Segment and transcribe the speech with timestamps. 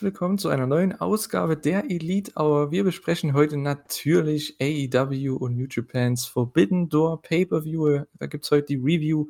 [0.00, 2.70] Herzlich willkommen zu einer neuen Ausgabe der Elite Hour.
[2.70, 8.04] Wir besprechen heute natürlich AEW und New Japans Forbidden Door Pay-Per-View.
[8.18, 9.26] Da gibt es heute die Review.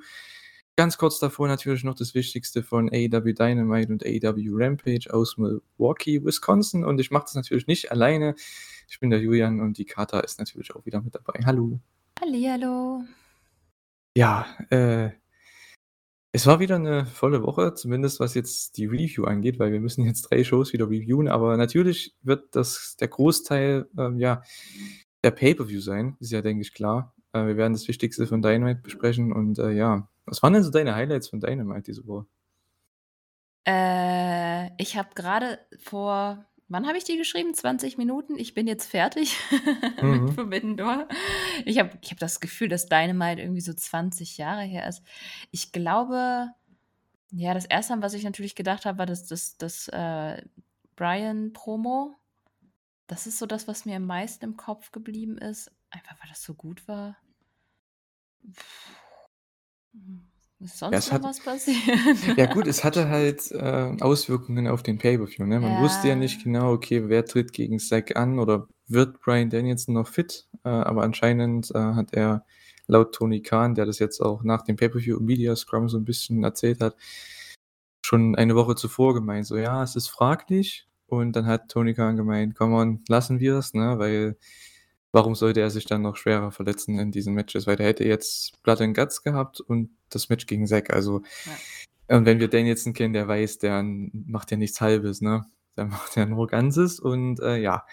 [0.77, 6.25] Ganz kurz davor natürlich noch das Wichtigste von AEW Dynamite und AEW Rampage aus Milwaukee,
[6.25, 6.84] Wisconsin.
[6.84, 8.37] Und ich mache das natürlich nicht alleine.
[8.89, 11.41] Ich bin der Julian und die Kata ist natürlich auch wieder mit dabei.
[11.45, 11.80] Hallo.
[12.20, 13.02] Hallihallo.
[14.16, 15.11] Ja, äh,
[16.33, 20.05] es war wieder eine volle Woche, zumindest was jetzt die Review angeht, weil wir müssen
[20.05, 24.42] jetzt drei Shows wieder reviewen, aber natürlich wird das der Großteil, ähm, ja,
[25.25, 27.14] der Pay-Per-View sein, ist ja, denke ich, klar.
[27.33, 30.08] Äh, wir werden das Wichtigste von Dynamite besprechen und, äh, ja.
[30.25, 32.27] Was waren denn so deine Highlights von Dynamite diese Woche?
[33.67, 37.55] Äh, ich habe gerade vor wann habe ich die geschrieben?
[37.55, 38.37] 20 Minuten?
[38.39, 39.37] Ich bin jetzt fertig
[40.03, 40.33] mit Mhm.
[40.33, 41.09] Forbidden Door.
[41.65, 45.03] Ich habe ich habe das Gefühl, dass Dynamite irgendwie so 20 Jahre her ist.
[45.51, 46.53] Ich glaube
[47.33, 50.43] ja, das Erste, an was ich natürlich gedacht habe, war das das das, äh,
[50.97, 52.17] Bryan-Promo.
[53.07, 56.43] Das ist so das, was mir am meisten im Kopf geblieben ist, einfach weil das
[56.43, 57.17] so gut war.
[59.93, 60.30] Hm,
[60.61, 61.78] ist Ja, sonst es noch hat was passiert?
[62.36, 65.61] ja gut, es hatte halt, äh, Auswirkungen auf den Pay-Per-View, ne?
[65.61, 66.44] Man wusste ja nicht Ja.
[66.44, 70.48] genau, okay, wer tritt gegen Zack an oder wird Bryan Danielson noch fit?
[70.64, 72.44] Äh, aber anscheinend, äh, hat er
[72.86, 76.05] laut Tony Khan, der das jetzt auch nach dem Pay-Per-View im Media Scrum so ein
[76.05, 76.97] bisschen erzählt hat,
[78.02, 82.17] schon eine Woche zuvor gemeint, so: „Ja, es ist fraglich.“ Und dann hat Tony Khan
[82.17, 83.98] gemeint: „Come on, lassen wir's“, ne?
[83.98, 84.36] Weil
[85.12, 87.67] warum sollte er sich dann noch schwerer verletzen in diesen Matches?
[87.67, 90.90] Weil der hätte jetzt Blood and Guts gehabt und das Match gegen Zack.
[90.92, 92.17] Also Ja.
[92.18, 95.45] und wenn wir Danielson kennen, der weiß, der macht ja nichts Halbes, ne?
[95.77, 97.85] Der macht ja nur Ganzes und, äh, ja.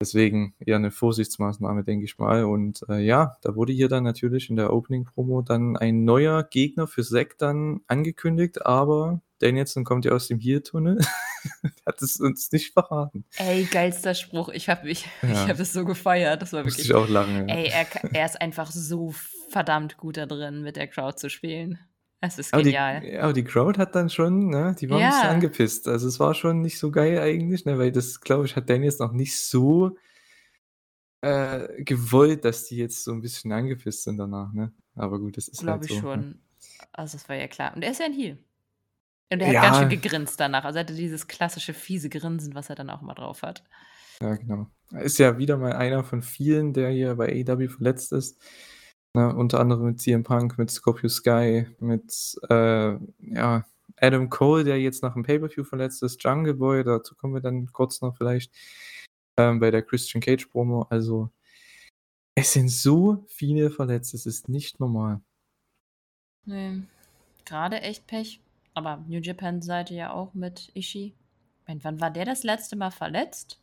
[0.00, 2.44] Deswegen eher 'ne Vorsichtsmaßnahme, denke ich mal.
[2.44, 6.86] Und, äh, ja, da wurde hier dann natürlich in der Opening-Promo dann ein neuer Gegner
[6.88, 10.98] für Zack dann angekündigt, aber Danielson kommt ja aus dem Heel-Tunnel.
[11.86, 13.24] Hat es uns nicht verraten.
[13.38, 14.50] Ey, geilster Spruch.
[14.50, 15.48] Ich habe mich ich Ja.
[15.48, 16.42] habe es so gefeiert.
[16.42, 17.56] Das war wirklich ich auch lachen, ja.
[17.56, 19.12] ey, er er ist einfach so
[19.48, 21.78] verdammt gut da drin, mit der Crowd zu spielen.
[22.20, 23.00] Es ist Aber die genial.
[23.00, 25.30] ja, aber die Crowd hat dann schon ne, die war 'n bisschen Ja.
[25.30, 25.88] angepisst.
[25.88, 29.06] Also, es war schon nicht so geil eigentlich, ne, weil das, glaube ich, hat Danielson
[29.08, 29.96] noch nicht so
[31.24, 34.72] äh, gewollt, dass die jetzt so 'n bisschen angepisst sind danach, ne?
[34.96, 36.24] Aber gut, das ist halt Glaube ich so, ne?
[36.24, 36.42] schon.
[36.92, 37.74] Also, das war ja klar.
[37.76, 38.38] Und er ist ja 'n Heel.
[39.32, 39.96] Und er hat ganz schön Ja.
[39.96, 40.64] gegrinst danach.
[40.64, 43.64] Also, er hatte dieses klassische fiese Grinsen, was er dann auch immer drauf hat.
[44.20, 44.68] Ja, genau.
[44.92, 48.40] Er ist ja wieder mal einer von vielen, der hier bei AEW verletzt ist,
[49.16, 49.34] ne?
[49.34, 53.64] Unter anderem mit CM Punk, mit Scorpio Sky, mit, äh, ja,
[53.96, 57.72] Adam Cole, der jetzt nach dem Pay-Per-View verletzt ist, Jungle Boy, dazu kommen wir dann
[57.72, 58.52] kurz noch vielleicht,
[59.38, 60.82] ähm, bei der Christian Cage Promo.
[60.90, 61.30] Also,
[62.34, 65.20] es sind so viele verletzt, es ist nicht normal.
[66.44, 66.86] Ne,
[67.44, 68.40] grade echt Pech.
[68.74, 71.14] Aber New Japan-Seite ja auch mit Ishii.
[71.60, 73.60] Ich meine, wann war der das letzte Mal verletzt?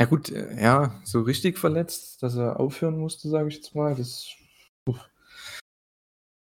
[0.00, 3.94] Ja gut, äh, ja, so richtig verletzt, dass er aufhören musste, sage ich jetzt mal,
[3.94, 4.28] das
[4.88, 5.08] uff.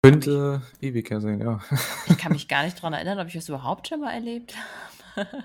[0.04, 1.60] Könnte ewig her sein, ja.
[2.08, 4.56] Ich kann mich gar nicht dran erinnern, ob ich das überhaupt schon mal erlebt
[5.16, 5.44] habe.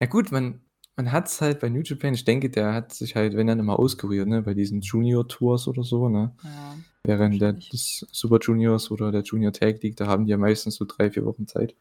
[0.00, 0.60] Ja gut, man
[1.00, 3.78] man hat's halt bei New Japan ich denke, der hat sich halt, wenn dann immer
[3.78, 6.34] auskuriert, ne, bei diesen Junior-Tours oder so, ne?
[6.44, 10.36] Ja, Während der des Super Juniors oder der Junior Tag League, da haben die ja
[10.36, 11.74] meistens so 3, 4 Wochen Zeit.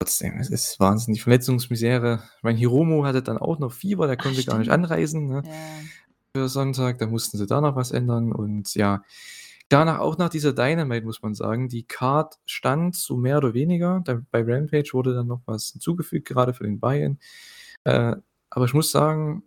[0.00, 2.22] Trotzdem, es ist Wahnsinn, die Verletzungsmisere.
[2.38, 5.42] Ich meine, Hiromu hatte dann auch noch Fieber, der Ach, konnte gar nicht anreisen, ne,
[5.44, 5.52] Ja.
[6.34, 6.96] für Sonntag.
[6.98, 9.02] Da mussten sie da noch was ändern und ja,
[9.68, 14.02] danach auch nach dieser Dynamite, muss man sagen, die Card stand so mehr oder weniger.
[14.04, 17.18] Da bei Rampage wurde dann noch was hinzugefügt, gerade für den Buy-in.
[17.84, 18.16] Äh,
[18.50, 19.44] aber ich muss sagen,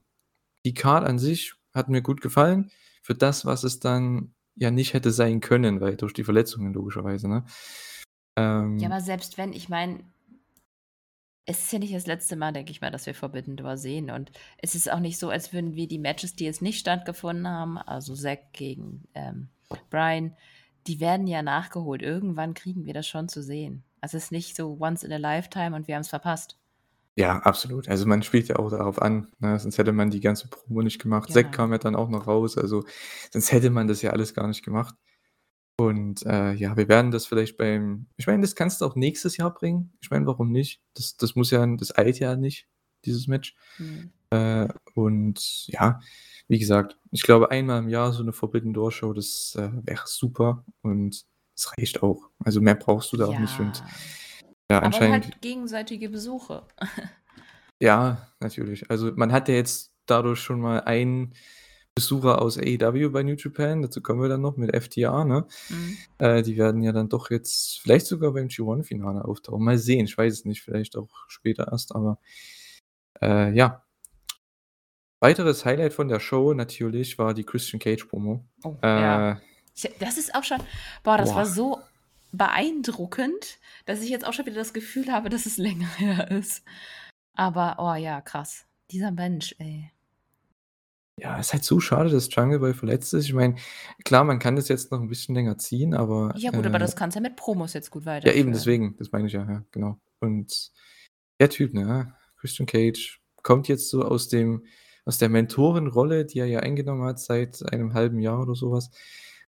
[0.66, 2.71] die Card an sich hat mir gut gefallen
[3.01, 7.30] für das, was es dann ja nicht hätte sein können, weil durch die Verletzungen logischerweise,
[7.30, 7.45] ne?
[8.38, 10.04] Ja, Ähm aber selbst wenn ich meine
[11.50, 14.12] es ist ja nicht das letzte Mal, denke ich mal, dass wir Forbidden Door sehen.
[14.12, 17.48] Und es ist auch nicht so, als würden wir die Matches, die jetzt nicht stattgefunden
[17.48, 19.50] haben, also Zack gegen, ähm,
[19.89, 20.36] Bryan,
[20.88, 22.01] die werden ja nachgeholt.
[22.01, 23.83] Irgendwann kriegen wir das schon zu sehen.
[24.01, 26.57] Also, es ist nicht so once in a lifetime und wir haben's verpasst.
[27.18, 27.89] Ja, absolut.
[27.89, 31.00] Also, man spielt ja auch darauf an, ne, sonst hätte man die ganze Promo nicht
[31.01, 31.31] gemacht.
[31.31, 31.56] Zack Genau.
[31.57, 32.83] kam ja dann auch noch raus, also
[33.31, 34.95] sonst hätte man das ja alles gar nicht gemacht.
[35.77, 39.38] Und, äh, ja, wir werden das vielleicht beim ich meine, das kannst du auch nächstes
[39.38, 39.94] Jahr bringen.
[40.01, 40.81] Ich meine, warum nicht?
[40.95, 42.68] Das das muss ja das eilt ja nicht,
[43.06, 43.56] dieses Match.
[43.77, 44.12] Mhm.
[44.31, 45.99] Äh, und ja,
[46.47, 50.03] wie gesagt, ich glaube, einmal im Jahr so 'ne Forbidden Door Show, das, äh, wäre
[50.07, 52.29] super und es reicht auch.
[52.43, 53.85] Also, mehr brauchst du da auch nicht und Ja.
[54.71, 56.67] ja, Aber anscheinend halt gegenseitige Besuche.
[57.81, 58.89] Ja, natürlich.
[58.91, 61.33] Also, man hat ja jetzt dadurch schon mal einen
[61.95, 65.47] Besucher aus AEW bei New Japan, dazu kommen wir dann noch mit FTR, ne?
[65.69, 65.97] Mhm.
[66.19, 69.63] Äh, die werden ja dann doch jetzt vielleicht sogar beim G1-Finale auftauchen.
[69.63, 72.19] Mal sehen, ich weiß es nicht, vielleicht auch später erst, aber
[73.21, 73.83] äh, ja.
[75.19, 78.45] Weiteres Highlight von der Show natürlich war die Christian Cage Promo.
[78.63, 79.42] Oh, Äh, ja.
[79.75, 80.60] Ich, das ist auch schon,
[81.04, 81.45] boah, das war boah.
[81.45, 81.80] so
[82.31, 86.63] beeindruckend, dass ich jetzt auch schon wieder das Gefühl habe, dass es länger her ist.
[87.33, 88.66] Aber, oh ja, krass.
[88.92, 89.92] Dieser Mensch, ey.
[91.18, 93.25] Ja, ist halt so schade, dass Jungle Boy verletzt ist.
[93.25, 93.56] Ich meine,
[94.06, 96.80] klar, man kann das jetzt noch ein bisschen länger ziehen, aber Ja gut, aber äh,
[96.80, 98.39] das kannst du ja mit Promos jetzt gut ja, weiterführen.
[98.39, 100.00] eben deswegen, das meine ich ja, ja, genau.
[100.19, 100.72] Und
[101.39, 104.65] der Typ, ne, Christian Cage, kommt jetzt so aus dem,
[105.09, 108.91] aus der Mentorenrolle, die er ja eingenommen hat seit einem halben Jahr oder sowas,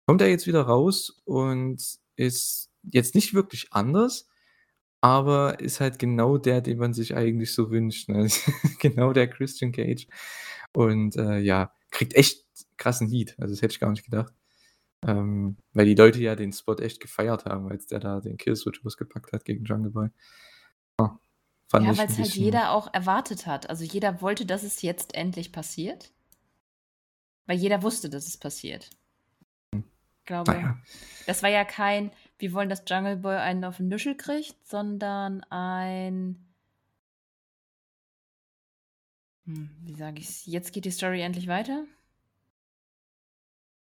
[0.07, 1.83] kommt er jetzt wieder raus und
[2.15, 4.29] ist jetzt nicht wirklich anders,
[5.01, 8.09] aber ist halt genau der, den man sich eigentlich so wünscht.
[8.09, 8.29] Ne?
[8.81, 10.07] genau der Christian Cage.
[10.73, 12.47] Und äh, ja, kriegt echt
[12.77, 13.35] krassen Heat.
[13.39, 14.33] Also das hätte ich gar nicht gedacht.
[15.05, 18.85] Ähm, weil die Leute ja den Spot echt gefeiert haben, als der da den Killswitch
[18.87, 20.09] ausgepackt hat gegen Jungle Boy.
[20.99, 21.19] Ah,
[21.69, 23.69] fand Ja, weil es halt jeder auch erwartet hat.
[23.71, 26.13] Also jeder wollte, dass es jetzt endlich passiert.
[27.47, 28.91] Weil jeder wusste, dass es passiert.
[29.75, 30.79] Ich glaube, Naja.
[31.27, 35.43] das war ja kein, wir wollen, dass Jungle Boy einen auf den Nüschel kriegt, sondern
[35.45, 36.45] ein.
[39.47, 40.45] Hm, wie sage ich's?
[40.45, 41.85] Jetzt geht die Story endlich weiter?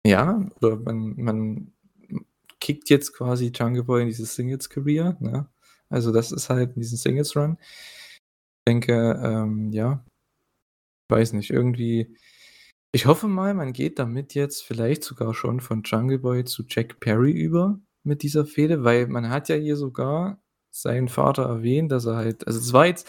[0.06, 1.72] Ja, oder man, man
[2.60, 5.16] kickt jetzt quasi Jungle Boy in diese Singles-Career.
[5.20, 5.48] Ne?
[5.90, 7.58] Also das ist halt in diesen Singles-Run.
[7.60, 10.04] Ich denke, ähm, ja,
[11.10, 12.16] weiß nicht, irgendwie.
[12.92, 17.00] Ich hoffe mal, man geht damit jetzt vielleicht sogar schon von Jungle Boy zu Jack
[17.00, 20.40] Perry über mit dieser Fehde, weil man hat ja hier sogar
[20.70, 23.08] seinen Vater erwähnt, dass er halt, also es war jetzt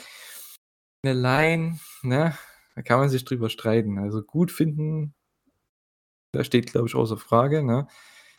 [1.03, 2.37] eine Line, ne,
[2.75, 3.99] da kann man sich drüber streiten.
[3.99, 5.13] Also gut finden,
[6.33, 7.87] da steht, glaube ich, außer Frage, ne.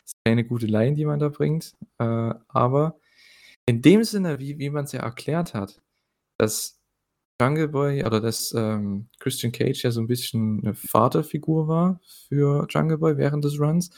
[0.04, 3.00] Ist keine gute Line, die man da bringt, äh, aber
[3.70, 5.81] in dem Sinne, wie, wie man es ja erklärt hat,
[6.38, 6.81] dass
[7.40, 12.67] Jungle Boy oder dass ähm, Christian Cage ja so ein bisschen eine Vaterfigur war für
[12.69, 13.90] Jungle Boy während des Runs.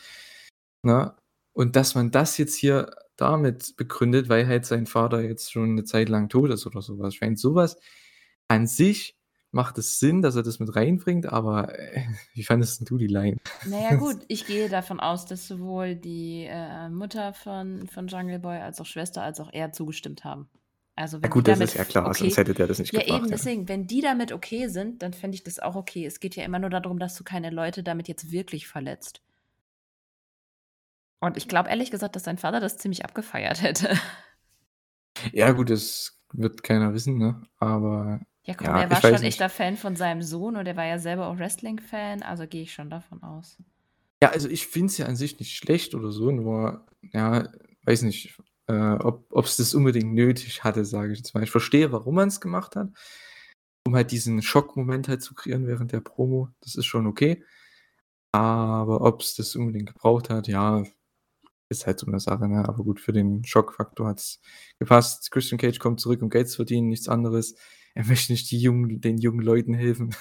[0.85, 1.17] Ne?
[1.55, 5.85] Und dass man das jetzt hier damit begründet, weil halt sein Vater jetzt schon eine
[5.85, 7.15] Zeit lang tot ist oder sowas.
[7.15, 7.79] Ich meine, sowas
[8.49, 9.17] an sich
[9.53, 12.03] macht es Sinn, dass er das mit reinbringt, aber äh,
[12.35, 13.37] wie fandest du die Line?
[13.67, 18.59] Naja, gut, ich gehe davon aus, dass sowohl die äh, Mutter von, von Jungle Boy
[18.59, 20.49] als auch Schwester als auch er zugestimmt haben.
[20.95, 22.79] Also Ja wenn gut, die das damit ist ja klar, okay, sonst hätte der das
[22.79, 23.19] nicht ja gebracht.
[23.19, 23.37] eben Ja.
[23.37, 26.05] deswegen, wenn die damit okay sind, dann fände ich das auch okay.
[26.05, 29.23] Es geht ja immer nur darum, dass du keine Leute damit jetzt wirklich verletzt.
[31.21, 33.97] Und ich glaube ehrlich gesagt, dass dein Vater das ziemlich abgefeiert hätte.
[35.33, 37.43] ja gut, das wird keiner wissen, ne?
[37.59, 39.23] aber Ja, komm, ja, er war schon nicht.
[39.23, 42.73] echter Fan von seinem Sohn und er war ja selber auch Wrestling-Fan, also gehe ich
[42.73, 43.57] schon davon aus.
[44.23, 47.49] Ja, also ich finde es ja an sich nicht schlecht oder so, nur, ja,
[47.85, 48.37] weiß nicht,
[48.67, 51.43] äh, ob es das unbedingt nötig hatte, sage ich jetzt mal.
[51.43, 52.89] Ich verstehe, warum man es gemacht hat,
[53.87, 56.49] um halt diesen Schockmoment halt zu kreieren während der Promo.
[56.61, 57.45] Das ist schon okay.
[58.33, 60.85] Aber ob es das unbedingt gebraucht hat, ja,
[61.69, 62.49] ist halt so eine Sache.
[62.49, 62.67] Ne?
[62.69, 64.41] Aber gut, für den Schockfaktor hat es
[64.79, 65.31] gepasst.
[65.31, 67.57] Christian Cage kommt zurück, um Geld zu verdienen, nichts anderes.
[67.95, 70.15] Er möchte nicht jungen, den jungen Leuten helfen.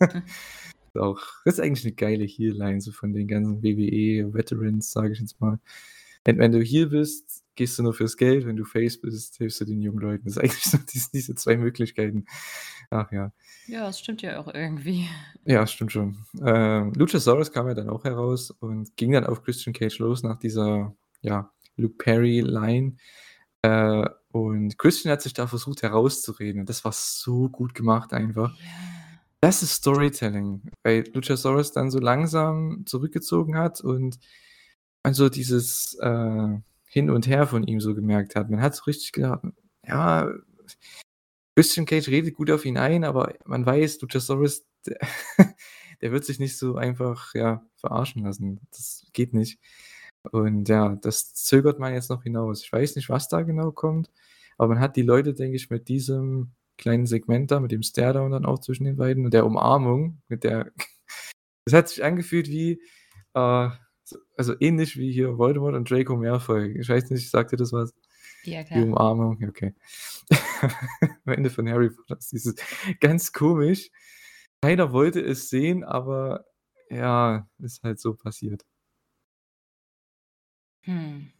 [0.94, 5.40] auch, das ist eigentlich eine geile Heel-Line, so von den ganzen WWE-Veterans, sage ich jetzt
[5.40, 5.58] mal.
[6.24, 9.60] Wenn, wenn du hier bist, gehst du nur fürs Geld, wenn du Face bist, hilfst
[9.60, 10.24] du den jungen Leuten.
[10.24, 12.26] Das ist eigentlich so diese, diese zwei Möglichkeiten.
[12.90, 13.32] Ach ja.
[13.66, 15.06] Ja, das stimmt ja auch irgendwie.
[15.44, 16.18] Ja, stimmt schon.
[16.44, 20.38] Ähm, Luchasaurus kam ja dann auch heraus und ging dann auf Christian Cage los nach
[20.38, 22.96] dieser, ja, Luke Perry-Line.
[23.62, 24.08] Äh,
[24.42, 26.60] und Christian hat sich da versucht herauszureden.
[26.60, 28.54] Und das war so gut gemacht einfach.
[29.40, 34.18] Das ist Storytelling, weil Luchasaurus dann so langsam zurückgezogen hat und
[35.02, 36.48] man so dieses äh,
[36.86, 38.50] Hin und Her von ihm so gemerkt hat.
[38.50, 39.42] Man hat so richtig gedacht,
[39.86, 40.30] ja,
[41.54, 44.98] Christian Cage redet gut auf ihn ein, aber man weiß, Luchasaurus, der,
[46.00, 48.60] der wird sich nicht so einfach ja, verarschen lassen.
[48.72, 49.58] Das geht nicht.
[50.32, 52.62] Und ja, das zögert man jetzt noch hinaus.
[52.62, 54.10] Ich weiß nicht, was da genau kommt,
[54.58, 58.30] aber man hat die Leute, denke ich, mit diesem kleinen Segment da, mit dem Stare-Down
[58.32, 60.72] dann auch zwischen den beiden und der Umarmung, mit der.
[61.64, 62.80] Das hat sich angefühlt wie,
[63.34, 63.68] äh,
[64.04, 66.78] so- also ähnlich wie hier Voldemort und Draco Malfoy.
[66.78, 67.92] Ich weiß nicht, sagt ihr das was?
[68.44, 68.84] Ja, Die klar.
[68.84, 69.74] Umarmung, ja, okay.
[71.24, 72.54] Am Ende von Harry Potter ist dieses
[73.00, 73.90] ganz komisch.
[74.62, 76.44] Keiner wollte es sehen, aber
[76.88, 78.64] ja, ist halt so passiert.
[80.86, 81.30] Hm.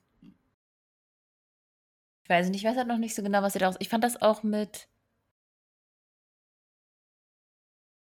[2.24, 3.76] Ich weiß nicht, ich weiß halt noch nicht so genau, was ihr daraus.
[3.78, 4.88] Ich fand das auch mit.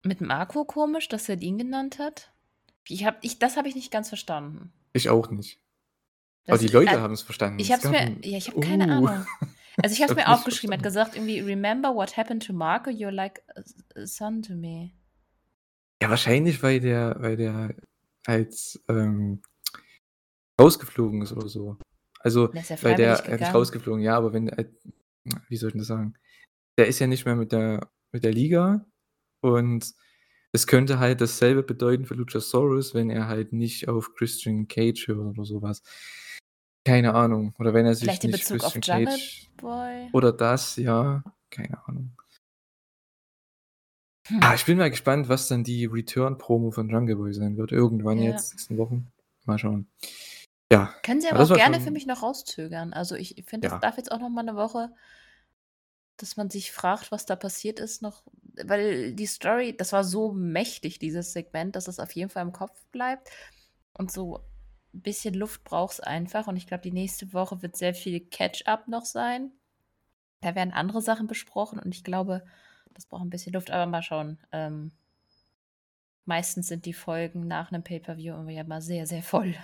[0.02, 2.32] Mit Marco komisch, dass er ihn genannt hat.
[2.88, 4.72] Ich habe ich das habe ich nicht ganz verstanden.
[4.92, 5.60] Ich auch nicht.
[6.46, 7.58] Aber Das die i Leute äh, haben es verstanden.
[7.58, 9.06] ich habe es mir ja, ich habe keine „Uh“.
[9.06, 9.26] Ahnung.
[9.82, 10.72] Also, ich habe es mir aufgeschrieben.
[10.72, 11.14] Er hat verstanden.
[11.14, 12.90] gesagt irgendwie: „Remember what happened to Marco?
[12.90, 13.42] You're like
[13.96, 14.92] a son to me.“
[16.00, 17.74] Ja, wahrscheinlich, weil der weil der
[18.26, 19.42] halt, ähm,
[20.61, 21.76] rausgeflogen ist oder so.
[22.20, 23.52] Also, ja weil der äh, nicht gegangen.
[23.52, 24.70] rausgeflogen, ja, aber wenn halt
[25.49, 26.14] wie soll ich das sagen?
[26.78, 28.84] Der ist ja nicht mehr mit der mit der Liga
[29.40, 29.94] und
[30.52, 35.18] es könnte halt dasselbe bedeuten für Luchasaurus, wenn er halt nicht auf Christian Cage hört
[35.18, 35.82] oder so was.
[36.87, 37.54] Keine Ahnung.
[37.58, 40.08] Oder wenn er sich Vielleicht in nicht Bezug auf Christian Jungle Cage Boy?
[40.12, 42.16] oder das, ja, keine Ahnung.
[44.40, 44.54] Ah, Hm.
[44.54, 47.73] ich bin mal gespannt, was dann die Return-Promo von Jungle Boy sein wird.
[47.73, 48.30] Irgendwann Ja.
[48.30, 49.08] jetzt, nächsten Wochen.
[49.44, 49.88] Mal schauen.
[50.71, 52.92] Ja, Können Sie aber aber auch gerne für schon mich noch rauszögern.
[52.94, 53.80] Also, ich finde, das Ja.
[53.80, 54.94] darf jetzt auch noch mal 'ne Woche
[56.21, 58.23] dass man sich fragt, was da passiert ist noch
[58.64, 62.52] weil die Story das war so mächtig, dieses Segment, dass es auf jeden Fall im
[62.52, 63.28] Kopf bleibt.
[63.94, 64.37] Und so
[64.94, 66.47] 'n bisschen Luft braucht's einfach.
[66.47, 69.52] Und ich glaube, die nächste Woche wird sehr viel Catch-up noch sein.
[70.42, 72.44] Da werden andere Sachen besprochen und ich glaube,
[72.94, 74.38] das braucht 'n bisschen Luft, aber mal schauen.
[74.52, 74.92] Ähm
[76.28, 79.54] meistens sind die Folgen nach 'nem Pay-per-View immer sehr, sehr voll.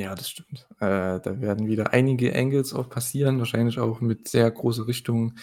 [0.00, 0.66] Ja, das stimmt.
[0.80, 5.34] Äh, da werden wieder einige Angles auch passieren, wahrscheinlich auch mit sehr großer Richtung,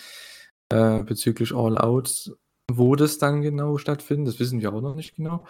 [0.70, 2.32] äh, bezüglich All Out.
[2.72, 5.46] Wo das dann genau stattfindet, das wissen wir auch noch nicht genau.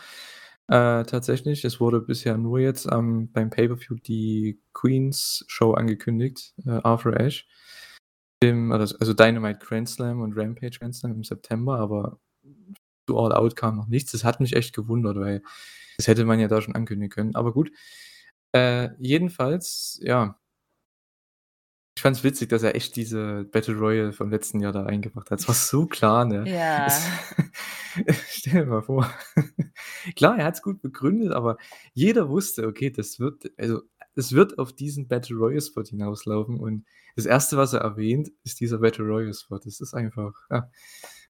[0.68, 6.72] Äh, tatsächlich, es wurde bisher nur jetzt, ähm, beim Pay-per-View die Queens Show angekündigt, äh,
[6.84, 7.46] Arthur Ashe.
[8.42, 12.20] Im also Dynamite Grand Slam und Rampage Grand Slam im September, aber
[13.08, 14.12] zu All Out kam noch nichts.
[14.12, 15.42] Das hat mich echt gewundert, weil
[15.96, 17.36] das hätte man ja da schon ankündigen können.
[17.36, 17.72] Aber gut.
[18.54, 20.40] Äh, jedenfalls, ja
[21.98, 25.40] ich fand's witzig, dass er echt diese Battle Royal vom letzten Jahr da eingebracht hat.
[25.40, 26.48] Es war so klar, ne?
[26.48, 26.86] Ja.
[26.86, 27.08] Es
[28.30, 29.12] stell dir mal vor.
[30.16, 31.58] Klar, er hat's gut begründet, aber
[31.94, 33.82] jeder wusste, okay, das wird also,
[34.14, 36.86] es wird auf diesen Battle Royal Spot hinauslaufen und
[37.16, 39.58] das Erste, was er erwähnt, ist dieser Battle Royal Spot.
[39.58, 40.70] Das ist einfach, ja,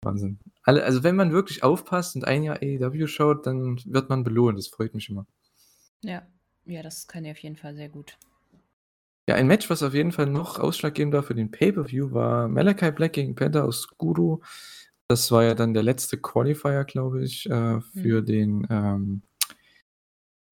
[0.04, 0.38] Wahnsinn.
[0.62, 4.60] Alle also, wenn man wirklich aufpasst und ein Jahr AEW schaut, dann wird man belohnt.
[4.60, 5.26] Das freut mich immer.
[6.04, 6.22] Ja.
[6.66, 8.18] Ja, das kann er auf jeden Fall sehr gut.
[9.30, 12.92] Ja, ein Match, was auf jeden Fall noch ausschlaggebend war für den Pay-per-View, war Malachi
[12.92, 14.42] Black gegen Penta Oscuro.
[15.08, 18.26] Das war ja dann der letzte Qualifier, glaube ich, äh, für Mhm.
[18.26, 19.22] den, ähm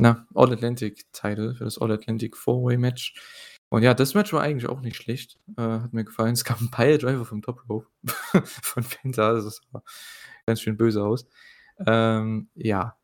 [0.02, 3.14] na, All Atlantic Title, für das All Atlantic Four-Way Match.
[3.70, 5.38] Und ja, das Match war eigentlich auch nicht schlecht.
[5.58, 6.34] Äh, hat mir gefallen.
[6.40, 7.88] Es gab 'n Piledriver vom Top Rope
[8.46, 9.28] von Penta.
[9.30, 9.84] Also, das sah
[10.48, 11.28] ganz schön böse aus.
[11.86, 12.96] Ähm, ja.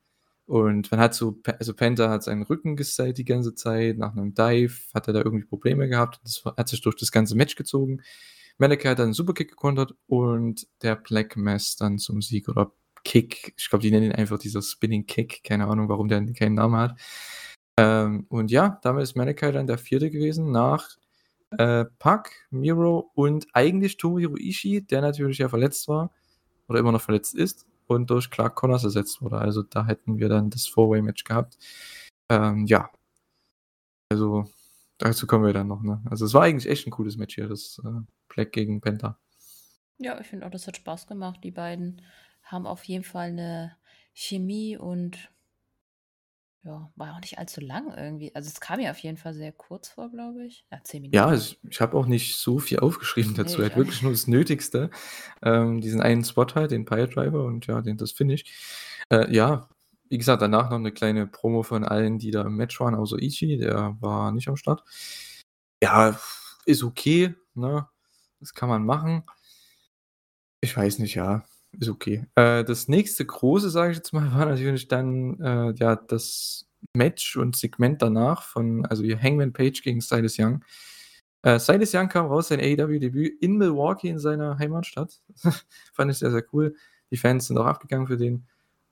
[0.49, 3.97] Und man hat so also, Penta hat seinen Rücken gesellt die ganze Zeit.
[3.97, 6.19] Nach 'nem Dive hat er da irgendwie Probleme gehabt.
[6.23, 8.01] Das hat sich durch das ganze Match gezogen.
[8.59, 12.71] Malachi hat dann 'n Superkick gekontert und der Black Mass dann zum Sieg oder
[13.03, 13.53] Kick.
[13.57, 15.43] Ich glaube, die nennen ihn einfach dieser Spinning Kick.
[15.43, 16.99] Keine Ahnung, warum der keinen Namen hat.
[17.77, 20.09] Ähm, und ja, damit ist Malachi dann der 4.
[20.11, 20.89] gewesen nach,
[21.59, 26.11] äh, Pac, Miro und eigentlich Tomohiro Ishii, der natürlich ja verletzt war
[26.69, 29.37] oder immer noch verletzt ist und durch Clark Connors ersetzt wurde.
[29.39, 31.57] Also, da hätten wir dann das Four-Way Match gehabt.
[32.29, 32.89] Ähm, ja.
[34.11, 34.45] Also,
[34.99, 36.01] dazu kommen wir dann noch, ne?
[36.09, 37.89] Also, es war eigentlich echt 'n cooles Match hier, das, äh,
[38.29, 39.17] Black gegen Penta.
[39.99, 41.39] Ja, ich finde auch, das hat Spaß gemacht.
[41.43, 42.01] Die beiden
[42.43, 43.77] haben auf jeden Fall 'ne
[44.13, 45.29] Chemie und
[46.65, 48.35] ja, war auch nicht allzu lang irgendwie.
[48.35, 50.65] Also, es kam mir auf jeden Fall sehr kurz vor, glaube ich.
[50.71, 51.27] Ja, 10 Ja, Minuten.
[51.27, 53.61] also, ich ich habe auch nicht so viel aufgeschrieben dazu.
[53.61, 54.89] Ne, Er ich hat wirklich nur das Nötigste.
[55.43, 58.43] Ähm, diesen einen Spot halt, den Piledriver und ja, den das Finish.
[59.09, 59.69] Äh, ja,
[60.09, 63.17] wie gesagt, danach noch 'ne kleine Promo von allen, die da im Match waren, außer
[63.21, 64.83] Ishii, der war nicht am Start.
[65.81, 66.19] Ja,
[66.65, 67.87] ist okay, ne?
[68.39, 69.23] Das kann man machen.
[70.61, 71.43] Ich weiß nicht, ja,
[71.79, 72.25] ist okay.
[72.35, 77.35] Äh, das nächste Große, sage ich jetzt mal, war natürlich dann, äh, ja, das Match
[77.37, 80.63] und Segment danach von also, hier Hangman Page gegen Silas Young.
[81.43, 85.21] Äh, Silas Young kam raus, sein AEW-Debüt in Milwaukee in seiner Heimatstadt.
[85.93, 86.75] Fand ich sehr, sehr cool.
[87.11, 88.45] Die Fans sind auch abgegangen für den.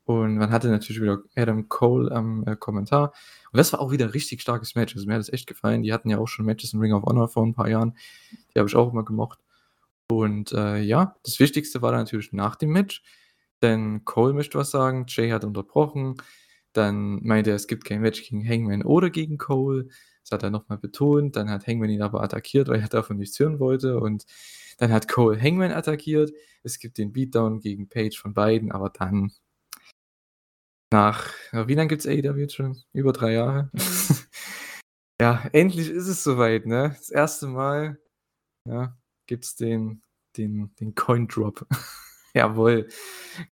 [0.06, 3.14] Und man hatte natürlich wieder Adam Cole am, äh, Kommentar.
[3.54, 4.96] Und das war auch wieder 'n richtig starkes Match.
[4.96, 5.84] Also, mir hat das echt gefallen.
[5.84, 7.96] Die hatten ja auch schon Matches in Ring of Honor vor 'n paar Jahren.
[8.56, 9.43] Die habe ich auch immer gemocht.
[10.20, 13.04] Und, äh, ja, das Wichtigste war dann natürlich nach dem Match,
[13.62, 16.16] denn Cole möchte was sagen, Jay hat unterbrochen.
[16.74, 19.88] Dann meinte er, es gibt kein Match gegen Hangman oder gegen Cole.
[20.24, 21.36] Das hat er noch mal betont.
[21.36, 24.00] Dann hat Hangman ihn aber attackiert, weil er davon nichts hören wollte.
[24.00, 24.26] Und
[24.80, 26.32] dann hat Cole Hangman attackiert.
[26.64, 29.32] Es gibt den Beatdown gegen Page von beiden, aber dann
[30.92, 32.78] nach wie lang gibt's AEW jetzt schon?
[32.94, 33.70] Über 3 Jahre?
[33.74, 33.80] Mhm.
[35.22, 36.96] Ja, endlich ist es so weit, ne?
[36.98, 37.44] Das 1.
[37.44, 38.00] Mal,
[38.68, 40.02] ja, gibt's den
[40.38, 41.66] den den Coin Drop.
[42.34, 42.88] Jawohl.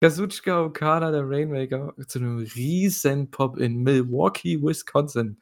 [0.02, 5.40] Kazuchika Okada, der Rainmaker, zu einem riesen Pop in Milwaukee, Wisconsin.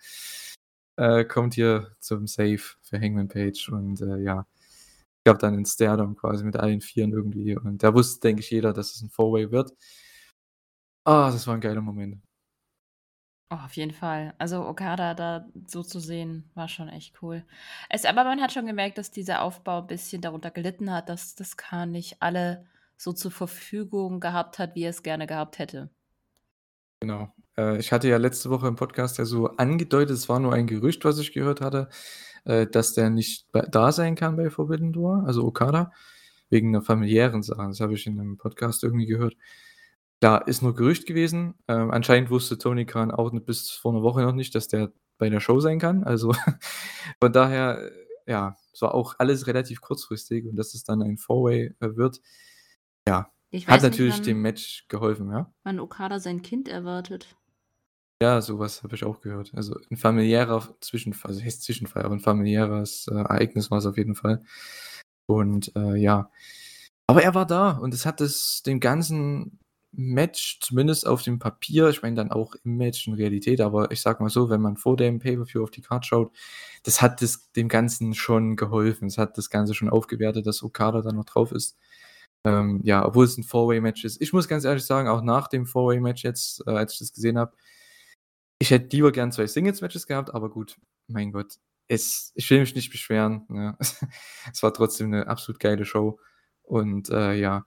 [0.98, 4.45] Äh, kommt hier zum Save für Hangman Page und äh, ja,
[5.24, 7.55] gab dann einen Stardom quasi mit allen Vieren irgendwie.
[7.55, 9.74] Und da wusste, denke ich, jeder, dass es ein Four-Way wird.
[11.05, 12.21] Ah, das war ein geiler Moment.
[13.51, 14.36] Oh, auf jeden Fall.
[14.38, 17.44] Also Okada da so zu sehen, war schon echt cool.
[17.89, 21.34] Es, aber man hat schon gemerkt, dass dieser Aufbau ein bisschen darunter gelitten hat, dass
[21.34, 25.89] das K nicht alle so zur Verfügung gehabt hat, wie er es gerne gehabt hätte.
[27.00, 27.34] Genau.
[27.58, 30.68] Äh, ich hatte ja letzte Woche im Podcast ja so angedeutet, es war nur ein
[30.68, 31.89] Gerücht, was ich gehört hatte,
[32.46, 35.91] äh, dass der nicht da sein kann bei Forbidden Door, also Okada,
[36.50, 37.68] wegen einer familiären Sache.
[37.68, 39.36] Das habe ich in einem Podcast irgendwie gehört.
[40.20, 41.56] Da ist nur Gerücht gewesen.
[41.68, 45.30] Ähm, anscheinend wusste Tony Khan auch bis vor einer Woche noch nicht, dass der bei
[45.30, 46.04] der Show sein kann.
[46.04, 46.34] Also
[47.22, 51.18] von daher, äh, ja, es war auch alles relativ kurzfristig und dass es dann ein
[51.18, 52.22] Four-Way äh, wird,
[53.08, 53.32] ja,
[53.66, 55.52] hat natürlich nicht, wann, dem Match geholfen, ja.
[55.64, 57.36] Wann Okada sein Kind erwartet.
[58.22, 59.52] Ja, sowas habe ich auch gehört.
[59.56, 63.98] Also ein familiärer Zwischenfall, also heißt Zwischenfall, aber ein familiäres äh, Ereignis war es auf
[63.98, 64.44] jeden Fall.
[65.26, 66.30] Und äh, ja,
[67.08, 69.60] aber er war da und es hat es dem ganzen
[69.91, 74.01] Match, zumindest auf dem Papier, ich meine dann auch im Match in Realität, aber ich
[74.01, 76.31] sag mal so, wenn man vor dem Pay-Per-View auf die Card schaut,
[76.84, 79.08] das hat das, dem Ganzen schon geholfen.
[79.08, 81.77] Es hat das Ganze schon aufgewertet, dass Okada da noch drauf ist.
[82.46, 84.22] Ähm, ja, obwohl es ein Four-Way-Match ist.
[84.22, 87.38] Ich muss ganz ehrlich sagen, auch nach dem Four-Way-Match jetzt, äh, als ich das gesehen
[87.38, 87.53] habe,
[88.60, 90.77] ich hätte lieber gern zwei Singles-Matches gehabt, aber gut,
[91.08, 91.55] mein Gott,
[91.88, 93.46] es, ich will mich nicht beschweren.
[93.50, 93.77] Ne?
[94.53, 96.19] es war trotzdem eine absolut geile Show.
[96.63, 97.65] Und äh, ja,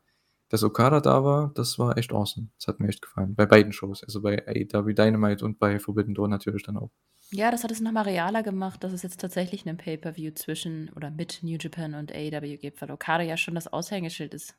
[0.52, 2.48] dass Okada da war, das war echt awesome.
[2.58, 3.34] Das hat mir echt gefallen.
[3.34, 4.04] Bei beiden Shows.
[4.04, 6.90] Also bei AEW Dynamite und bei Forbidden Door natürlich dann auch.
[7.30, 11.10] Ja, das hat es nochmal realer gemacht, dass es jetzt tatsächlich einen Pay-Per-View zwischen oder
[11.10, 14.54] mit New Japan und AEW gibt, weil Okada ja schon das Aushängeschild ist.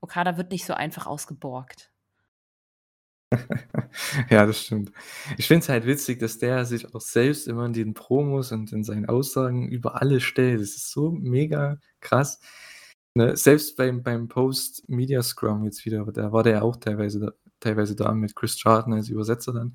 [0.00, 1.90] Okada wird nicht so einfach ausgeborgt.
[4.30, 4.92] ja, das stimmt.
[5.38, 8.72] Ich finde es halt witzig, dass der sich auch selbst immer in den Promos und
[8.72, 10.60] in seinen Aussagen über alle stellt.
[10.60, 12.38] Das ist so mega krass.
[13.16, 17.96] Ne, selbst beim, beim Post-Media-Scrum jetzt wieder, da war der ja auch teilweise da, teilweise
[17.96, 19.74] da mit Chris Charlton als Übersetzer dann.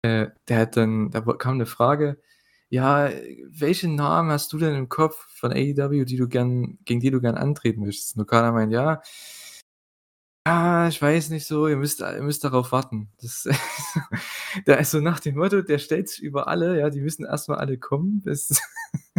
[0.00, 2.18] Äh, der hat dann, da kam eine Frage,
[2.70, 3.10] ja,
[3.50, 7.20] welchen Namen hast du denn im Kopf von AEW, die du gern, gegen die du
[7.20, 8.16] gern antreten möchtest?
[8.16, 9.02] Und keiner meint, ja,
[10.46, 13.12] ja, ich weiß nicht so, ihr müsst, ihr müsst darauf warten.
[13.20, 13.46] Das,
[14.66, 17.58] der ist so nach dem Motto, der stellt sich über alle, ja, die müssen erstmal
[17.58, 18.62] alle kommen, bis,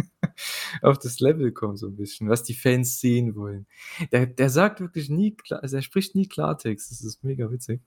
[0.84, 3.66] auf das Level kommen, so ein bisschen, was die Fans sehen wollen.
[4.12, 7.80] Der, der sagt wirklich nie, also er spricht nie Klartext, das ist mega witzig.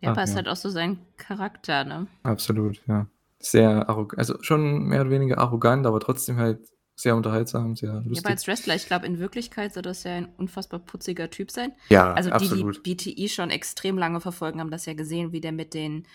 [0.00, 0.36] Ja, aber es ja.
[0.36, 2.06] halt auch so sein Charakter, ne?
[2.22, 3.08] Absolut, ja.
[3.40, 6.60] Sehr arrogant, also schon mehr oder weniger arrogant, aber trotzdem halt
[6.94, 8.16] sehr unterhaltsam, sehr lustig.
[8.16, 11.50] Ja, aber als Wrestler, ich glaube, in Wirklichkeit soll das ja ein unfassbar putziger Typ
[11.50, 11.72] sein.
[11.88, 12.84] Ja, also absolut.
[12.84, 16.06] die, die BTI schon extrem lange verfolgen, haben das ja gesehen, wie der mit den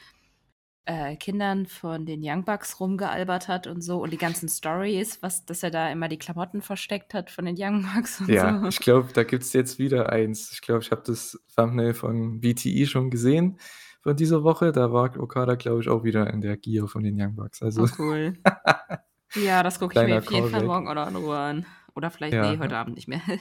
[0.85, 5.45] äh, Kindern von den Young Bucks rumgealbert hat und so und die ganzen Stories, was,
[5.45, 8.67] dass er da immer die Klamotten versteckt hat von den Young Bucks und ja, so.
[8.67, 10.51] ich glaube, da gibt es jetzt wieder eins.
[10.51, 13.57] Ich glaube, ich habe das Thumbnail von BTE schon gesehen
[14.01, 14.71] von dieser Woche.
[14.71, 17.63] Da war Okada, glaube ich, auch wieder in der Gear von den Young Bucks.
[17.63, 18.33] Also oh, cool.
[19.35, 21.65] ja, das gucke ich mir auf jeden Fall morgen oder in Ruhe an.
[21.95, 22.51] Oder vielleicht, ja.
[22.51, 23.21] nee, heute Abend nicht mehr.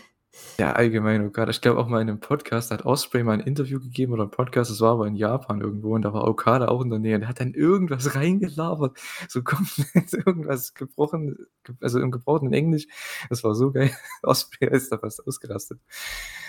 [0.59, 1.51] Ja, allgemein, oh Gott.
[1.51, 4.31] Ich glaube auch mal in einem Podcast hat Osprey mal ein Interview gegeben oder ein
[4.31, 7.19] Podcast, das war aber in Japan irgendwo und da war Okada auch in der Nähe.
[7.19, 11.37] Der hat dann irgendwas reingelabert, so komplett irgendwas gebrochen,
[11.81, 12.87] also im gebrochenen Englisch.
[13.29, 13.91] Das war so geil.
[14.23, 15.81] Osprey ist da fast ausgerastet.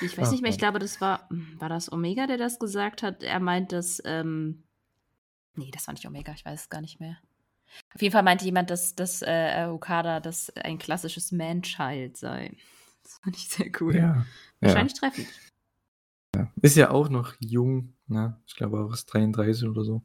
[0.01, 2.59] Ich weiß Ach, nicht mehr, ich glaube, das war, hm, war das Omega, der das
[2.59, 3.21] gesagt hat?
[3.21, 4.63] Er meint, dass, ähm,
[5.55, 7.17] nee, das war nicht Omega, ich weiß es gar nicht mehr.
[7.95, 12.55] Auf jeden Fall meinte jemand, dass, dass äh, Okada das ein klassisches Man-Child sei.
[13.03, 13.95] Das fand ich sehr cool.
[13.95, 14.25] Ja,
[14.61, 14.99] Wahrscheinlich ja.
[14.99, 15.27] treffend.
[16.35, 16.51] Ja.
[16.61, 18.41] Ist ja auch noch jung, ne?
[18.47, 20.03] Ich glaube auch ist 33 oder so.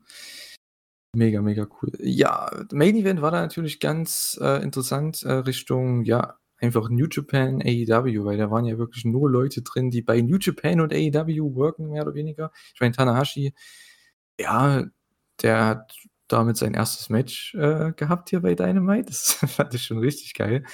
[1.17, 1.91] Mega, mega cool.
[2.01, 7.63] Ja, Main Event war da natürlich ganz äh, interessant äh, Richtung, ja, einfach New Japan,
[7.63, 11.55] AEW, weil da waren ja wirklich nur Leute drin, die bei New Japan und AEW
[11.55, 12.53] worken, mehr oder weniger.
[12.75, 13.55] Ich meine, Tanahashi,
[14.39, 14.85] ja,
[15.43, 15.95] der hat
[16.29, 19.07] damit sein erstes Match äh, gehabt hier bei Dynamite.
[19.07, 20.65] Das fand ich schon richtig geil.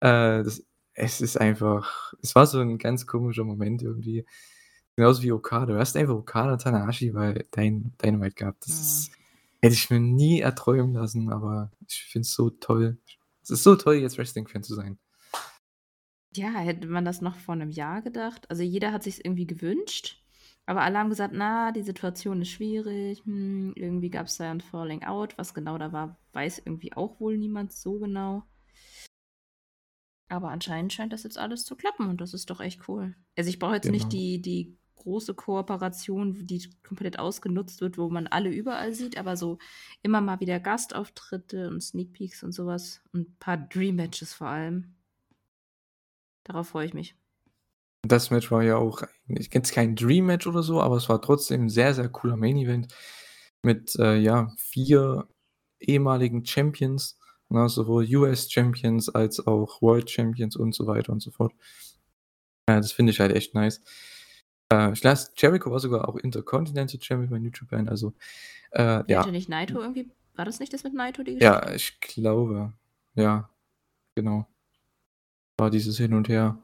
[0.00, 4.26] Äh, das es ist einfach es war so ein ganz komischer Moment irgendwie.
[4.96, 5.66] Genauso wie Okada.
[5.74, 8.66] Du hast einfach Okada und Tanahashi bei Dyn Dynamite gehabt.
[8.66, 9.14] Das ist Mhm.
[9.62, 12.98] hätte ich mir nie erträumen lassen, aber ich finde es so toll.
[13.42, 14.98] Es ist so toll, jetzt Wrestling-Fan zu sein.
[16.36, 18.50] Ja, hätte man das noch vor einem Jahr gedacht?
[18.50, 20.22] Also, jeder hat sich's irgendwie gewünscht,
[20.66, 25.04] aber alle haben gesagt: „Na, die Situation ist schwierig, hm, irgendwie gab's da ein Falling
[25.04, 28.44] Out.“ Was genau da war, weiß irgendwie auch wohl niemand so genau.
[30.34, 33.14] Aber anscheinend scheint das jetzt alles zu klappen und das ist doch echt cool.
[33.36, 33.94] Also ich brauche jetzt Genau.
[33.94, 39.36] nicht die, die große Kooperation, die komplett ausgenutzt wird, wo man alle überall sieht, aber
[39.36, 39.58] so
[40.02, 44.48] immer mal wieder Gastauftritte und Sneak Peeks und sowas und ein paar Dream Matches vor
[44.48, 44.96] allem.
[46.44, 47.14] Darauf freue ich mich.
[48.02, 51.08] Das Match war ja auch, ich kenne es kein Dream Match oder so, aber es
[51.08, 52.94] war trotzdem ein sehr, sehr cooler Main Event
[53.62, 55.26] mit äh, ja, vier
[55.80, 57.18] ehemaligen Champions,
[57.54, 61.52] ne, sowohl US Champions als auch World Champions und so weiter und so fort.
[62.68, 63.82] Ja, das finde ich halt echt nice.
[64.72, 68.14] Äh, ich las, Jericho war sogar auch Intercontinental Champion bei New Japan, also
[68.72, 69.20] äh, ja.
[69.20, 71.44] hatte nicht Naito irgendwie, war das nicht das mit Naito, die Geschichte?
[71.44, 72.72] Ja, ich glaube,
[73.14, 73.48] ja,
[74.14, 74.46] genau.
[75.58, 76.58] War dieses Hin und Her.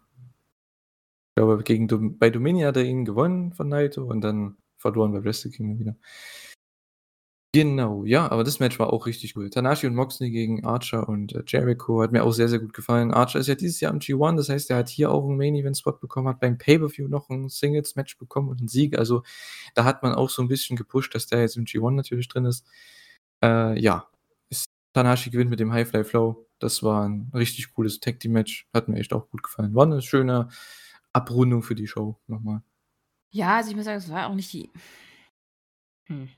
[1.28, 5.22] Ich glaube, gegen bei Domini hat er ihn gewonnen von Naito und dann verloren bei
[5.22, 5.96] Wrestle Kingdom wieder.
[7.52, 9.52] Genau, ja, aber das Match war auch richtig gut.
[9.52, 13.12] Tanahashi und Moxley gegen Archer und äh, Jericho hat mir auch sehr, sehr gut gefallen.
[13.12, 15.94] Archer ist ja dieses Jahr im G1, das heißt, er hat hier auch einen Main-Event-Spot
[15.94, 18.96] bekommen, hat beim Pay-Per-View noch ein Singles-Match bekommen und einen Sieg.
[18.96, 19.24] Also
[19.74, 22.44] da hat man auch so ein bisschen gepusht, dass der jetzt im G1 natürlich drin
[22.44, 22.64] ist.
[23.42, 24.08] Äh, ja,
[24.48, 26.46] ist, Tanahashi gewinnt mit dem High-Fly Flow.
[26.60, 28.68] Das war ein richtig cooles Tag-Team-Match.
[28.72, 29.74] Hat mir echt auch gut gefallen.
[29.74, 30.50] War eine schöne
[31.12, 32.62] Abrundung für die Show nochmal.
[33.32, 34.70] Ja, also ich muss sagen, es war auch nicht die.
[36.06, 36.28] Hm.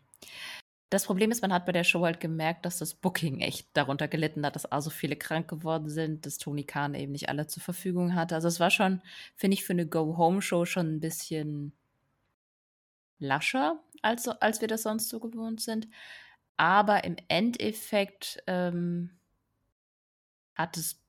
[0.92, 4.08] Das Problem ist, man hat bei der Show halt gemerkt, dass das Booking echt darunter
[4.08, 7.46] gelitten hat, dass auch so viele krank geworden sind, dass Tony Khan eben nicht alle
[7.46, 8.34] zur Verfügung hatte.
[8.34, 9.00] Also es war schon,
[9.34, 11.72] finde ich, für eine Go-Home-Show schon ein bisschen
[13.18, 15.88] lascher, als, als wir das sonst so gewohnt sind.
[16.58, 19.18] Aber im Endeffekt ähm,
[20.54, 21.00] hat es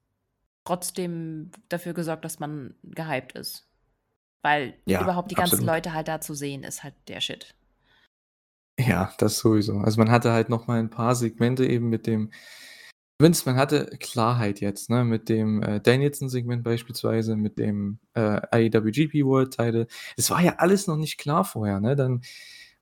[0.63, 3.67] trotzdem dafür gesorgt, dass man gehypt ist.
[4.43, 5.75] Weil Ja, überhaupt die ganzen absolut.
[5.75, 7.53] Leute halt da zu sehen, ist halt der Shit.
[8.79, 9.77] Ja, das sowieso.
[9.79, 12.31] Also man hatte halt noch mal ein paar Segmente eben mit dem
[13.19, 19.23] Vince, man hatte Klarheit jetzt, ne, mit dem äh, Danielson-Segment beispielsweise, mit dem äh, IWGP
[19.25, 19.87] World Title.
[20.17, 21.95] Es war ja alles noch nicht klar vorher, ne?
[21.95, 22.21] Dann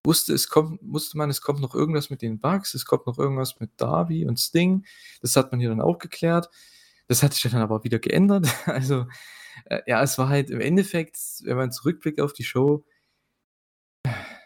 [0.05, 3.19] wusste es kommt, wusste man, es kommt noch irgendwas mit den Bugs, es kommt noch
[3.19, 4.85] irgendwas mit Darby und Sting.
[5.21, 6.49] Das hat man hier dann auch geklärt.
[7.07, 8.47] Das hat sich dann aber wieder geändert.
[8.65, 9.05] Also
[9.65, 12.85] äh, ja, es war halt im Endeffekt, wenn man zurückblickt auf die Show,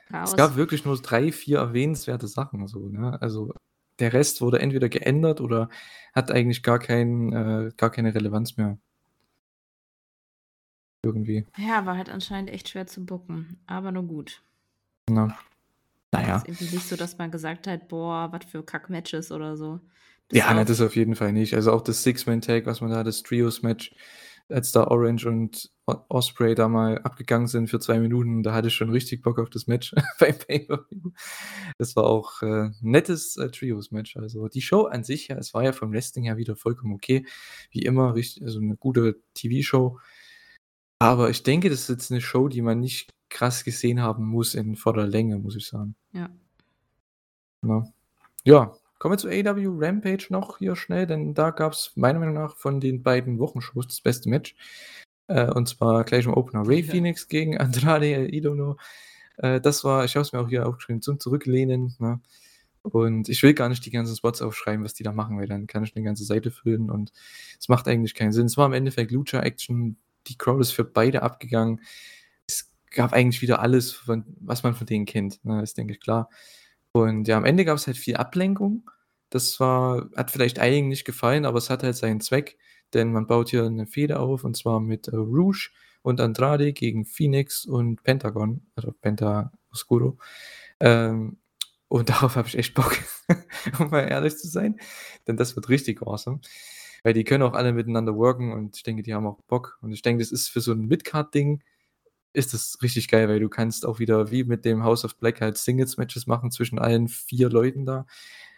[0.10, 0.32] Chaos.
[0.32, 3.20] es gab wirklich nur drei, vier erwähnenswerte Sachen so, ne?
[3.22, 3.54] Also
[4.00, 5.70] der Rest wurde entweder geändert oder
[6.14, 8.78] hat eigentlich gar kein, äh, gar keine Relevanz mehr.
[11.04, 11.46] Irgendwie.
[11.58, 13.60] Ja, war halt anscheinend echt schwer zu bucken.
[13.68, 14.42] Aber nur gut.
[15.10, 15.38] Na.
[16.12, 16.38] Naja.
[16.38, 19.80] Ist irgendwie nicht so, dass man gesagt hat, boah, was für Kack-Matches oder so.
[20.30, 21.54] Bis Ja, ne, das auf jeden Fall nicht.
[21.54, 23.94] Also auch das Six-Man-Tag, was man da, das Trios-Match,
[24.50, 28.76] als da Orange und Osprey da mal abgegangen sind für zwei Minuten, da hatte ich
[28.76, 31.12] schon richtig Bock auf das Match beim Pay-Per-View.
[31.78, 34.18] Das war auch äh, ein nettes äh, Trios-Match.
[34.18, 37.26] Also die Show an sich, ja, es war ja vom Wrestling her wieder vollkommen okay.
[37.72, 40.00] Wie immer, richtig, also eine gute TV-Show.
[41.00, 44.56] Aber ich denke, das ist jetzt eine Show, die man nicht krass gesehen haben muss
[44.56, 45.96] in voller Länge, muss ich sagen.
[46.14, 46.30] Ja.
[47.62, 47.92] Na.
[48.44, 52.36] Ja, kommen wir zu AW Rampage noch hier schnell, denn da gab es meiner Meinung
[52.36, 54.56] nach von den beiden Wochenshows das beste Match.
[55.28, 56.92] Äh, und zwar gleich im Opener Ray Ja.
[56.92, 58.78] Phoenix gegen Andrade El Idolo.
[59.38, 61.96] Äh, das war, ich habe es mir auch hier aufgeschrieben, zum Zurücklehnen.
[62.00, 62.22] Ne?
[62.84, 65.68] Und ich will gar nicht die ganzen Spots aufschreiben, was die da machen, weil dann
[65.68, 67.12] kann ich eine ganze Seite füllen und
[67.60, 68.46] es macht eigentlich keinen Sinn.
[68.46, 71.82] Es war im Endeffekt Lucha-Action, die Crowd ist für beide abgegangen.
[72.48, 75.64] Es gab eigentlich wieder alles, von, was man von denen kennt, ne?
[75.64, 76.30] ist, denke ich, klar.
[76.96, 78.90] Und ja, am Ende gab es halt viel Ablenkung.
[79.30, 82.58] Das war, hat vielleicht einigen nicht gefallen, aber es hat halt seinen Zweck,
[82.94, 85.72] denn man baut hier eine Fehde auf und zwar mit äh, Rouge
[86.04, 90.18] und Andrade gegen Phoenix und Pentagon, also Penta Oscuro.
[90.80, 91.38] Ähm,
[91.90, 92.98] und darauf habe ich echt Bock,
[93.80, 94.80] um mal ehrlich zu sein,
[95.28, 96.40] denn das wird richtig awesome.
[97.04, 99.78] Weil die können auch alle miteinander worken und ich denke, die haben auch Bock.
[99.82, 101.62] Und ich denke, das ist für so ein Midcard-Ding,
[102.36, 105.42] ist das richtig geil, weil du kannst auch wieder wie mit dem House of Black
[105.42, 108.06] halt Singles-Matches machen zwischen allen vier Leuten da.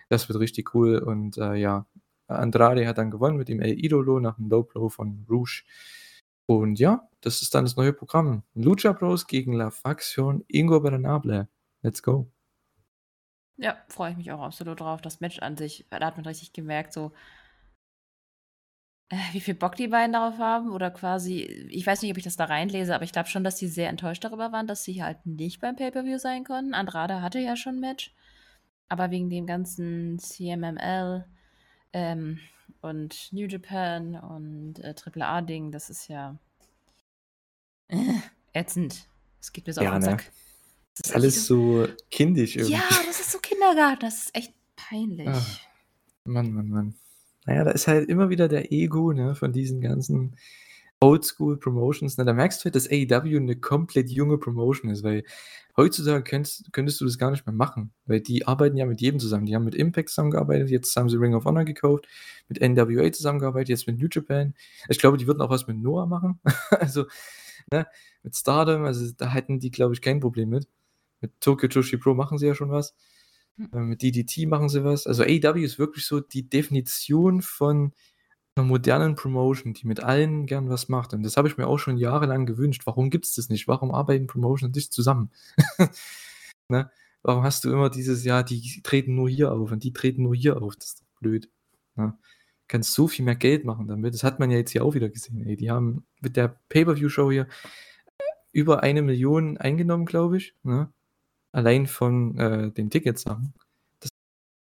[0.09, 1.85] Das wird richtig cool und äh, ja,
[2.27, 5.63] Andrade hat dann gewonnen mit dem El Idolo nach dem Low Blow von Rouge.
[6.45, 8.43] Und ja, das ist dann das neue Programm.
[8.53, 11.49] Lucha Bros gegen La Facción Ingobernable.
[11.81, 12.31] Let's go.
[13.57, 15.01] Ja, freue ich mich auch absolut drauf.
[15.01, 17.11] Das Match an sich, da hat man richtig gemerkt, so,
[19.32, 20.72] wie viel Bock die beiden darauf haben.
[20.72, 23.56] Oder quasi, ich weiß nicht, ob ich das da reinlese, aber ich glaube schon, dass
[23.56, 26.74] die sehr enttäuscht darüber waren, dass sie halt nicht beim Pay-Per-View sein konnten.
[26.74, 28.13] Andrade hatte ja schon ein Match.
[28.89, 31.26] Aber wegen dem ganzen CMML
[31.93, 32.39] ähm,
[32.82, 36.38] und New Japan und äh, AAA-Ding, das ist ja
[37.89, 37.98] äh,
[38.54, 39.08] ätzend.
[39.39, 40.10] Das geht mir so Ja, auf den ne?
[40.12, 40.32] Sack.
[40.98, 42.74] Das Das ist alles so kindisch irgendwie.
[42.76, 45.28] ja, das ist so Kindergarten, das ist echt peinlich.
[45.28, 45.46] Ah.
[46.24, 46.96] Mann, Mann, Mann.
[47.47, 50.36] Naja, da ist halt immer wieder der Ego, ne, von diesen ganzen
[50.99, 52.25] Oldschool Promotions, ne?
[52.25, 55.23] Da merkst du halt, dass AEW eine komplett junge Promotion ist, weil
[55.77, 59.19] heutzutage könntest könntest du das gar nicht mehr machen, weil die arbeiten ja mit jedem
[59.19, 59.45] zusammen.
[59.45, 62.07] Die haben mit Impact zusammengearbeitet, jetzt haben sie Ring of Honor gekauft,
[62.49, 64.55] mit NWA zusammengearbeitet, jetzt mit New Japan.
[64.89, 66.39] Ich glaube, die würden auch was mit Noah machen.
[66.71, 67.05] Also,
[67.71, 67.88] ne,
[68.23, 70.67] mit Stardom, also da hätten die, glaube ich, kein Problem mit.
[71.21, 72.95] Mit Tokyo Joshi Pro machen sie ja schon was.
[73.58, 73.70] Hm.
[73.74, 75.08] Äh, mit DDT machen sie was.
[75.08, 77.93] Also AEW ist wirklich so die Definition von
[78.56, 81.13] einer modernen Promotion, die mit allen gern was macht.
[81.13, 82.84] Und das habe ich mir auch schon jahrelang gewünscht.
[82.86, 83.67] Warum gibt es das nicht?
[83.67, 85.32] Warum arbeiten Promotions nicht zusammen?
[86.70, 86.89] ne?
[87.24, 90.36] Warum hast du immer dieses, ja, die treten nur hier auf und die treten nur
[90.36, 90.76] hier auf?
[90.76, 91.50] Das ist doch blöd.
[91.96, 92.17] Ne?
[92.67, 94.13] Kannst so viel mehr Geld machen damit.
[94.13, 95.46] Das hat man ja jetzt hier auch wieder gesehen.
[95.46, 95.56] Ey.
[95.58, 97.48] Die haben mit der Pay-Per-View-Show hier
[98.52, 100.56] über eine Million eingenommen, glaube ich.
[100.63, 100.91] Ne?
[101.58, 103.52] Allein von äh, den Ticketsachen.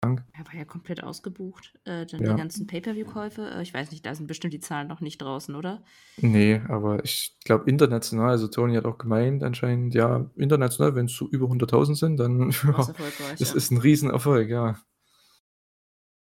[0.02, 0.24] Krank.
[0.32, 1.72] Er war ja komplett ausgebucht.
[1.84, 2.32] Äh, dann ja.
[2.32, 3.48] die ganzen Pay-Per-View-Käufe.
[3.48, 5.84] Äh, ich weiß nicht, da sind bestimmt die Zahlen noch nicht draußen, oder?
[6.16, 11.14] Nee, aber ich glaube international, also Tony hat auch gemeint anscheinend, ja, international, wenn es
[11.14, 12.94] so über 100.000 sind, dann ja,
[13.38, 13.54] es ja.
[13.54, 14.80] ist ein Riesenerfolg, ja.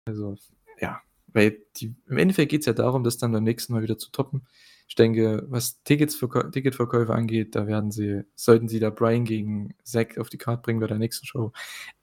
[0.08, 0.36] Also,
[0.80, 4.00] ja, weil die, im Endeffekt geht es ja darum, das dann beim nächsten Mal wieder
[4.00, 4.48] zu toppen.
[4.88, 6.20] Ich denke, was Tickets
[6.52, 10.80] Ticketverkäufe angeht, da werden sie, sollten sie da Brian gegen Zack auf die Karte bringen
[10.80, 11.52] bei der nächsten Show,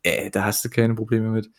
[0.02, 1.50] äh, da hast du keine Probleme mit.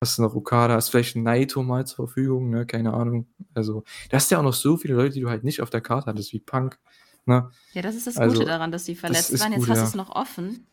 [0.00, 2.66] Hast du noch Okada, hast vielleicht Naito mal zur Verfügung, ne?
[2.66, 3.28] keine Ahnung.
[3.54, 5.80] Also, du hast ja auch noch so viele Leute, die du halt nicht auf der
[5.80, 6.80] Karte hattest, wie Punk.
[7.24, 7.50] Ne?
[7.72, 9.52] Ja, das ist das also, Gute daran, dass sie verletzt waren.
[9.52, 9.88] Jetzt gut, hast du ja.
[9.88, 10.66] es noch offen.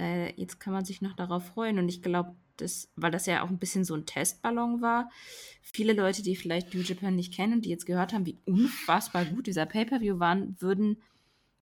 [0.00, 1.78] Äh, jetzt kann man sich noch darauf freuen.
[1.78, 5.10] Und ich glaube, das, weil das ja auch ein bisschen so ein Testballon war,
[5.62, 9.24] viele Leute, die vielleicht New Japan nicht kennen und die jetzt gehört haben, wie unfassbar
[9.24, 11.02] gut dieser Pay-Per-View war, würden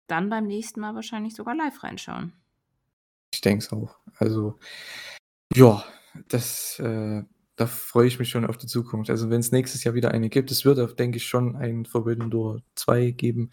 [0.08, 2.34] dann beim nächsten Mal wahrscheinlich sogar live reinschauen.
[3.34, 3.98] Ich denke es auch.
[4.18, 4.60] Also,
[5.56, 5.84] ja,
[6.28, 7.24] das, äh,
[7.56, 9.10] da freue ich mich schon auf die Zukunft.
[9.10, 12.30] Also, wenn es nächstes Jahr wieder eine gibt, es wird, denke ich, schon ein Forbidden
[12.30, 13.52] Door 2 geben,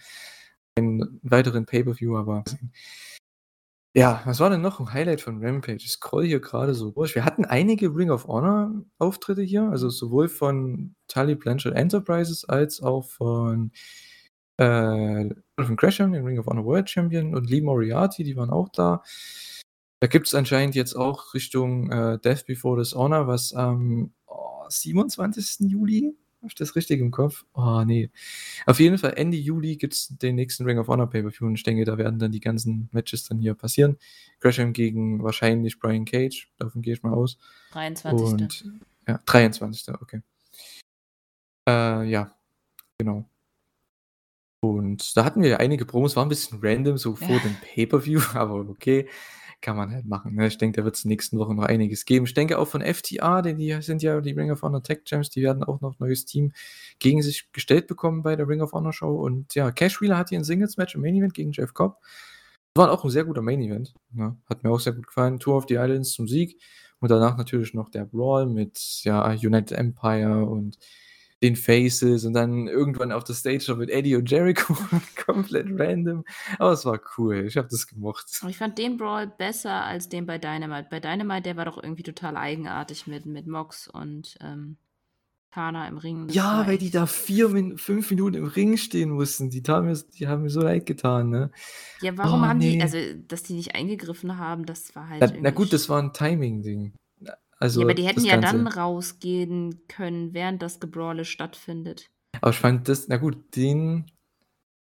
[0.75, 2.45] einen weiteren Pay-Per-View, aber
[3.95, 5.85] ja, was war denn noch ein Highlight von Rampage?
[5.85, 7.15] Ich scroll hier gerade so durch.
[7.17, 12.81] Wir hatten einige Ring of Honor Auftritte hier, also sowohl von Tully Blanchard Enterprises als
[12.83, 13.73] auch von
[14.59, 18.69] äh, von Gresham, den Ring of Honor World Champion, und Lee Moriarty, die waren auch
[18.69, 19.03] da.
[20.01, 25.69] Da gibt es anscheinend jetzt auch Richtung äh, Death Before Dishonor, was am oh, 27.
[25.71, 27.45] Juli habe ich das richtig im Kopf?
[27.53, 28.11] Oh, nee.
[28.65, 31.63] Auf jeden Fall, Ende Juli gibt es den nächsten Ring of Honor Pay-Per-View und ich
[31.63, 33.99] denke, da werden dann die ganzen Matches dann hier passieren.
[34.41, 37.37] Gresham gegen wahrscheinlich Brian Cage, davon gehe ich mal aus.
[37.73, 38.33] 23.
[38.33, 38.65] Und,
[39.07, 39.95] ja, 23.
[40.01, 40.23] Okay.
[41.69, 42.35] Äh, ja,
[42.99, 43.29] genau.
[44.63, 47.39] Und da hatten wir ja einige Promos, war ein bisschen random, so vor ja.
[47.39, 49.07] dem Pay-Per-View, aber okay
[49.61, 50.35] kann man halt machen.
[50.35, 50.47] Ne?
[50.47, 52.27] Ich denke, da wird es nächsten Wochen noch einiges geben.
[52.27, 55.31] Ich denke auch von FTA, denn die sind ja die Ring of Honor Tech Champs,
[55.31, 56.53] die werden auch noch ein neues Team
[56.99, 59.15] gegen sich gestellt bekommen bei der Ring of Honor Show.
[59.15, 61.99] Und ja, Cash Wheeler hat hier ein Singles-Match im Main Event gegen Jeff Cobb.
[62.75, 63.95] War auch ein sehr guter Main Event.
[64.13, 64.37] Ne?
[64.49, 65.39] Hat mir auch sehr gut gefallen.
[65.41, 66.61] Tour of the Islands zum Sieg.
[67.01, 70.79] Und danach natürlich noch der Brawl mit ja, United Empire und
[71.43, 74.77] den Faces und dann irgendwann auf der Stage noch mit Eddie und Jericho.
[75.25, 76.25] Komplett random.
[76.59, 77.47] Aber es war cool.
[77.47, 78.27] Ich habe das gemocht.
[78.49, 80.89] Ich fand den Brawl besser als den bei Dynamite.
[80.91, 84.77] Bei Dynamite, der war doch irgendwie total eigenartig mit, mit Mox und ähm,
[85.51, 86.27] Kana im Ring.
[86.27, 89.51] Das ja, weil die da vier, fünf Minuten im Ring stehen mussten.
[89.51, 91.51] Die, mir, die haben mir so leid getan, ne?
[92.03, 92.77] Ja, warum oh, haben nee.
[92.77, 95.21] die, also, dass die nicht eingegriffen haben, das war halt.
[95.21, 96.93] Na, na gut, das war ein Timing-Ding.
[97.61, 102.11] Also ja, aber die hätten ja dann rausgehen können, während das Gebrawle stattfindet.
[102.41, 104.11] Aber ich fand das, na gut, den,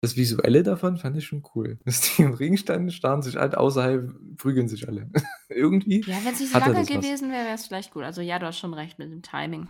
[0.02, 1.80] das Visuelle davon fand ich schon cool.
[1.86, 5.10] Dass die im Ring standen, starren sich halt außerhalb, prügeln sich alle.
[5.50, 6.02] Irgendwie.
[6.02, 8.04] Ja, wenn es nicht so lange gewesen wäre, wäre es vielleicht gut.
[8.04, 9.70] Also ja, du hast schon recht mit dem Timing.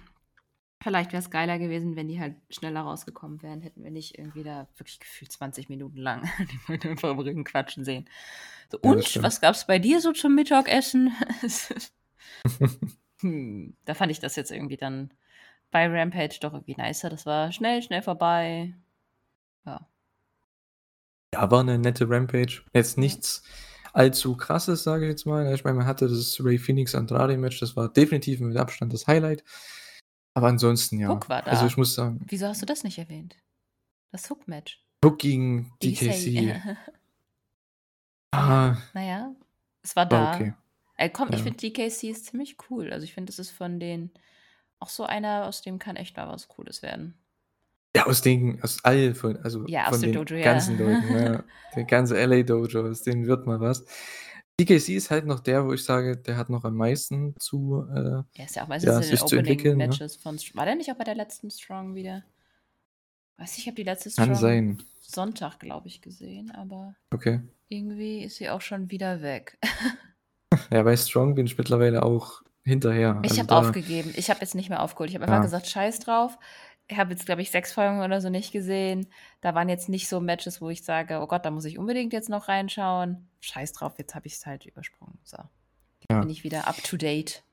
[0.81, 3.61] Vielleicht wäre es geiler gewesen, wenn die halt schneller rausgekommen wären.
[3.61, 7.43] Hätten wir nicht irgendwie da wirklich gefühlt 20 Minuten lang die Leute einfach im Ring
[7.43, 8.09] quatschen sehen.
[8.71, 11.13] So, ja, und was gab es bei dir so zum Mittagessen?
[13.21, 15.11] Hm, da fand ich das jetzt irgendwie dann
[15.71, 17.09] bei Rampage doch irgendwie nicer.
[17.09, 18.73] Das war schnell, schnell vorbei.
[19.65, 19.87] Ja.
[21.33, 22.63] Ja, war eine nette Rampage.
[22.73, 23.43] Jetzt nichts
[23.93, 25.53] allzu krasses, sage ich jetzt mal.
[25.53, 29.07] Ich meine, man hatte das Ray Phoenix Andrade Match, das war definitiv mit Abstand das
[29.07, 29.43] Highlight.
[30.33, 31.07] Aber ansonsten ja.
[31.07, 31.51] Hook war da.
[31.51, 32.19] Also ich muss sagen.
[32.27, 33.37] Wieso hast du das nicht erwähnt?
[34.11, 34.83] Das Hook-Match.
[35.03, 36.61] Hook gegen DKC.
[38.31, 38.77] ah.
[38.93, 39.33] Naja,
[39.81, 40.35] es war da.
[40.35, 40.53] Okay.
[40.97, 42.91] Äh, komm, ich finde DKC ist ziemlich cool.
[42.91, 44.11] Also ich finde, das ist von den
[44.79, 47.15] auch so einer, aus dem kann echt mal was Cooles werden.
[47.95, 50.85] Ja, aus den, aus all von, also ja, von den Dojo, ganzen ja.
[50.85, 51.43] Leuten, ja.
[51.75, 53.85] Der ganze LA Dojo, aus denen wird mal was.
[54.59, 58.23] DKC ist halt noch der, wo ich sage, der hat noch am meisten zu, äh,
[58.39, 59.83] Er ist ja auch meistens ja, in den entwickeln, ne?
[59.85, 62.23] Opening-Matches von war der nicht auch bei der letzten Strong wieder?
[63.37, 64.83] Weiß nicht, ich habe die letzte Kann Strong sein.
[65.01, 67.41] Sonntag, glaube ich, gesehen, aber Okay.
[67.67, 69.57] irgendwie ist sie auch schon wieder weg.
[70.71, 73.17] Ja, bei Strong bin ich mittlerweile auch hinterher.
[73.23, 74.13] Ich Also habe aufgegeben.
[74.15, 75.09] Ich habe jetzt nicht mehr aufgeholt.
[75.09, 75.41] Ich habe einfach Ja.
[75.41, 76.37] gesagt: „Scheiß drauf.“
[76.87, 79.07] Ich habe jetzt, glaube ich, 6 Folgen oder so nicht gesehen.
[79.41, 82.13] Da waren jetzt nicht so Matches, wo ich sage: „Oh Gott, da muss ich unbedingt
[82.13, 85.19] jetzt noch reinschauen.“ Scheiß drauf, jetzt habe ich's halt übersprungen.
[85.23, 85.37] So.
[86.09, 86.21] Ja.
[86.21, 87.43] bin ich wieder up to date.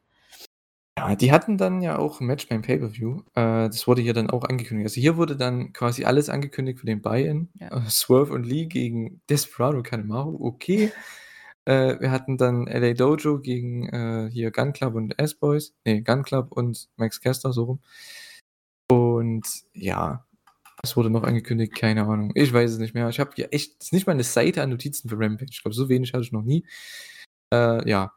[0.98, 3.20] Ja, die hatten dann ja auch 'n Match beim Pay-per-View.
[3.34, 4.86] Äh, das wurde hier dann auch angekündigt.
[4.90, 7.48] Also, hier wurde dann quasi alles angekündigt für den Buy-in.
[7.54, 7.68] Ja.
[7.70, 10.92] Äh, Swerve und Lee gegen Desperado Kanemaru, okay.
[11.64, 15.74] Äh, wir hatten dann LA Dojo gegen, äh, hier Gun Club und S-Boys.
[15.84, 17.80] Ne, Gun Club und Max Caster, so rum.
[18.90, 20.24] Und ja,
[20.82, 21.74] was wurde noch angekündigt?
[21.74, 22.32] Keine Ahnung.
[22.34, 23.08] Ich weiß es nicht mehr.
[23.08, 25.50] Ich habe hier echt ist nicht mal 'ne Seite an Notizen für Rampage.
[25.52, 26.64] Ich glaube, so wenig hatte ich noch nie.
[27.52, 28.12] Äh, ja.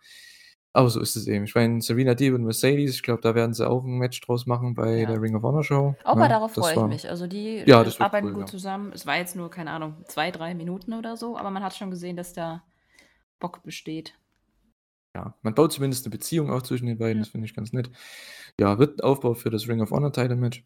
[0.74, 1.46] Aber so ist es eben.
[1.46, 4.46] Ich meine, Serena Deeb und Mercedes, ich glaube, da werden sie auch 'n Match draus
[4.48, 5.08] machen bei Ja.
[5.08, 6.30] der Ring of Honor Show, Aber ne?
[6.30, 7.10] darauf Das freue ich war mich.
[7.10, 8.48] Also, die, ja, äh, arbeiten cool, gut ja.
[8.48, 8.92] zusammen.
[8.94, 11.92] Es war jetzt nur, keine Ahnung, 2, 3 Minuten oder so, aber man hat schon
[11.92, 12.64] gesehen, dass da
[13.46, 14.18] Bock besteht.
[15.16, 17.24] Ja, man baut zumindest 'ne Beziehung auf zwischen den beiden, Ja.
[17.24, 17.90] das finde ich ganz nett.
[18.60, 20.66] Ja, wird Aufbau für das Ring of Honor Title Match.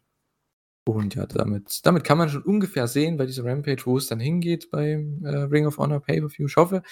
[0.86, 4.20] Und ja, damit damit kann man schon ungefähr sehen bei dieser Rampage, wo es dann
[4.20, 6.46] hingeht beim, äh, Ring of Honor Pay-per-View.
[6.48, 6.82] Ich hoffe,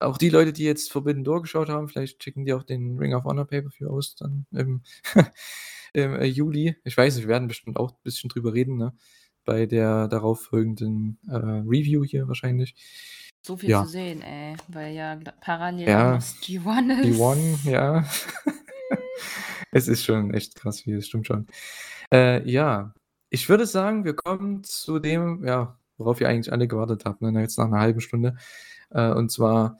[0.00, 3.14] auch die Leute, die jetzt Forbidden Door geschaut haben, vielleicht checken die auch den Ring
[3.14, 4.82] of Honor Pay-per-View aus dann im
[5.94, 6.76] im, äh, Juli.
[6.84, 8.94] Ich weiß nicht, wir werden bestimmt auch 'n bisschen drüber reden, ne,
[9.46, 12.74] bei der darauffolgenden, äh, Review hier wahrscheinlich.
[13.44, 13.84] So viel Ja.
[13.84, 16.10] zu sehen, ey, weil ja gl parallel auch Ja.
[16.10, 17.18] noch das G1 ist.
[17.18, 18.04] G1, ja.
[19.72, 21.46] Es ist schon echt krass viel, das stimmt schon.
[22.12, 22.94] Äh, ja,
[23.30, 27.38] ich würde sagen, wir kommen zu dem, ja, worauf ihr eigentlich alle gewartet habt, ne,
[27.40, 28.36] jetzt nach 'ner halben Stunde.
[28.90, 29.78] Äh, und zwar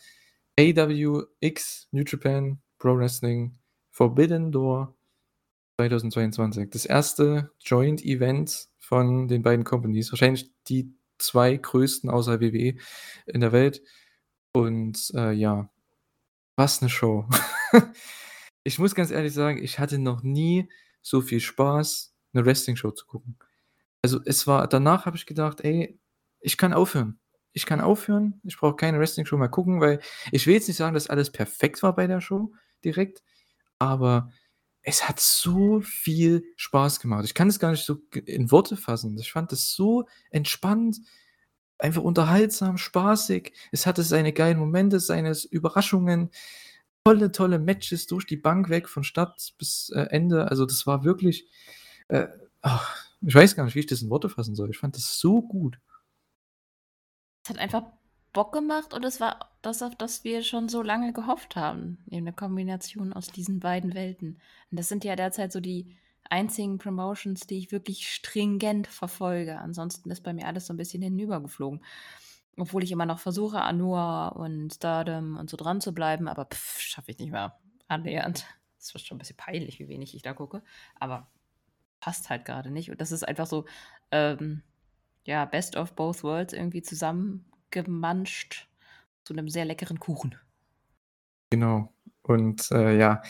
[0.59, 3.59] AEW X New Japan Pro Wrestling
[3.90, 4.94] Forbidden Door
[5.81, 6.71] 2022.
[6.71, 10.12] Das erste Joint Event von den beiden Companies.
[10.12, 12.76] Wahrscheinlich die 2 größten außer WWE
[13.26, 13.83] in der Welt.
[14.54, 15.70] Und, äh, ja,
[16.57, 17.26] was 'ne Show.
[18.64, 20.68] Ich muss ganz ehrlich sagen, ich hatte noch nie
[21.02, 23.38] so viel Spaß, 'ne Wrestling-Show zu gucken.
[24.02, 26.00] Also, es war danach habe ich gedacht: „Ey,
[26.40, 27.20] ich kann aufhören.
[27.54, 28.40] Ich kann aufhören.
[28.44, 30.00] Ich brauche keine Wrestling-Show mehr gucken“, weil
[30.33, 32.52] ich will jetzt nicht sagen, dass alles perfekt war bei der Show
[32.85, 33.22] direkt,
[33.81, 34.33] aber
[34.83, 37.25] es hat so viel Spaß gemacht.
[37.25, 39.19] Ich kann es gar nicht so in Worte fassen.
[39.19, 41.01] Ich fand das so entspannt,
[41.79, 43.53] einfach unterhaltsam, spaßig.
[43.73, 46.31] Es hatte seine geilen Momente, seine Überraschungen,
[47.05, 50.49] tolle, tolle Matches durch die Bank weg, von Start bis, äh, Ende.
[50.49, 51.49] Also, das war wirklich,
[52.09, 52.27] äh,
[52.62, 54.71] ach, ich weiß gar nicht, wie ich das in Worte fassen soll.
[54.71, 55.79] Ich fand das so gut.
[57.45, 57.97] Es hat einfach
[58.35, 62.25] Bock gemacht und es war das, auf das wir schon so lange gehofft haben, eben
[62.25, 64.38] 'ne Kombination aus diesen beiden Welten.
[64.71, 65.97] Und das sind ja derzeit so die
[66.31, 69.59] einzigen Promotions, die ich wirklich stringent verfolge.
[69.59, 71.83] Ansonsten ist bei mir alles so 'n bisschen hinübergeflogen.
[72.59, 76.49] Obwohl ich immer noch versuche, an Noah und Stardom und so dran zu bleiben, aber
[76.55, 78.47] schaffe ich nicht mehr annähernd.
[78.79, 80.62] Es wird schon 'n bisschen peinlich, wie wenig ich da gucke,
[80.97, 81.31] aber
[82.01, 82.91] passt halt grade nicht.
[82.91, 83.67] Und das ist einfach so,
[84.12, 84.62] ähm,
[85.27, 86.83] ja, Best of both worlds irgendwie
[87.70, 88.68] zusammengemanscht
[89.24, 90.37] zu 'nem sehr leckeren Kuchen.
[91.52, 91.92] Genau.
[92.22, 93.22] Und, äh, ja,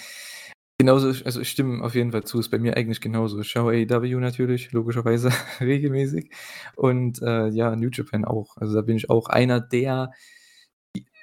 [0.78, 3.40] genauso also, ich stimme auf jeden Fall zu, ist bei mir eigentlich genauso.
[3.40, 6.30] Ich schaue AEW natürlich logischerweise regelmäßig
[6.76, 8.56] und, äh, ja, New Japan auch.
[8.56, 10.12] Also, da bin ich auch einer der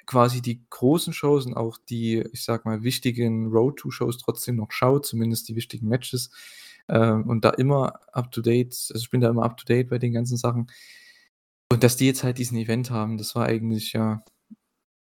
[0.06, 5.04] quasi die großen Shows und auch die, ich sage mal, wichtigen Road-to-Shows trotzdem noch schaut,
[5.06, 6.30] zumindest die wichtigen Matches,
[6.88, 9.88] ähm, und da immer up to date also, ich bin da immer up to date
[9.90, 10.68] bei den ganzen Sachen.
[11.70, 14.22] Und dass die jetzt halt diesen Event haben, das war eigentlich, ja,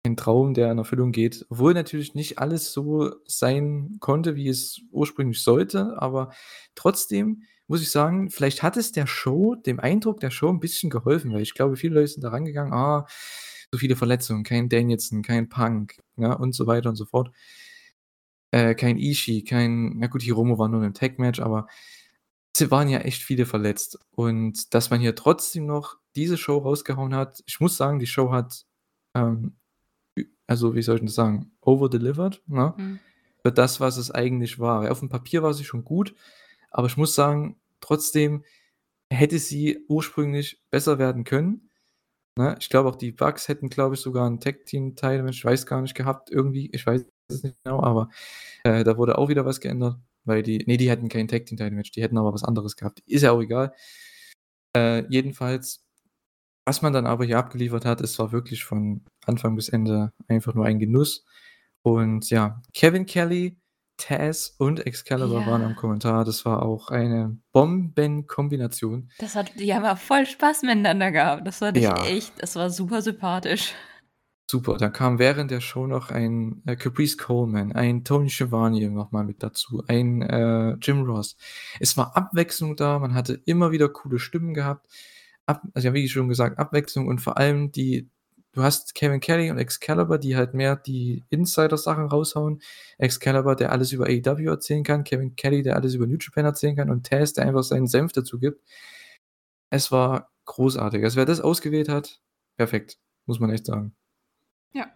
[0.04, 1.46] ein Traum, der in Erfüllung geht.
[1.50, 6.32] Obwohl natürlich nicht alles so sein konnte, wie es ursprünglich sollte, aber
[6.76, 10.90] trotzdem muss ich sagen, vielleicht hat es der Show dem Eindruck der Show 'n bisschen
[10.90, 13.06] geholfen, weil ich glaube, viele Leute sind da rangegangen: „Ah,
[13.72, 17.32] so viele Verletzungen, kein Danielson, kein Punk“, ne, und so weiter und so fort.
[18.54, 21.66] Äh, kein Ishii, kein na gut, Hiromu war nur 'nem Tag-Match, aber
[22.54, 23.98] es waren ja echt viele verletzt.
[24.12, 28.32] Und dass man hier trotzdem noch diese Show rausgehauen hat ich muss sagen, die Show
[28.32, 28.66] hat,
[29.14, 29.56] ähm,
[30.48, 33.00] also, wie soll ich denn das sagen, over delivered, ne, Mhm.
[33.44, 34.82] für das, was es eigentlich war.
[34.82, 36.14] Weil aufm Papier war sie schon gut,
[36.72, 38.44] aber ich muss sagen, trotzdem
[39.12, 41.70] hätte sie ursprünglich besser werden können,
[42.38, 42.56] ne?
[42.60, 45.94] Ich glaube auch die Bucks hätten, glaube ich, sogar 'n Tag-Team-Title-Match, ich weiß gar nicht,
[45.96, 46.70] gehabt irgendwie.
[46.72, 48.10] Ich weiß es nicht genau, aber,
[48.64, 52.02] äh, da wurde auch wieder was geändert, weil die ne, die hätten kein Tag-Team-Title-Match, die
[52.02, 53.00] hätten aber was anderes gehabt.
[53.06, 53.74] Ist ja auch egal.
[54.76, 55.81] Äh, jedenfalls
[56.64, 60.54] Was man dann aber hier abgeliefert hat, es war wirklich von Anfang bis Ende einfach
[60.54, 61.24] nur ein Genuss.
[61.82, 63.58] Und ja, Kevin Kelly,
[63.96, 65.76] Taz und Excalibur waren am Ja.
[65.76, 66.24] Kommentar.
[66.24, 69.10] Das war auch eine Bombenkombination.
[69.18, 71.46] Das hat die haben ja voll Spaß miteinander gehabt.
[71.46, 72.04] Das ich Ja.
[72.06, 73.74] echt das war super sympathisch.
[74.50, 79.10] Super, da kam während der Show noch ein, äh, Caprice Coleman, ein Tony Schiavone noch
[79.10, 81.36] mal mit dazu, ein, äh, Jim Ross.
[81.80, 84.86] Es war Abwechslung da, man hatte immer wieder coole Stimmen gehabt.
[85.46, 88.08] Ab also, ja, wie schon gesagt, Abwechslung und vor allem die
[88.52, 92.60] du hast Kevin Kelly und Excalibur, die halt mehr die Insider-Sachen raushauen.
[92.98, 96.76] Excalibur, der alles über AEW erzählen kann, Kevin Kelly, der alles über New Japan erzählen
[96.76, 98.62] kann und Taz, der einfach seinen Senf dazu gibt.
[99.70, 101.02] Es war großartig.
[101.02, 102.20] Also, wer das ausgewählt hat,
[102.56, 103.94] perfekt, muss man echt sagen.
[104.72, 104.86] Ja,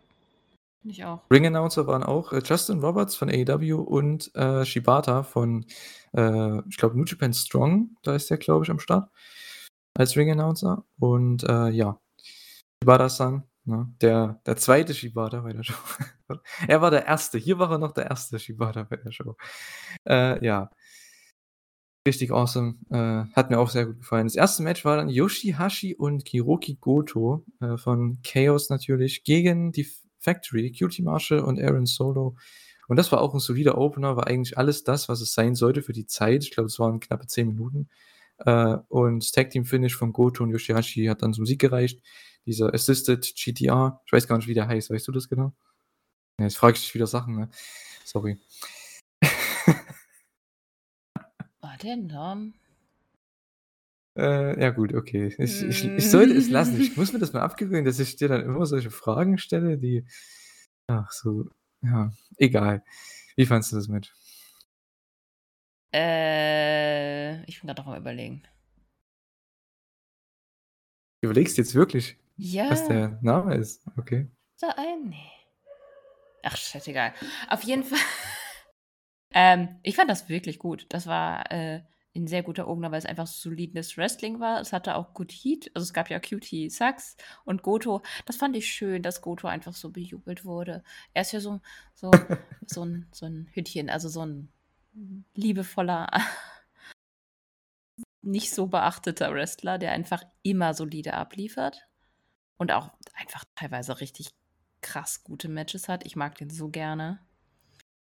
[0.84, 1.22] ich auch.
[1.30, 5.64] Ring-Announcer waren auch, äh, Justin Roberts von AEW und, äh, Shibata von,
[6.12, 9.08] äh, ich glaube, New Japan Strong, da ist der, glaube ich, am Start
[9.96, 10.84] als Ring-Announcer.
[11.00, 12.00] Und, äh, ja,
[12.82, 14.94] Shibata-san, ne, der der 2.
[14.94, 15.74] Shibata bei der Show.
[16.68, 17.38] Er war der 1.
[17.38, 18.38] Hier war er noch der 1.
[18.40, 19.36] Shibata bei der Show.
[20.08, 20.70] Äh, ja.
[22.06, 24.26] Richtig awesome, äh, hat mir auch sehr gut gefallen.
[24.28, 24.62] Das 1.
[24.62, 29.88] Match war dann Yoshihashi und Hiroki Goto, äh, von Chaos natürlich gegen die
[30.20, 32.36] Factory, QT Marshall und Aaron Solo.
[32.86, 35.82] Und das war auch 'n solider Opener, war eigentlich alles das, was es sein sollte
[35.82, 36.44] für die Zeit.
[36.44, 37.88] Ich glaube, es waren knappe 10 Minuten.
[38.38, 42.02] Äh, und das Tag Team Finish von Goto und Yoshihashi hat dann zum Sieg gereicht.
[42.46, 44.90] Dieser Assisted GTR, ich weiß gar nicht, wie der heißt.
[44.90, 45.52] Weißt du das genau?
[46.38, 47.50] Ja, jetzt frage ich dich wieder Sachen, ne?
[48.04, 48.38] Sorry.
[51.60, 52.54] Warte, Namen.
[54.16, 55.34] Äh, ja gut, okay.
[55.38, 56.80] Ich ich ich sollte es lassen.
[56.80, 60.06] Ich muss mir das mal abgewöhnen, dass ich dir dann immer solche Fragen stelle, die
[60.86, 61.50] ach so,
[61.82, 62.82] ja, egal.
[63.36, 64.12] Wie fandest du das Match?
[65.96, 68.42] Äh, ich bin grad noch am Überlegen.
[71.22, 72.18] Du überlegst jetzt wirklich,
[72.68, 72.88] was Ja.
[72.88, 73.82] der Name ist?
[73.96, 74.28] Okay.
[74.60, 75.16] Da ein ne.
[76.44, 77.12] Ach, shit, egal.
[77.48, 77.98] Auf jeden Fall
[79.34, 80.86] ähm, ich fand das wirklich gut.
[80.90, 81.82] Das war, äh,
[82.16, 84.60] 'n sehr guter Opener, weil es einfach solides Wrestling war.
[84.60, 85.70] Es hatte auch gut Heat.
[85.74, 88.02] Also, es gab ja QT Sax und Goto.
[88.26, 90.82] Das fand ich schön, dass Goto einfach so bejubelt wurde.
[91.14, 91.60] Er ist ja so
[91.94, 92.10] so
[92.66, 94.50] so 'n so 'n Hündchen, also so 'n
[95.34, 96.08] liebevoller
[98.22, 101.86] nicht so beachteter Wrestler, der einfach immer solide abliefert
[102.56, 104.30] und auch einfach teilweise richtig
[104.80, 106.04] krass gute Matches hat.
[106.04, 107.20] Ich mag den so gerne.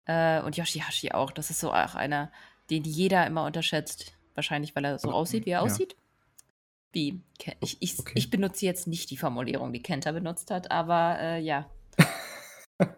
[0.06, 1.32] Äh, und Yoshihashi auch.
[1.32, 2.32] Das ist so auch einer,
[2.70, 4.14] den jeder immer unterschätzt.
[4.36, 5.66] Wahrscheinlich, weil er so aussieht, wie er ja.
[5.66, 5.96] aussieht.
[6.92, 7.22] Wie?
[7.60, 8.14] Ich ich okay.
[8.16, 11.70] ich benutze jetzt nicht die Formulierung, die Kenta benutzt hat, aber, äh, ja.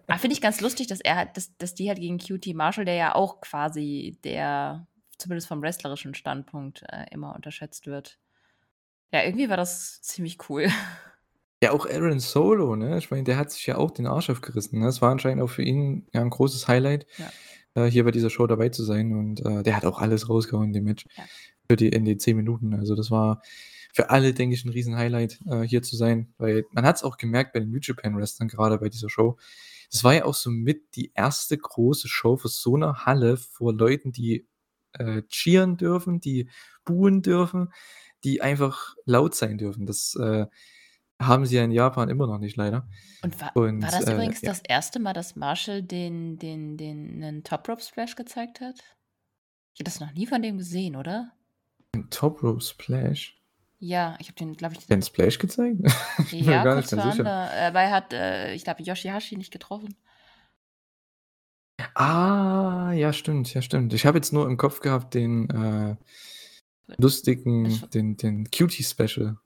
[0.09, 2.86] Ah, finde ich ganz lustig, dass er halt dass dass die halt gegen QT Marshall,
[2.86, 8.19] der ja auch quasi der zumindest vom wrestlerischen Standpunkt, äh, immer unterschätzt wird.
[9.13, 10.67] Ja, irgendwie war das ziemlich cool.
[11.63, 12.97] Ja, auch Aaron Solo, ne?
[12.97, 14.88] Ich meine, der hat sich ja auch den Arsch aufgerissen, ne?
[14.88, 17.34] Es war anscheinend auch für ihn, ja, 'n großes Highlight, Ja.
[17.75, 20.67] äh, hier bei dieser Show dabei zu sein und, äh, der hat auch alles rausgehauen
[20.69, 21.27] in dem Match Ja.
[21.69, 22.73] für die in den 10 Minuten.
[22.73, 23.43] Also, das war
[23.93, 27.53] für alle, denke ich, 'n Riesen-Highlight, äh, hier zu sein, weil man hat's auch gemerkt
[27.53, 29.38] bei den New Japan Wrestlern, grade bei dieser Show.
[29.92, 33.74] Das war ja auch so mit die erste große Show vor so 'ner Halle vor
[33.74, 34.48] Leuten, die,
[34.94, 36.50] äh, cheeren dürfen, die
[36.86, 37.74] buhen dürfen,
[38.24, 39.86] die einfach laut sein dürfen.
[39.86, 40.48] Das, äh,
[41.22, 42.89] haben sie ja in Japan immer noch nicht leider.
[43.24, 44.50] Und war Und, war das äh, übrigens ja.
[44.50, 45.00] das 1.
[45.00, 48.76] Mal, dass Marshall den den den 'nen Top Rope Splash gezeigt hat?
[49.76, 51.34] Ich habe das noch nie von dem gesehen, oder?
[51.94, 53.41] 'N Top Rope Splash?
[53.84, 55.79] Ja, ich habe den, glaube ich Den Splash gezeigt?
[56.32, 57.25] Ich Ja, gar nicht vor sicher.
[57.25, 59.95] Aber er hat, äh, ich glaube, Yoshihashi nicht getroffen.
[61.95, 63.91] Ah, ja, stimmt, ja, stimmt.
[63.93, 65.95] Ich habe jetzt nur im Kopf gehabt den, äh,
[66.97, 69.38] lustigen Ich den den Cutie Special.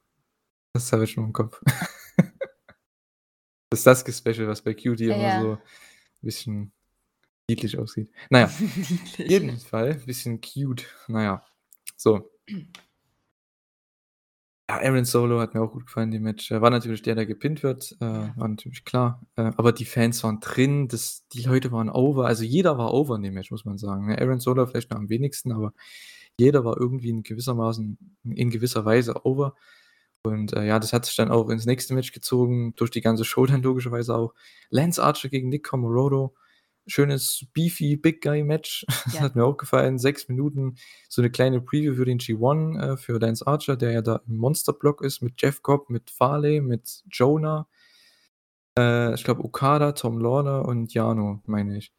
[0.74, 1.62] Das habe ich nur im Kopf.
[3.72, 5.42] Das Sasuke-Special, was bei Cutie Ja, immer ja.
[5.42, 5.58] so
[6.22, 6.72] bisschen
[7.50, 8.10] niedlich aussieht.
[8.30, 9.30] Na ja, Niedlich.
[9.30, 10.86] jeden Fall bisschen cute.
[11.08, 11.46] Na ja,
[11.98, 12.32] so.
[14.70, 16.50] Ja, Aaron Solo hat mir auch gut gefallen, dem Match.
[16.50, 18.06] Er war natürlich der, der gepinnt wird, äh,
[18.36, 19.22] war natürlich klar.
[19.36, 22.26] Äh, aber die Fans waren drin, das die Leute waren over.
[22.26, 24.18] Also, jeder war over in dem Match, muss man sagen, ne?
[24.20, 25.74] Aaron Solo vielleicht noch am wenigsten, aber
[26.40, 29.56] jeder war irgendwie in gewissermaßen in gewisser Weise over.
[30.24, 33.26] Und, äh, ja, das hat sich dann auch ins nächste Match gezogen, durch die ganze
[33.26, 34.34] Show dann logischerweise auch.
[34.72, 36.36] Lance Archer gegen Nick Comoroto.
[36.88, 38.86] Schönes beefy Big Guy Match.
[39.06, 39.22] Das Ja.
[39.22, 39.98] hat mir auch gefallen.
[40.00, 40.76] 6 Minuten,
[41.10, 44.38] so 'ne kleine Preview für den G1, äh, für Lance Archer, der ja da im
[44.38, 47.68] Monsterblock ist mit Jeff Cobb, mit Farley, mit Jonah.
[48.78, 51.94] Äh, ich glaube Okada, Tom Lawlor und Yano, meine ich.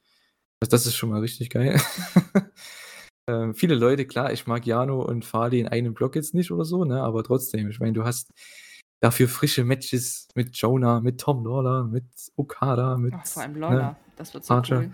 [0.60, 1.80] Also, das ist schon mal richtig geil.
[3.28, 6.64] Ähm, viele Leute klar, ich mag Yano und Farley in einem Block jetzt nicht oder
[6.64, 8.32] so, ne, aber trotzdem, ich meine, du hast
[9.02, 12.04] dafür frische Matches mit Jonah, mit Tom Lawler, mit
[12.36, 13.12] Okada, mit.
[13.14, 14.78] Ach, vor allem Lawler, ne, das wird so Archer.
[14.80, 14.90] cool.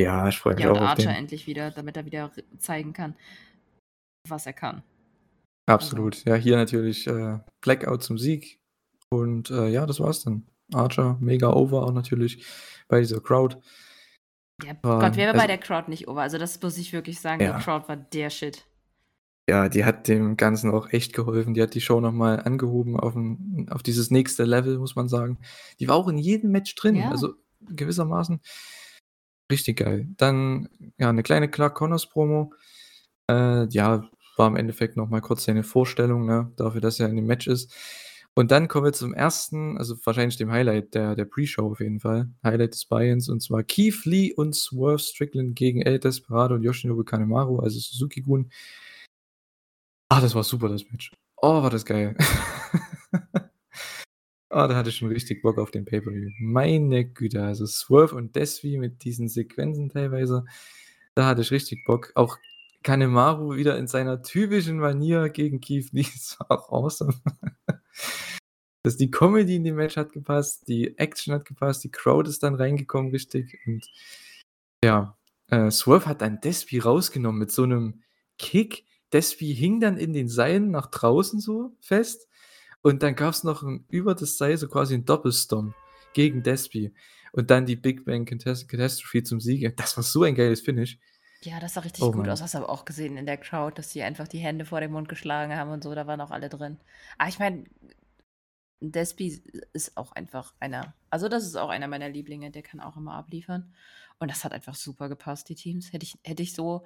[0.00, 1.16] Ja, ich freue mich Ja, und auch auf Archer den.
[1.16, 3.14] endlich wieder, damit er wieder zeigen kann,
[4.28, 4.82] was er kann.
[5.70, 6.24] Absolut.
[6.24, 8.58] Ja, hier natürlich äh, Blackout zum Sieg.
[9.10, 10.46] Und äh, ja, das war's dann.
[10.72, 12.44] Archer, mega over auch natürlich
[12.88, 13.56] bei dieser Crowd.
[14.64, 16.22] Ja, Gott, wer war bei also- der Crowd nicht over?
[16.22, 17.56] Also das muss ich wirklich sagen, Ja.
[17.56, 18.66] die Crowd war der Shit.
[19.48, 21.52] Ja, die hat dem Ganzen auch echt geholfen.
[21.54, 25.38] Die hat die Show nochmal angehoben auf, ein, auf dieses nächste Level, muss man sagen.
[25.80, 27.10] Die war auch in jedem Match drin, Ja.
[27.10, 28.40] also gewissermaßen
[29.52, 30.08] richtig geil.
[30.16, 30.68] Dann
[30.98, 32.52] ja eine kleine Clark Connors Promo.
[33.30, 37.26] Äh, ja, war im Endeffekt nochmal kurz seine Vorstellung, ne, dafür, dass er in dem
[37.26, 37.72] Match ist.
[38.34, 42.00] Und dann kommen wir zum ersten, also wahrscheinlich dem Highlight der, der Pre-Show auf jeden
[42.00, 42.30] Fall.
[42.42, 47.04] Highlight des Buy-ins und zwar Keith Lee und Swerve Strickland gegen El Desperado und Yoshinobu
[47.04, 48.50] Kanemaru, also Suzuki-Gun.
[50.08, 51.12] Ah, das war super, das Match.
[51.36, 52.16] Oh, war das geil.
[54.50, 56.30] Ah, da hatte ich schon richtig Bock auf den Pay-Per-View.
[56.40, 60.44] Meine Güte, also Swerve und Desvi mit diesen Sequenzen teilweise,
[61.14, 62.12] da hatte ich richtig Bock.
[62.14, 62.38] Auch
[62.82, 67.14] Kanemaru wieder in seiner typischen Manier gegen Keith Lee, das war auch awesome.
[68.84, 72.42] Dass die Comedy in dem Match hat gepasst, die Action hat gepasst, die Crowd ist
[72.42, 73.86] dann reingekommen richtig und
[74.84, 75.16] ja,
[75.48, 78.02] äh, Swerve hat dann Despi rausgenommen mit so einem
[78.38, 78.84] Kick.
[79.14, 82.28] Despi hing dann in den Seilen nach draußen so fest
[82.82, 85.74] und dann gab es noch ein, über das Seil so quasi einen Doppelstomp
[86.12, 86.92] gegen Despi
[87.32, 89.74] und dann die Big Bang Catast- Catastrophe zum Sieg.
[89.76, 90.98] Das war so ein geiles Finish.
[91.42, 92.30] Ja, das sah richtig Oh gut Mann.
[92.30, 92.42] aus.
[92.42, 94.92] Hast du aber auch gesehen in der Crowd, dass die einfach die Hände vor den
[94.92, 95.94] Mund geschlagen haben und so.
[95.94, 96.78] Da waren auch alle drin.
[97.18, 97.64] Aber ich meine,
[98.80, 99.42] Despi
[99.72, 100.94] ist auch einfach einer.
[101.10, 102.50] Also, das ist auch einer meiner Lieblinge.
[102.50, 103.72] Der kann auch immer abliefern.
[104.18, 105.92] Und das hat einfach super gepasst, die Teams.
[105.92, 106.84] Hätte ich, hätte ich so.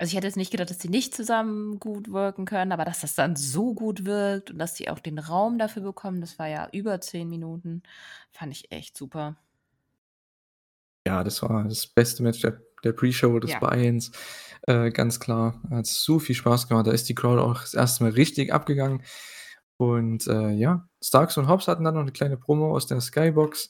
[0.00, 3.02] Also, ich hätte jetzt nicht gedacht, dass die nicht zusammen gut wirken können, aber dass
[3.02, 6.48] das dann so gut wirkt und dass die auch den Raum dafür bekommen, das war
[6.48, 7.82] ja über zehn Minuten,
[8.32, 9.36] fand ich echt super.
[11.06, 13.58] Ja, das war das beste Match der, der Pre-Show des Ja.
[13.58, 14.10] Buy-ins.
[14.62, 15.60] Äh, ganz klar.
[15.68, 16.86] Hat so viel Spaß gemacht.
[16.86, 19.02] Da ist die Crowd auch das erste Mal richtig abgegangen.
[19.76, 23.68] Und äh, ja, Starks und Hobbs hatten dann noch eine kleine Promo aus der Skybox.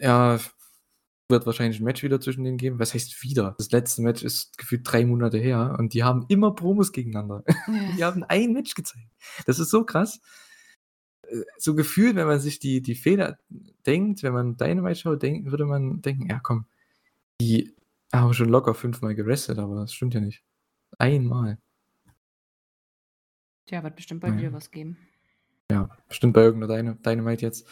[0.00, 0.38] Ja,
[1.30, 2.78] wird wahrscheinlich ein Match wieder zwischen denen geben.
[2.78, 3.54] Was heißt wieder?
[3.58, 7.44] Das letzte Match ist gefühlt drei Monate her und die haben immer Promos gegeneinander.
[7.98, 9.08] Die haben ein Match gezeigt.
[9.46, 10.20] Das ist so krass.
[11.22, 13.38] Äh, So gefühlt, wenn man sich die, die Fehler
[13.86, 16.64] denkt, wenn man Dynamite schaut, denk, würde man denken, ja komm,
[17.40, 17.74] die
[18.12, 20.42] haben schon locker fünfmal gewrestelt, aber das stimmt ja nicht.
[20.98, 21.58] Einmal.
[23.68, 24.40] Ja, wird bestimmt bald Ja.
[24.40, 24.96] wieder was geben.
[25.70, 27.68] Ja, bestimmt bei irgendeiner Dyna- Dynamite jetzt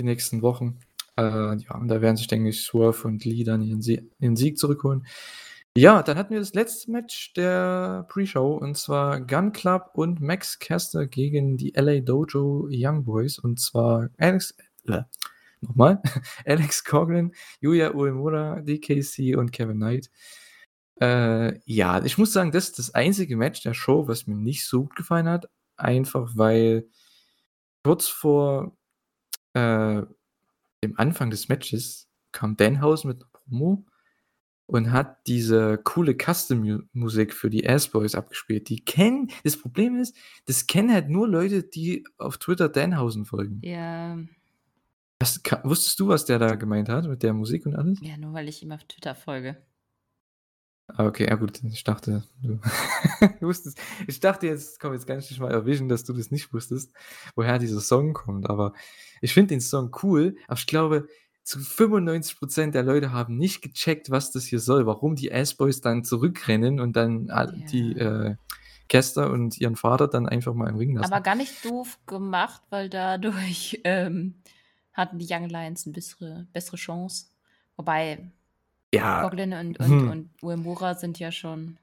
[0.00, 0.78] die nächsten Wochen.
[1.18, 4.36] Äh, ja, und da werden sich, denke ich, Swerve und Lee dann ihren, Sie ihren
[4.36, 5.06] Sieg zurückholen.
[5.76, 10.58] Ja, dann hatten wir das letzte Match der Pre-Show und zwar Gun Club und Max
[10.58, 14.54] Caster gegen die LA Dojo Young Boys und zwar Alex,
[14.86, 15.02] äh,
[15.62, 16.02] nochmal,
[16.46, 20.10] Alex Coughlin, Yuya Uemura, DKC und Kevin Knight.
[21.00, 24.66] Äh, ja, ich muss sagen, das ist das einzige Match der Show, was mir nicht
[24.66, 25.48] so gut gefallen hat.
[25.76, 26.86] Einfach weil
[27.84, 28.76] kurz vor
[29.54, 30.02] äh,
[30.82, 33.86] dem Anfang des Matches kam Danhausen mit einer Promo
[34.66, 38.68] und hat diese coole Custom-Musik für die Ass-Boys abgespielt.
[38.68, 40.16] Die kennen, das Problem ist,
[40.46, 43.60] das kennen halt nur Leute, die auf Twitter Danhausen folgen.
[43.62, 44.18] Ja,
[45.20, 47.98] Was, wusstest du, was der da gemeint hat mit der Musik und alles?
[48.02, 49.56] ja, nur weil ich ihm auf Twitter folge.
[50.88, 52.58] Ah, Okay, ja gut, ich dachte, du
[53.40, 53.78] wusstest.
[54.06, 56.92] Ich dachte jetzt, komm, jetzt kann ich dich mal erwischen, dass du das nicht wusstest,
[57.34, 58.48] woher dieser Song kommt.
[58.50, 58.72] Aber
[59.20, 61.06] ich finde den Song cool, aber ich glaube,
[61.44, 66.04] zu 95% der Leute haben nicht gecheckt, was das hier soll, warum die Ass-Boys dann
[66.04, 68.36] zurückrennen und dann all- die äh,
[68.88, 71.12] Kester und ihren Vater dann einfach mal im Ring lassen.
[71.12, 74.34] Aber gar nicht doof gemacht, weil dadurch ähm,
[74.92, 77.26] hatten die Young Lions eine bessere, bessere Chance.
[77.76, 78.30] Wobei
[78.94, 80.10] ja, Coughlin und, und, hm.
[80.10, 81.78] und Uemura sind ja schon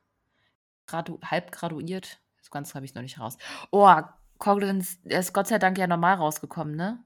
[0.87, 2.19] gradu halb graduiert.
[2.39, 3.37] Das Ganze habe ich noch nicht raus.
[3.71, 3.89] Oh,
[4.37, 7.03] Coughlin ist- Gott sei Dank ja normal rausgekommen, ne?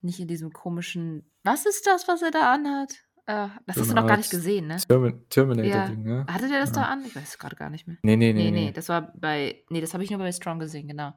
[0.00, 1.30] Nicht in diesem komischen.
[1.42, 2.92] Was ist das, was er da anhat?
[3.26, 4.76] Äh, das So hast du noch gar nicht gesehen, ne?
[4.78, 5.24] Termin Ja.
[5.28, 6.26] Terminator-Ding, ne?
[6.30, 6.88] Hatte der das da Ja.
[6.88, 7.04] an?
[7.04, 7.96] Ich weiß es gerade gar nicht mehr.
[8.02, 8.72] Nee, nee, nee, Nee, nee, nee.
[8.72, 9.64] das war bei.
[9.68, 11.12] Nee, das habe ich nur bei Strong gesehen, genau.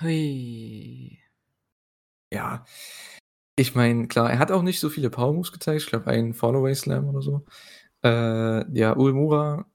[0.00, 1.18] Hui.
[2.30, 2.64] Ja,
[3.58, 5.82] ich meine, klar, er hat auch nicht so viele Power Moves gezeigt.
[5.82, 7.44] Ich glaube, einen Fallaway Slam oder so.
[8.04, 9.66] Äh, ja, Uemura,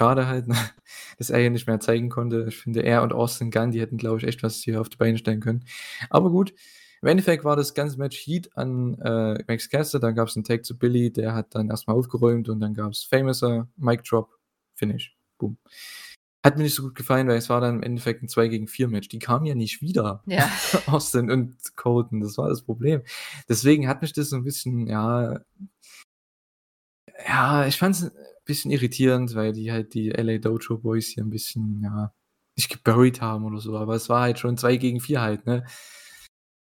[0.00, 0.56] schade halt, ne,
[1.18, 2.46] dass er hier nicht mehr zeigen konnte.
[2.48, 4.96] Ich finde, er und Austin Gunn, die hätten, glaube ich, echt was hier auf die
[4.98, 5.64] Beine stellen können.
[6.10, 6.54] Aber gut,
[7.02, 10.00] im Endeffekt war das ganze Match Heat an äh, Max Caster.
[10.00, 12.92] Dann gab es einen Take zu Billy, der hat dann erstmal aufgeräumt und dann gab
[12.92, 14.30] es Famouser, Mic Drop,
[14.74, 15.16] Finish.
[15.38, 15.56] Boom.
[16.44, 18.66] Hat mir nicht so gut gefallen, weil es war dann im Endeffekt 'n 2 gegen
[18.66, 19.08] 4 Match.
[19.08, 20.48] Die kamen ja nicht wieder, Ja.
[20.86, 23.02] Austin und Colton, das war das Problem.
[23.48, 25.40] Deswegen hat mich das so 'n bisschen, ja
[27.26, 28.10] ja, ich fand's 'n
[28.44, 32.12] bisschen irritierend, weil die halt die LA Dojo Boys hier 'n bisschen, ja,
[32.56, 35.64] nicht geburied haben oder so, aber es war halt schon 2 gegen 4 halt, ne?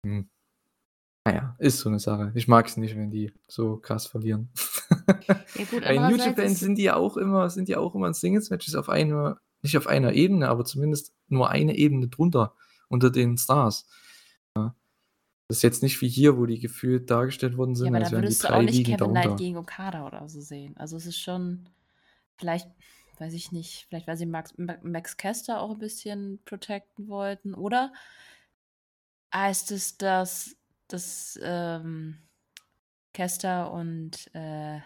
[0.05, 0.21] Hm.
[1.27, 2.33] Na ja, ist so 'ne Sache.
[2.35, 4.51] Ich mag's nicht, wenn die so krass verlieren.
[5.57, 8.15] Ja gut, Bei New Japan sind die ja auch immer sind die auch immer in
[8.15, 12.55] Singles-Matches auf einer nicht auf einer Ebene, aber zumindest nur eine Ebene drunter
[12.89, 13.89] unter den Stars.
[14.57, 14.75] Ja.
[15.49, 18.11] Das ist jetzt nicht wie hier, wo die gefühlt dargestellt worden Ja, sind, aber als
[18.11, 19.39] da würdest du 3 auch nicht Ligen Kevin Knight darunter.
[19.39, 20.77] gegen Okada oder so sehen.
[20.77, 21.69] Also, es ist schon
[22.39, 22.69] vielleicht
[23.19, 27.55] weiß ich nicht, vielleicht weil sie Max Ma Max Caster auch 'n bisschen protecten wollten,
[27.55, 27.93] oder
[29.35, 30.57] heißt es, dass
[30.89, 32.19] dass, ähm,
[33.15, 34.81] Caster und, äh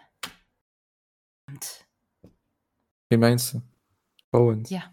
[3.11, 3.63] Wen meinst du?
[4.35, 4.71] Owens?
[4.71, 4.93] Ja.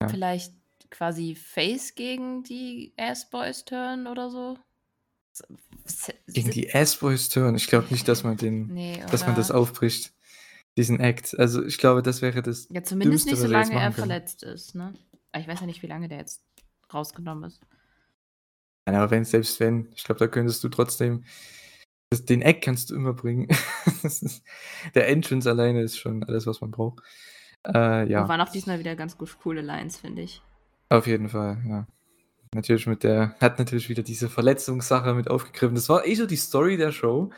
[0.00, 0.08] Ja.
[0.08, 0.54] Vielleicht
[0.90, 4.58] quasi Face gegen die Ass Boys turnen oder so?
[6.26, 7.56] Gegen die Ass Boys turnen?
[7.56, 10.12] Ich glaube nicht, dass man den Ne, dass man das aufbricht,
[10.76, 11.38] diesen Act.
[11.38, 13.94] Also, ich glaube, das wäre das Ja, zumindest Dümmste, nicht, er solange er können.
[13.94, 14.94] verletzt ist, ne?
[15.32, 16.42] Aber ich weiß ja nicht, wie lange der jetzt
[16.92, 17.60] rausgenommen ist.
[18.88, 21.24] Ja, aber wenn selbst wenn, ich glaube, da könntest du trotzdem
[22.10, 23.48] das den Act kannst du immer bringen.
[24.94, 27.02] Der Entrance alleine ist schon alles, was man braucht.
[27.66, 28.28] Äh, ja.
[28.28, 30.42] waren auch diesmal wieder ganz gut coole Lines, finde ich.
[30.90, 31.86] Auf jeden Fall, ja.
[32.54, 35.74] Natürlich mit der hat natürlich wieder diese Verletzungssache mit aufgegriffen.
[35.74, 37.30] Das war eh so die Story der Show.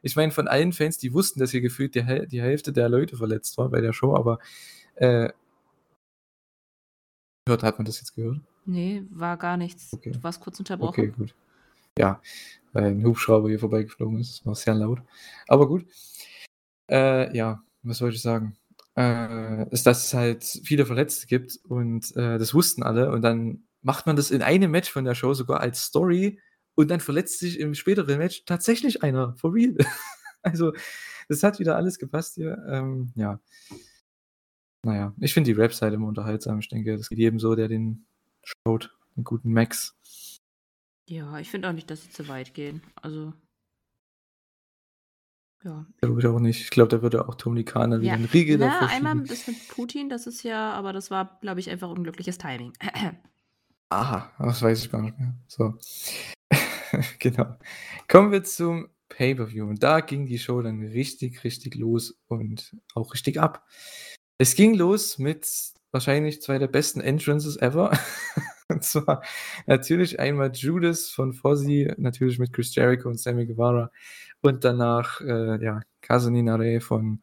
[0.00, 3.16] Ich meine, von allen Fans, die wussten, dass hier gefühlt die die Hälfte der Leute
[3.16, 4.38] verletzt war bei der Show, aber,
[4.96, 5.30] äh
[7.46, 8.40] Hört hat man das jetzt gehört?
[8.64, 9.92] Ne, war gar nichts.
[9.92, 10.12] Okay.
[10.12, 11.12] Du warst kurz Okay, unterbrochen.
[11.12, 11.34] gut.
[11.98, 12.20] Ja,
[12.72, 14.40] weil 'n Hubschrauber hier vorbeigeflogen ist.
[14.40, 15.02] Das war sehr laut.
[15.46, 15.86] Aber gut.
[16.90, 18.56] Äh, ja, was wollte ich sagen?
[18.96, 23.64] Äh, ist, dass es halt viele Verletzte gibt und, äh, das wussten alle und dann
[23.82, 26.40] macht man das in einem Match von der Show sogar als Story
[26.76, 29.76] und dann verletzt sich im späteren Match tatsächlich einer, for real.
[30.46, 30.74] Also,
[31.26, 32.62] das hat wieder alles gepasst hier.
[32.68, 33.40] Ähm, ja.
[34.82, 36.58] Na ja, ich finde die Raps halt immer unterhaltsam.
[36.58, 38.04] Ich denke, das geht jedem so, der den
[38.42, 39.96] schaut, den guten Max.
[41.08, 42.82] Ja, ich finde auch nicht, dass sie zu weit gehen.
[42.96, 43.32] Also
[45.64, 45.86] Ja.
[46.02, 46.60] Ich auch nicht.
[46.60, 47.34] Ich glaube, da würde auch
[47.90, 49.26] dann wieder Ja, 'n Riegel na, davor einmal schieben.
[49.28, 52.72] das mit Putin, das ist ja aber das war, glaube ich, einfach unglückliches Timing.
[53.90, 55.34] Aha, das weiß ich gar nicht mehr.
[55.46, 55.74] So.
[57.18, 57.56] Genau.
[58.08, 63.12] Kommen wir zum Pay-per-View und da ging die Show dann richtig, richtig los und auch
[63.14, 63.66] richtig ab.
[64.38, 65.48] Es ging los mit
[65.90, 67.90] wahrscheinlich 2 der besten Entrances ever.
[68.68, 69.22] Und zwar
[69.66, 73.90] natürlich einmal Judas von Fozzy, natürlich mit Chris Jericho und Sammy Guevara
[74.40, 77.20] und danach, äh, ja, Kazumi Nare von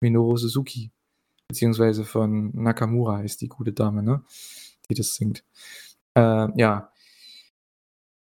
[0.00, 0.92] Minoru Suzuki,
[1.48, 4.22] beziehungsweise von Nakamura heißt die gute Dame, ne,
[4.90, 5.44] die das singt.
[6.14, 6.92] Äh, ja.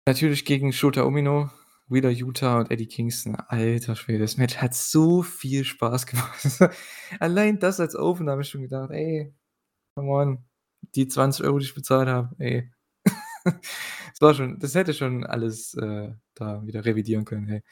[0.07, 1.49] Natürlich gegen Shota Umino,
[1.87, 3.35] Wheeler Yuta und Eddie Kingston.
[3.35, 6.39] Alter Schwede, das Match hat so viel Spaß gemacht.
[7.19, 9.33] Allein das als Opener habe ich schon gedacht: „Ey,
[9.95, 10.45] come on,
[10.95, 12.71] die 20 €, die ich bezahlt habe, ey.“
[14.13, 17.63] Das war schon das hätte schon alles, äh, da wieder revidieren können, ey.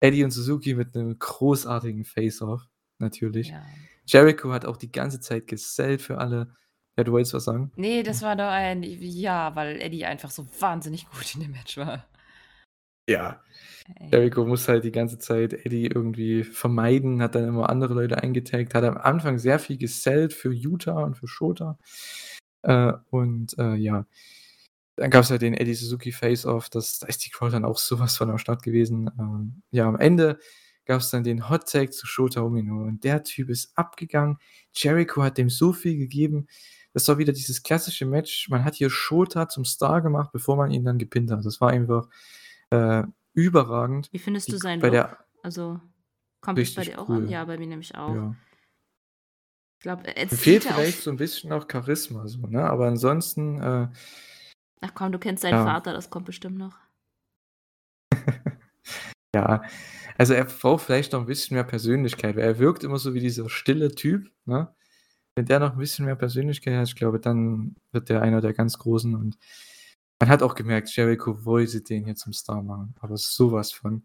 [0.00, 2.62] Eddie und Suzuki mit 'nem großartigen Face-Off,
[2.98, 3.50] natürlich.
[3.50, 3.64] Ja.
[4.06, 6.54] Jericho hat auch die ganze Zeit gesellt für alle.
[6.98, 7.72] Ja, du wolltest was sagen?
[7.76, 11.76] Ne, das war doch ein ja, weil Eddie einfach so wahnsinnig gut in dem Match
[11.78, 12.06] war.
[13.08, 13.42] Ja.
[13.96, 14.10] Ey.
[14.12, 18.74] Jericho muss halt die ganze Zeit Eddie irgendwie vermeiden, hat dann immer andere Leute eingetaggt,
[18.74, 21.78] hat am Anfang sehr viel gesellt für Yuta und für Shota.
[22.62, 24.06] Äh, und, äh, ja.
[24.96, 27.98] Dann gab's halt den Eddie Suzuki Face-Off, das da ist die Crowd dann auch so
[27.98, 29.10] was von am Start gewesen.
[29.18, 30.38] Ähm, ja, am Ende
[30.84, 34.38] gab's dann den Hot Tag zu Shota Umino und der Typ ist abgegangen.
[34.74, 36.48] Jericho hat dem so viel gegeben.
[36.92, 38.48] Das war wieder dieses klassische Match.
[38.50, 41.44] Man hat hier Shota zum Star gemacht, bevor man ihn dann gepinnt hat.
[41.46, 42.08] Das war einfach,
[42.70, 44.08] äh, überragend.
[44.12, 44.92] Wie findest du seinen bei Look?
[44.92, 45.80] der Also,
[46.40, 47.16] kommt das bei dir auch cool.
[47.16, 47.28] an?
[47.28, 48.14] Ja, bei mir nämlich auch.
[48.14, 48.34] Ja.
[49.80, 52.62] Ich glaube, fehlt vielleicht aus so 'n bisschen auch Charisma so, ne?
[52.68, 53.88] Aber ansonsten, äh
[54.82, 55.58] Ach komm, du kennst seinen Ja.
[55.58, 56.78] Vater, das kommt bestimmt noch.
[59.34, 59.62] Ja,
[60.18, 63.20] also er braucht vielleicht noch 'n bisschen mehr Persönlichkeit, weil er wirkt immer so wie
[63.20, 64.74] dieser stille Typ, ne?
[65.36, 68.54] Wenn der noch 'n bisschen mehr Persönlichkeit hat, ich glaube, dann wird der einer der
[68.54, 69.38] ganz Großen und
[70.20, 74.04] man hat auch gemerkt, Jericho wollte den hier zum Star machen, aber so was von.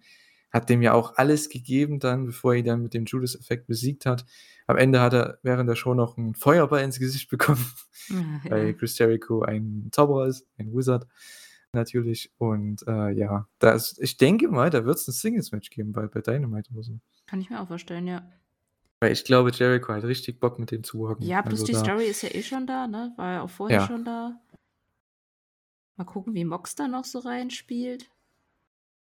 [0.55, 4.05] Hat dem ja auch alles gegeben dann, bevor er ihn dann mit dem Judas-Effekt besiegt
[4.05, 4.25] hat.
[4.67, 7.65] Am Ende hat er während der Show noch 'n Feuerball ins Gesicht bekommen,
[8.45, 8.73] Ja, weil.
[8.73, 11.07] Chris Jericho ein Zauberer ist, ein Wizard
[11.73, 16.11] natürlich und, äh, ja, da ist ich denke mal, da wird's 'n Singles-Match geben bald
[16.13, 16.99] bei Dynamite oder so.
[17.27, 18.23] Kann ich mir auch vorstellen, ja.
[19.01, 21.25] Weil ich glaube, Jericho hat richtig Bock, mit dem zu worken.
[21.25, 23.13] Ja, plus Also die da Story ist ja eh schon da, ne?
[23.17, 23.85] War ja auch vorher Ja.
[23.87, 24.39] schon da.
[25.97, 28.09] Mal gucken, wie Mox da noch so reinspielt.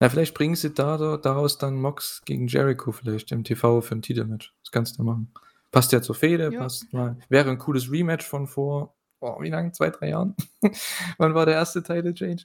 [0.02, 3.94] Ja, vielleicht bringen sie da da daraus dann Mox gegen Jericho vielleicht im TV für
[3.94, 4.52] 'n Titelmatch.
[4.62, 5.32] Das kannst du machen.
[5.72, 6.60] Passt ja zur Fehde, Ja.
[6.60, 9.72] passt mal wäre 'n cooles Rematch von vor, boah, wie lang?
[9.72, 10.34] 2, 3 Jahren?
[11.18, 12.44] Wann war der erste Title Change?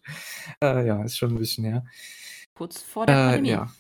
[0.64, 1.84] Äh, ja, ist schon 'n bisschen her.
[2.56, 3.50] Kurz vor der Äh, Pandemie.
[3.50, 3.72] ja.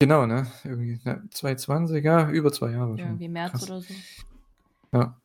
[0.00, 0.46] Genau, ne?
[0.64, 2.98] Irgendwie, ne, 2020, ja, über 2 Jahre schon.
[3.08, 3.62] Irgendwie März Krass.
[3.62, 4.04] oder so.
[4.92, 5.18] Ja.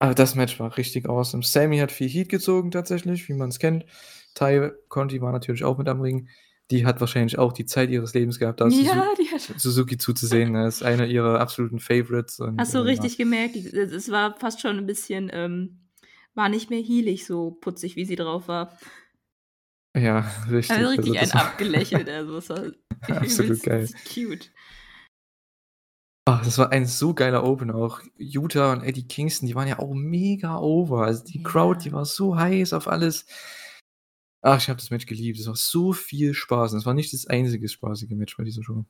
[0.00, 1.42] Aber das Match war richtig awesome.
[1.44, 3.86] Sammy hat viel Heat gezogen tatsächlich, wie man's kennt.
[4.34, 6.28] Tay Conti war natürlich auch mit am Ring.
[6.70, 8.92] Die hat wahrscheinlich auch die Zeit ihres Lebens gehabt, da Ja,
[9.32, 10.66] hat Suzuki zuzusehen, ne?
[10.66, 12.86] Ist einer ihrer absoluten Favorites und, Hast du äh, ja.
[12.86, 15.80] richtig gemerkt, die es war fast schon 'n bisschen, ähm
[16.34, 18.76] war nicht mehr heelig, so putzig, wie sie drauf war.
[19.96, 20.76] Ja, richtig.
[20.76, 22.64] Also Also, richtig das einen war abgelächelt, also es war
[23.02, 23.88] absolut geil.
[24.04, 24.50] cute.
[26.28, 28.00] Ah, das war ein so geiler Open auch.
[28.18, 31.04] Yuta und Eddie Kingston, die waren ja auch mega over.
[31.04, 31.94] Also, die Crowd, die Ja.
[31.94, 33.26] war so heiß auf alles.
[34.48, 35.40] Ach, ich habe das Match geliebt.
[35.40, 38.62] Es war so viel Spaß und es war nicht das einzige spaßige Match bei dieser
[38.62, 38.84] Show.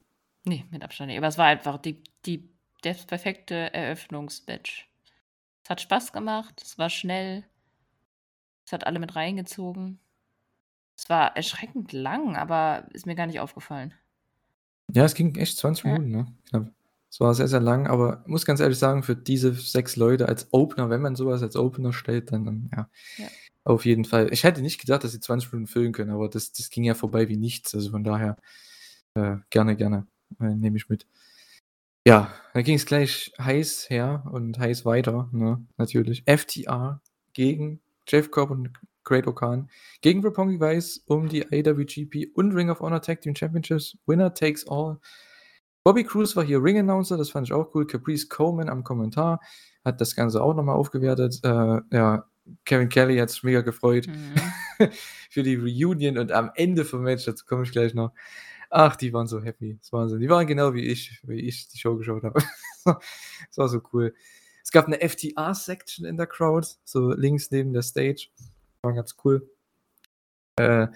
[0.44, 1.16] Ne, mit Abstand nicht.
[1.16, 2.50] Aber es war einfach die die
[2.82, 4.86] das perfekte Eröffnungsmatch.
[5.64, 7.42] Es hat Spaß gemacht, es war schnell.
[8.66, 9.98] Es hat alle mit reingezogen.
[10.94, 13.94] Es war erschreckend lang, aber ist mir gar nicht aufgefallen.
[14.92, 15.92] Ja, es ging echt 20 Ja.
[15.92, 16.26] Minuten, ne?
[16.50, 16.72] Knapp.
[17.10, 20.52] Es war sehr, sehr lang, aber muss ganz ehrlich sagen, für diese 6 Leute als
[20.52, 23.28] Opener, wenn man so was als Opener stellt, dann dann ja, Ja.
[23.66, 24.32] Auf jeden Fall.
[24.32, 26.94] Ich hätte nicht gedacht, dass sie 20 Minuten füllen können, aber das das ging ja
[26.94, 27.74] vorbei wie nichts.
[27.74, 28.36] Also, von daher,
[29.14, 30.06] äh, gerne, gerne,
[30.40, 31.06] äh, nehme ich mit.
[32.06, 36.22] Ja, dann ging's gleich heiß her und heiß weiter, ne, natürlich.
[36.26, 37.00] FTR
[37.32, 38.70] gegen Jeff Cobb und
[39.02, 39.68] Great O'Khan
[40.00, 43.98] gegen Roppongi Vice um die IWGP und Ring of Honor Tag Team Championships.
[44.06, 44.98] Winner takes all.
[45.84, 47.86] Bobby Cruz war hier Ring Announcer, das fand ich auch cool.
[47.86, 49.40] Caprice Coleman am Kommentar
[49.84, 51.40] hat das Ganze auch noch mal aufgewertet.
[51.44, 52.26] Äh, ja,
[52.64, 54.34] Kevin Kelly hat's mega gefreut Mhm.
[55.30, 58.12] für die Reunion und am Ende vom Match, dazu komme ich gleich noch.
[58.70, 59.74] Ach, die waren so happy.
[59.78, 60.20] Das ist Wahnsinn.
[60.20, 62.40] Die waren genau wie ich, wie ich die Show geschaut habe.
[63.50, 64.14] Das war so cool.
[64.64, 68.28] Es gab 'ne FTR-Section in der Crowd, so links neben der Stage.
[68.82, 69.48] War ganz cool.
[70.58, 70.88] Äh,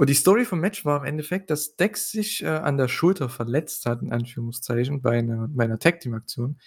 [0.00, 3.28] und die Story vom Match war im Endeffekt, dass Dex sich, äh, an der Schulter
[3.28, 6.58] verletzt hat, in Anführungszeichen, bei 'ner bei 'ner Tag-Team-Aktion.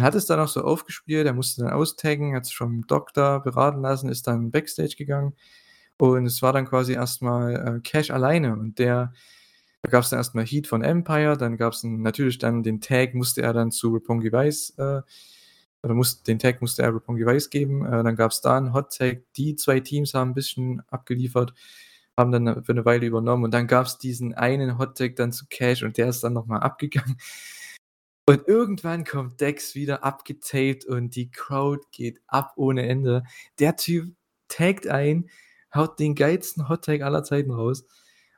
[0.00, 3.42] Man hat es dann auch so aufgespielt, er musste dann austaggen, hat sich vom Doktor
[3.42, 5.34] beraten lassen, ist dann Backstage gegangen
[5.98, 9.12] und es war dann quasi erst mal, äh, Cash alleine und der
[9.82, 13.14] da gab's dann erst mal Heat von Empire, dann gab's 'n natürlich dann den Tag
[13.14, 15.02] musste er dann zu Roppongi Vice, äh
[15.84, 17.84] oder muss den Tag musste er Roppongi Vice geben.
[17.86, 19.22] Äh, dann gab's da 'n Hot Tag.
[19.36, 21.52] Die 2 Teams haben 'n bisschen abgeliefert,
[22.18, 25.46] haben dann für 'ne Weile übernommen und dann gab's diesen einen Hot Tag dann zu
[25.50, 27.16] Cash und der ist dann noch mal abgegangen.
[28.30, 33.24] Und irgendwann kommt Dex wieder abgetaped und die Crowd geht ab ohne Ende.
[33.58, 34.14] Der Typ
[34.46, 35.28] taggt ein,
[35.74, 37.88] haut den geilsten Hot Tag aller Zeiten raus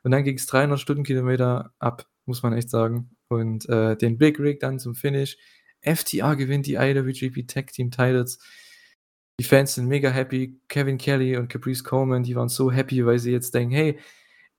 [0.01, 3.11] und dann ging's 300 Stundenkilometer ab, muss man echt sagen.
[3.27, 5.37] Und, äh, den Big Rig dann zum Finish.
[5.81, 8.39] FTR gewinnt die IWGP Tag Team Titles.
[9.39, 10.59] Die Fans sind mega happy.
[10.69, 13.99] Kevin Kelly und Caprice Coleman, die waren so happy, weil sie jetzt denken: „Hey,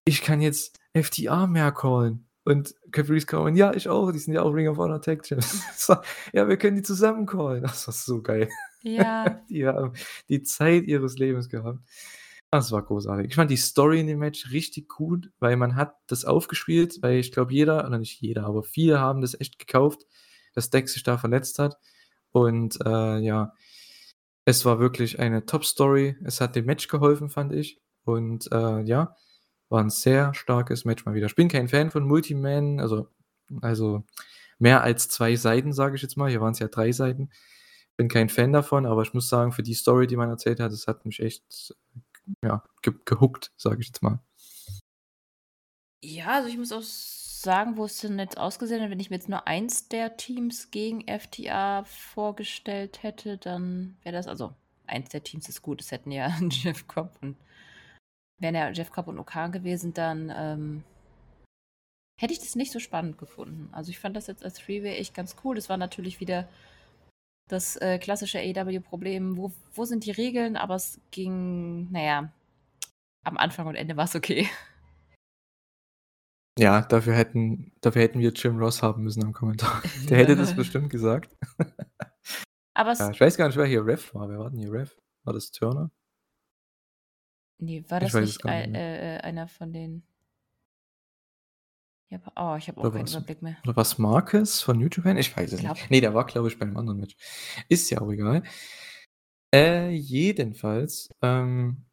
[0.04, 4.42] ich kann jetzt FTR mehr callen.“ Und Caprice Coleman: „Ja, ich auch, die sind ja
[4.42, 5.96] auch Ring of Honor Tag Champs.“ So:
[6.32, 8.48] „Ja, wir können die zusammen callen.“ Das war so geil.
[8.82, 9.40] Ja.
[9.48, 9.94] Die haben
[10.28, 11.78] die Zeit ihres Lebens gehabt.
[12.50, 13.28] Das war großartig.
[13.30, 17.16] Ich fand die Story in dem Match richtig gut, weil man hat das aufgespielt, weil
[17.18, 20.06] ich glaube, jeder oder nicht jeder, aber viele haben das echt gekauft,
[20.54, 21.78] dass Dex sich da verletzt hat.
[22.30, 23.54] Und, äh, ja,
[24.44, 26.16] es war wirklich eine Top-Story.
[26.24, 27.80] Es hat dem Match geholfen, fand ich.
[28.04, 29.16] Und, äh, ja,
[29.68, 31.26] war 'n sehr starkes Match mal wieder.
[31.26, 33.08] Ich bin kein Fan von Multi-Man, also
[33.62, 34.04] also
[34.58, 36.30] mehr als 2 Seiten, sage ich jetzt mal.
[36.30, 37.30] Hier waren's ja 3 Seiten.
[37.96, 40.72] Bin kein Fan davon, aber ich muss sagen, für die Story, die man erzählt hat,
[40.72, 41.74] das hat mich echt,
[42.44, 44.20] ja, ge gehookt, sage ich jetzt mal.
[46.02, 49.16] Ja, also ich muss auch sagen, wo es denn jetzt ausgesehen hat, wenn ich mir
[49.16, 54.54] jetzt nur eins der Teams gegen FTR vorgestellt hätte, dann wäre das also
[54.86, 55.80] eins der Teams ist gut.
[55.80, 57.36] Es hätten ja Jeff Cobb und
[58.40, 60.84] wären ja Jeff Cobb und O'Khan gewesen, dann, ähm
[62.20, 63.68] hätte ich das nicht so spannend gefunden.
[63.72, 65.56] Also, ich fand das jetzt als Three-Way echt ganz cool.
[65.56, 66.48] Das war natürlich wieder
[67.48, 69.36] das, äh, klassische AEW-Problem.
[69.36, 70.56] Wo wo sind die Regeln?
[70.56, 72.32] Aber es ging na ja,
[73.24, 74.48] am Anfang und Ende war's okay.
[76.58, 79.82] Ja, dafür hätten dafür hätten wir Jim Ross haben müssen am Kommentar.
[80.08, 81.36] Der hätte das bestimmt gesagt.
[82.74, 84.28] Aber Ja, es ich weiß gar nicht, wer hier Ref war.
[84.28, 84.96] Wer war denn hier Ref?
[85.24, 85.90] War das Turner?
[87.60, 88.80] Ne, war das nicht gar ei nicht mehr.
[88.82, 90.02] äh, äh, einer von den
[92.10, 93.56] Ja, oh, ich habe auch keinen Überblick mehr.
[93.64, 95.16] oder war's Marcus von Japan?
[95.16, 95.90] Ich weiß es Glaube nicht.
[95.90, 97.16] Ne, der war, glaube ich, bei 'nem anderen Match.
[97.68, 98.42] Ist ja auch egal.
[99.54, 101.84] Äh, jedenfalls, ähm,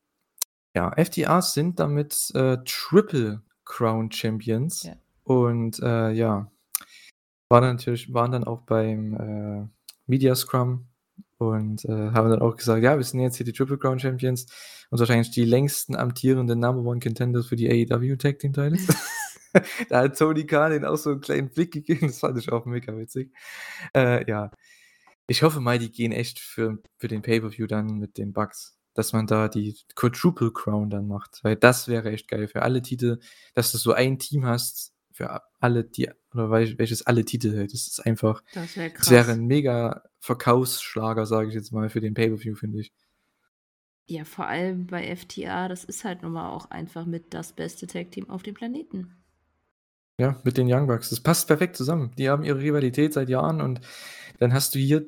[0.76, 4.96] ja, FTRs sind damit, äh, Triple Crown Champions Ja.
[5.24, 6.52] und, äh, ja,
[7.50, 9.68] waren natürlich waren dann auch beim, äh,
[10.08, 10.88] Media Scrum
[11.42, 14.46] und, äh, haben dann auch gesagt: „Ja, wir sind jetzt hier die Triple Crown Champions
[14.90, 18.88] und wahrscheinlich die längsten amtierenden Number One Contenders für die AEW Tag Team Titles.“
[19.90, 22.66] Da hat Tony Khan denen auch so 'n kleinen Blick gegeben, das fand ich auch
[22.66, 23.34] mega witzig.
[23.96, 24.52] Äh, ja.
[25.28, 29.14] Ich hoffe mal, die gehen echt für für den Pay-per-View dann mit den Bucks, dass
[29.14, 33.20] man da die Quadruple Crown dann macht, weil das wäre echt geil für alle Titel,
[33.56, 37.74] dass du so ein Team hast für alle die oder wel welches alle Titel hält.
[37.74, 39.34] Das ist einfach Das wäre das wäre krass.
[39.34, 42.92] 'n mega Verkaufsschlager, sage ich jetzt mal, für den Pay-per-View, finde ich.
[44.08, 47.88] Ja, vor allem bei FTR, das ist halt nun mal auch einfach mit das beste
[47.88, 49.24] Tag-Team auf dem Planeten.
[50.20, 51.10] Ja, mit den Young Bucks.
[51.10, 52.12] Das passt perfekt zusammen.
[52.18, 53.82] Die haben ihre Rivalität seit Jahren und
[54.40, 55.06] dann hast du hier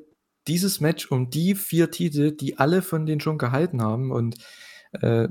[0.48, 4.36] dieses Match um die 4 Titel, die alle von denen schon gehalten haben und,
[4.92, 5.28] äh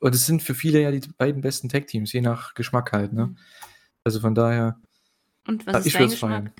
[0.00, 3.26] und es sind für viele ja die beiden besten Tag-Teams, je nach Geschmack halt, ne?
[3.28, 3.38] Mhm.
[4.06, 4.80] Also, von daher
[5.46, 6.52] Und was ah, ist ich dein Geschmack?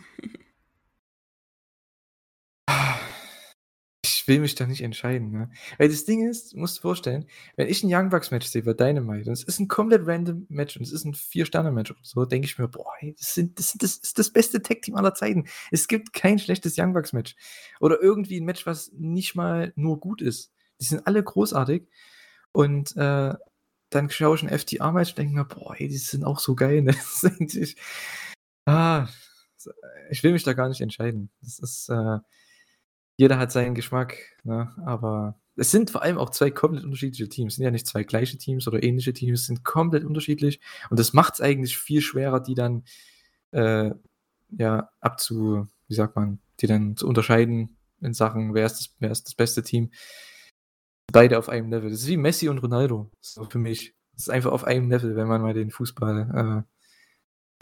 [4.04, 5.50] Ich will mich da nicht entscheiden, ne?
[5.78, 7.26] Weil das Ding ist, du musst dir vorstellen,
[7.56, 10.46] wenn ich 'n Young Bucks Match sehe bei Dynamite und es ist 'n komplett random
[10.48, 13.58] Match und es ist 'n Vier-Sterne-Match oder so, denke ich mir: „Boah, ey, das sind
[13.58, 17.12] das sind das ist das beste Tag-Team aller Zeiten.“ Es gibt kein schlechtes Young Bucks
[17.12, 17.36] Match
[17.80, 20.52] oder irgendwie 'n Match, was nicht mal nur gut ist.
[20.80, 21.84] Die sind alle großartig
[22.52, 23.34] und, äh,
[23.94, 26.82] dann schaue ich 'n FTR-Match und denke mir: „Boah, ey, die sind auch so geil“,
[26.82, 26.94] ne?
[27.24, 27.76] Eigentlich
[28.66, 29.08] ah,
[30.10, 31.30] ich will mich da gar nicht entscheiden.
[31.42, 32.18] Das ist, äh
[33.18, 34.72] jeder hat seinen Geschmack, ne?
[34.86, 37.54] Aber es sind vor allem auch 2 komplett unterschiedliche Teams.
[37.54, 41.12] Es sind ja nicht 2 gleiche Teams oder ähnliche Teams, sind komplett unterschiedlich und das
[41.12, 42.84] macht's eigentlich viel schwerer, die dann,
[43.52, 43.92] äh,
[44.50, 49.10] ja, abzu wie sagt man, die dann zu unterscheiden in Sachen, wer ist das wer
[49.12, 49.90] ist das beste Team.
[51.12, 51.90] Beide auf einem Level.
[51.90, 53.94] Das ist wie Messi und Ronaldo, so für mich.
[54.14, 56.72] Das ist einfach auf einem Level, wenn man mal den Fußball äh,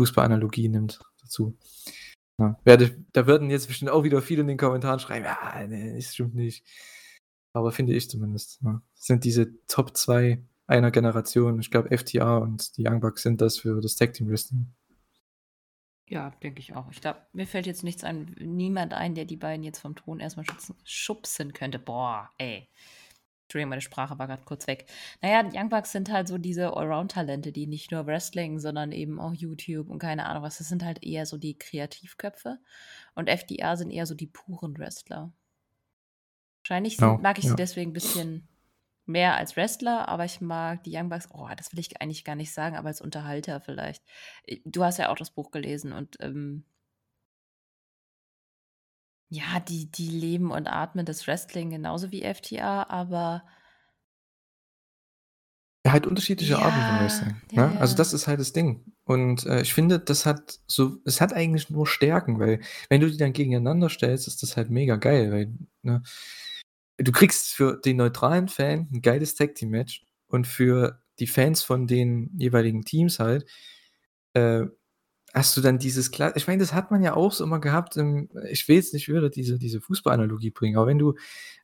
[0.01, 1.57] Fußballanalogie nimmt dazu.
[2.39, 6.15] Ja, da würden jetzt bestimmt auch wieder viele in den Kommentaren schreiben: „Ja, ne, das
[6.15, 6.65] stimmt nicht.“
[7.53, 8.81] Aber finde ich zumindest, ne?
[8.95, 11.61] Sind diese Top 2 einer Generation.
[11.61, 14.73] Ich glaube, FTR und die Young Bucks sind das für das Tag Team Wrestling.
[16.09, 16.91] Ja, denke ich auch.
[16.91, 20.21] Ich glaube, mir fällt jetzt nichts ein niemand ein, der die beiden jetzt vom Thron
[20.21, 21.79] erst mal schubsen schubsen könnte.
[21.79, 22.69] Boah, ey.
[23.51, 24.87] Entschuldigung, meine Sprache war grad kurz weg.
[25.23, 28.93] Na ja, die Young Bucks sind halt so diese Allround-Talente, die nicht nur Wrestling, sondern
[28.93, 30.59] eben auch YouTube und keine Ahnung was.
[30.59, 32.59] Das sind halt eher so die Kreativköpfe
[33.17, 35.33] und FTR sind eher so die puren Wrestler.
[36.65, 37.57] Wahrscheinlich sind Genau, mag ich sie ja.
[37.57, 38.49] deswegen 'n bisschen
[39.07, 42.37] mehr als Wrestler, aber ich mag die Young Bucks oh, das will ich eigentlich gar
[42.37, 44.05] nicht sagen, aber als Unterhalter vielleicht.
[44.45, 46.65] Äh, du hast ja auch das Buch gelesen und, ähm
[49.31, 53.45] ja, die die leben und atmen das Wrestling genauso wie FTR, aber
[55.87, 57.75] Ja, halt unterschiedliche Arten von Ja, Wrestling, ja, ne?
[57.81, 57.97] Also, ja.
[57.97, 58.85] das ist halt das Ding.
[59.05, 62.61] Und, äh, ich finde, das hat so es hat eigentlich nur Stärken, weil
[62.91, 66.03] wenn du die dann gegeneinander stellst, ist das halt mega geil, weil, ne
[66.99, 71.63] du kriegst für den neutralen Fan 'n geiles Tag Team Match und für die Fans
[71.63, 73.47] von den jeweiligen Teams halt,
[74.35, 74.65] äh,
[75.35, 77.97] hast du dann dieses kla ich meine, das hat man ja auch so immer gehabt
[77.97, 81.15] im ich will jetzt nicht wieder diese diese Fußballanalogie bringen, aber wenn du,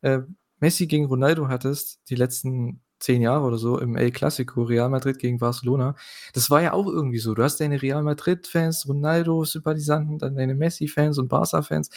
[0.03, 0.21] äh,
[0.61, 5.19] Messi gegen Ronaldo hattest, die letzten 10 Jahre oder so im El Clasico, Real Madrid
[5.19, 5.95] gegen Barcelona,
[6.33, 7.35] das war ja auch irgendwie so.
[7.35, 11.91] Du hast deine Real Madrid-Fans, Ronaldo-Sympathisanten, dann deine Messi-Fans und Barca-Fans.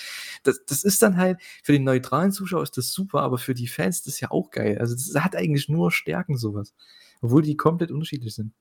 [0.43, 3.67] Das das ist dann halt für den neutralen Zuschauer ist das super, aber für die
[3.67, 4.77] Fans das ja auch geil.
[4.79, 6.73] Also, das hat eigentlich nur Stärken so was,
[7.21, 8.53] obwohl die komplett unterschiedlich sind.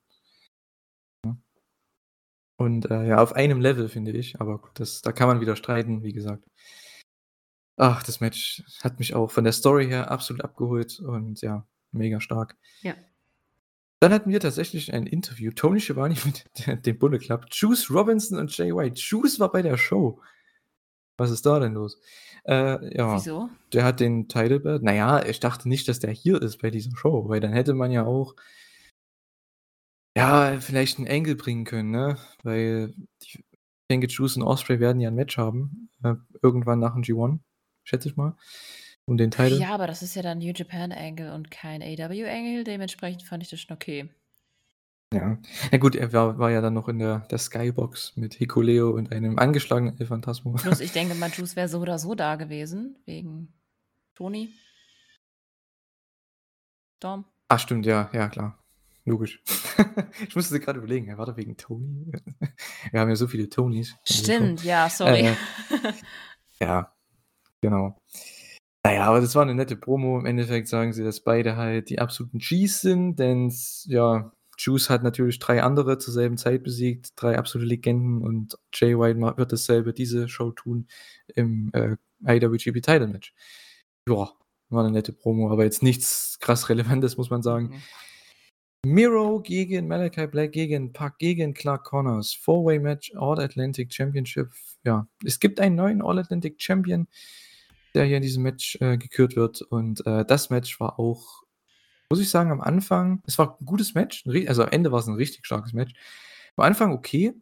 [2.59, 5.55] Und, äh, ja, auf einem Level, finde ich, aber gut, das da kann man wieder
[5.55, 6.43] streiten, wie gesagt.
[7.77, 12.19] Ach, das Match hat mich auch von der Story her absolut abgeholt und ja, mega
[12.19, 12.57] stark.
[12.81, 12.95] Ja.
[14.01, 18.37] Dann hatten wir tatsächlich ein Interview, Tony Schiavone mit de dem Bullet Club, Juice Robinson
[18.37, 18.99] und Jay White.
[18.99, 20.21] Juice war bei der Show.
[21.15, 21.97] Was ist da denn los?
[22.43, 23.49] Äh, ja, Wieso?
[23.71, 26.71] der hat den Title Belt na ja, ich dachte nicht, dass der hier ist bei
[26.71, 28.35] dieser Show, weil dann hätte man ja auch
[30.19, 32.17] ja, vielleicht 'n Angle bringen können, ne?
[32.43, 33.43] Weil ich
[33.91, 37.39] denke, Juice und Ospreay werden ja 'n Match haben, äh, irgendwann nach dem G1,
[37.83, 38.35] schätze ich mal,
[39.05, 39.59] um den Title.
[39.59, 43.43] Ja, aber das ist ja dann New Japan Angle und kein AEW Angle, dementsprechend fand
[43.43, 44.09] ich das schon okay.
[45.13, 45.37] Ja.
[45.71, 49.11] Na gut, er war war ja dann noch in der der Skybox mit Hikuleo und
[49.11, 50.55] einem angeschlagenen El Phantasmo.
[50.61, 53.53] Plus, ich denke mal, Juice wäre so oder so da gewesen wegen
[54.15, 54.53] Tony.
[56.99, 57.25] Dom.
[57.47, 58.58] Ach stimmt, ja, ja klar.
[59.09, 59.41] Logisch.
[60.27, 62.11] Ich musste gerade überlegen, ja, war da wegen Tony?
[62.91, 65.27] Wir haben ja so viele Tonys Stimmt, ja, sorry.
[65.27, 65.35] Äh,
[66.59, 66.93] ja,
[67.61, 67.97] genau.
[68.83, 70.19] Naja, aber das war eine nette Promo.
[70.19, 73.53] Im Endeffekt sagen sie, dass beide halt die absoluten Gs sind, denn
[73.85, 78.97] ja, Juice hat natürlich drei andere zur selben Zeit besiegt, drei absolute Legenden und Jay
[78.97, 80.87] White wird dasselbe diese Show tun
[81.33, 81.95] im äh,
[82.25, 83.33] IWGP Title Match.
[84.07, 84.31] Ja,
[84.69, 87.69] war eine nette Promo, aber jetzt nichts krass Relevantes, muss man sagen.
[87.69, 87.81] Mhm.
[88.85, 92.33] Miro gegen Malachi Black, gegen Pac, gegen Clark Connors.
[92.33, 94.51] Four-Way-Match, All-Atlantic Championship.
[94.85, 97.07] Ja, es gibt einen neuen All-Atlantic Champion,
[97.93, 99.61] der hier in diesem Match äh, gekürt wird.
[99.61, 101.43] Und äh, das Match war auch,
[102.09, 104.23] muss ich sagen, am Anfang, es war ein gutes Match.
[104.47, 105.93] Also am Ende war es ein richtig starkes Match.
[106.55, 107.33] Am Anfang okay.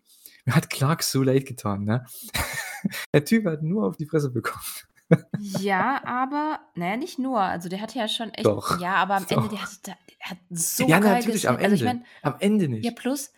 [0.46, 2.04] Mir hat Clark so leid getan, ne?
[3.14, 4.64] der Typ hat nur auf die Fresse bekommen.
[5.40, 7.40] Ja, aber naja, nicht nur.
[7.40, 9.72] Also, der hatte ja schon echt Doch, ja, aber am Ende, der doch.
[9.72, 9.96] hat der
[10.32, 11.72] hat so Ja, geil natürlich, am gesehen.
[11.72, 12.04] Also, ich Ende.
[12.04, 12.96] meine Am Ende ja, nicht.
[12.98, 13.32] plus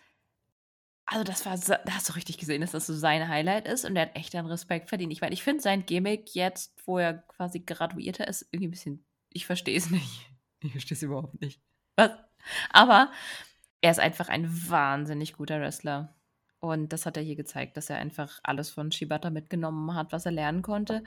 [1.06, 3.84] also, das war so da hast du richtig gesehen, dass das so sein Highlight ist
[3.84, 5.12] und der hat echt einen Respekt verdient.
[5.12, 9.04] Ich meine, ich finde sein Gimmick jetzt, wo er quasi graduierter ist, irgendwie ein bisschen
[9.30, 10.26] ich verstehe es nicht.
[10.62, 11.58] Ich verstehe es überhaupt nicht.
[11.96, 12.10] Was?
[12.68, 13.10] Aber
[13.80, 16.14] er ist einfach ein wahnsinnig guter Wrestler.
[16.60, 20.26] Und das hat er hier gezeigt, dass er einfach alles von Shibata mitgenommen hat, was
[20.26, 21.02] er lernen konnte.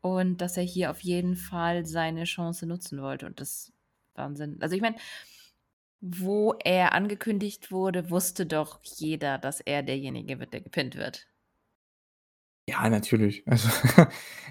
[0.00, 3.26] Und dass er hier auf jeden Fall seine Chance nutzen wollte.
[3.26, 3.72] Und das
[4.14, 4.58] Wahnsinn.
[4.60, 4.96] Also ich meine,
[6.00, 11.26] wo er angekündigt wurde, wusste doch jeder, dass er derjenige wird, der gepinnt wird.
[12.68, 13.44] Ja, natürlich.
[13.46, 13.68] Also,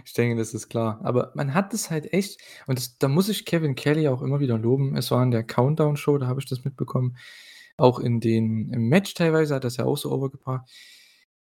[0.06, 0.99] ich denke, das ist klar.
[1.04, 4.39] Aber man hat es halt echt und das da muss ich Kevin Kelly auch immer
[4.39, 4.95] wieder loben.
[4.97, 7.18] Es war in der Countdown-Show, da habe ich das mitbekommen.
[7.82, 10.69] Auch in den im Match teilweise hat das ja auch so overgebracht.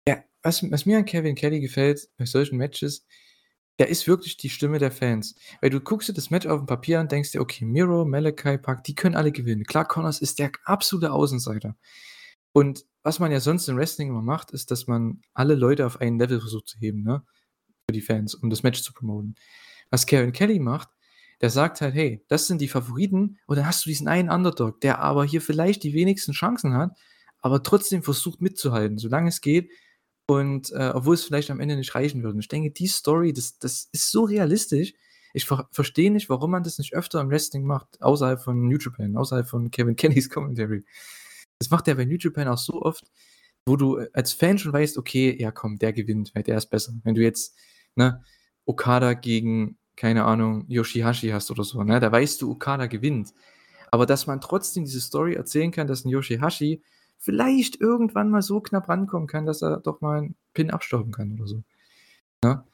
[0.09, 3.07] Ja, was was mir an Kevin Kelly gefällt bei solchen Matches,
[3.79, 5.37] der ist wirklich die Stimme der Fans.
[5.61, 8.59] Weil du guckst dir das Match auf dem Papier an, denkst dir: „Okay, Miro, Malachi,
[8.59, 11.77] Park, die können alle gewinnen.“ Clark Connors ist der absolute Außenseiter.
[12.53, 16.01] Und was man ja sonst im Wrestling immer macht, ist, dass man alle Leute auf
[16.01, 17.25] ein Level versucht zu heben, ne?
[17.89, 19.37] Für die Fans, um das Match zu promoten.
[19.91, 20.89] Was Kevin Kelly macht,
[21.41, 24.81] der sagt halt: „Hey, das sind die Favoriten“ und dann hast du diesen einen Underdog,
[24.81, 26.93] der aber hier vielleicht die wenigsten Chancen hat,
[27.41, 29.71] aber trotzdem versucht mitzuhalten, solange es geht
[30.29, 32.35] und, äh, obwohl es vielleicht am Ende nicht reichen würde.
[32.35, 34.95] Und ich denke, die Story, das das ist so realistisch.
[35.35, 38.79] Ich ver verstehe nicht, warum man das nicht öfter im Wrestling macht, außerhalb von New
[38.79, 40.85] Japan, außerhalb von Kevin Kellys Commentary.
[41.59, 43.05] Das macht er bei New Japan auch so oft,
[43.67, 46.67] wo du äh, als Fan schon weißt: „Okay, ja komm, der gewinnt, weil der ist
[46.71, 47.55] besser.“ Wenn du jetzt,
[47.97, 48.23] ne,
[48.67, 53.33] Okada gegen, keine Ahnung, Yoshihashi hast oder so, ne, da weißt du, Okada gewinnt.
[53.93, 56.83] Aber dass man trotzdem diese Story erzählen kann, dass 'n Yoshihashi
[57.19, 61.35] vielleicht irgendwann mal so knapp rankommen kann, dass er doch mal 'n Pin abstauben kann
[61.35, 61.63] oder so,
[62.45, 62.65] ne?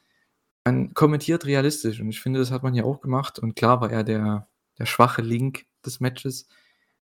[0.65, 3.91] Man kommentiert realistisch und ich finde, das hat man hier auch gemacht und klar war
[3.91, 4.47] er der
[4.79, 6.47] der schwache Link des Matches,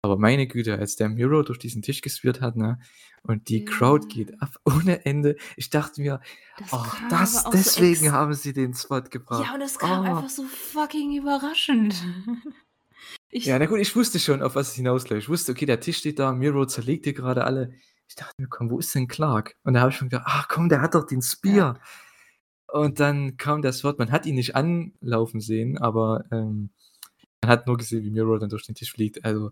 [0.02, 2.78] aber meine Güte, als der Miro durch diesen Tisch gespeart hat, ne,
[3.22, 4.08] und die Crowd Ja.
[4.08, 5.36] geht ab ohne Ende.
[5.56, 6.20] Ich dachte mir:
[6.56, 10.00] Das „Oh, das so deswegen ex haben sie den Spot gebracht.“ Ja, und es kam
[10.00, 10.04] Oh.
[10.04, 11.94] einfach so fucking überraschend.
[13.44, 15.22] Ja, Ich na gut, ich wusste schon, auf was es hinausläuft.
[15.24, 17.72] Ich wusste, okay, der Tisch steht da, Miro zerlegt hier grade alle.
[18.08, 20.48] Ich dachte mir: „Komm, wo ist denn Clark?“ Und da habe ich schon gedacht: „Ach
[20.48, 21.62] komm, der hat doch den Ja.
[21.62, 21.80] Spear.“
[22.68, 23.94] Und dann kam der Spot.
[23.98, 26.70] Man hat ihn nicht anlaufen sehen, aber, ähm,
[27.48, 29.24] man hat nur gesehen, wie Miro dann durch den Tisch fliegt.
[29.24, 29.50] Also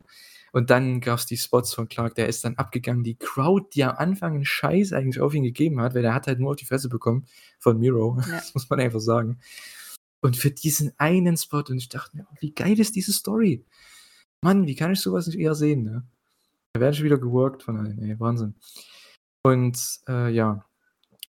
[0.52, 3.04] und dann gab's die Spots von Clark, der ist dann abgegangen.
[3.04, 6.26] Die Crowd, die am Anfang 'n Scheiß eigentlich auf ihn gegeben hat, weil der hat
[6.28, 7.26] halt nur auf die Fresse bekommen
[7.58, 8.18] von Miro.
[8.20, 8.26] Ja.
[8.46, 9.38] Das muss man einfach sagen.
[10.22, 13.64] Und für diesen einen Spot und ich dachte mir: „Oh, wie geil ist diese Story?“
[14.42, 16.04] Mann, wie kann ich so was nicht eher sehen, ne?
[16.74, 18.54] Da werde ich wieder geworkt von allen, ey, Wahnsinn.
[19.44, 19.78] Und,
[20.08, 20.64] äh, ja,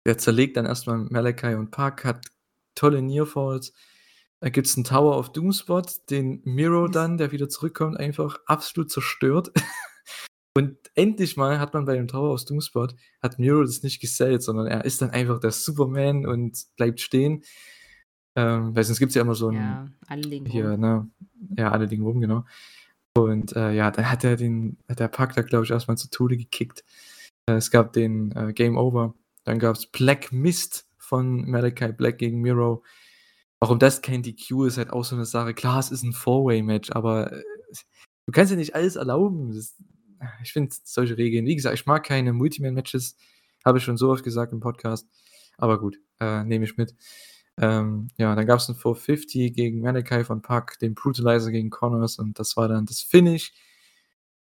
[0.06, 2.26] der zerlegt dann erst mal Malachi und Pac, hat
[2.76, 3.72] tolle Nearfalls.
[4.44, 5.80] Da gibt's 'n Tower of Doom Spot,
[6.10, 9.50] den Miro Das dann, der wieder zurückkommt, einfach absolut zerstört.
[10.54, 12.88] Und endlich mal hat man bei dem Tower of Doom Spot
[13.22, 17.42] hat Miro das nicht gesellt, sondern er ist dann einfach der Superman und bleibt stehen.
[18.36, 20.80] Ähm, weil sonst gibt's ja immer so 'n Ja, alle liegen hier, rum.
[20.80, 21.10] ne
[21.56, 22.44] ja, alle liegen rum, genau.
[23.16, 25.96] Und, äh, ja, dann hat er den hat der Pac da, glaube ich, erst mal
[25.96, 26.84] zu Tode gekickt.
[27.48, 29.14] Äh, es gab den, äh, Game Over.
[29.44, 32.82] Dann gab's Black Mist von Malachi Black gegen Miro.
[33.62, 35.54] Warum das kein DQ ist halt auch so 'ne Sache.
[35.54, 37.42] Klar, es ist 'n Four-Way-Match, aber, äh,
[38.26, 39.52] du kannst dir nicht alles erlauben.
[39.54, 39.76] Das
[40.42, 43.16] ich finde solche Regeln wie gesagt, ich mag keine Multiman-Matches,
[43.64, 45.08] habe ich schon so oft gesagt im Podcast.
[45.58, 46.94] Aber gut, äh, nehme ich mit.
[47.60, 52.38] Ähm, ja, dann gab's 'n 450 gegen Malachi von Pac, den Brutalizer gegen Connors und
[52.38, 53.52] das war dann das Finish.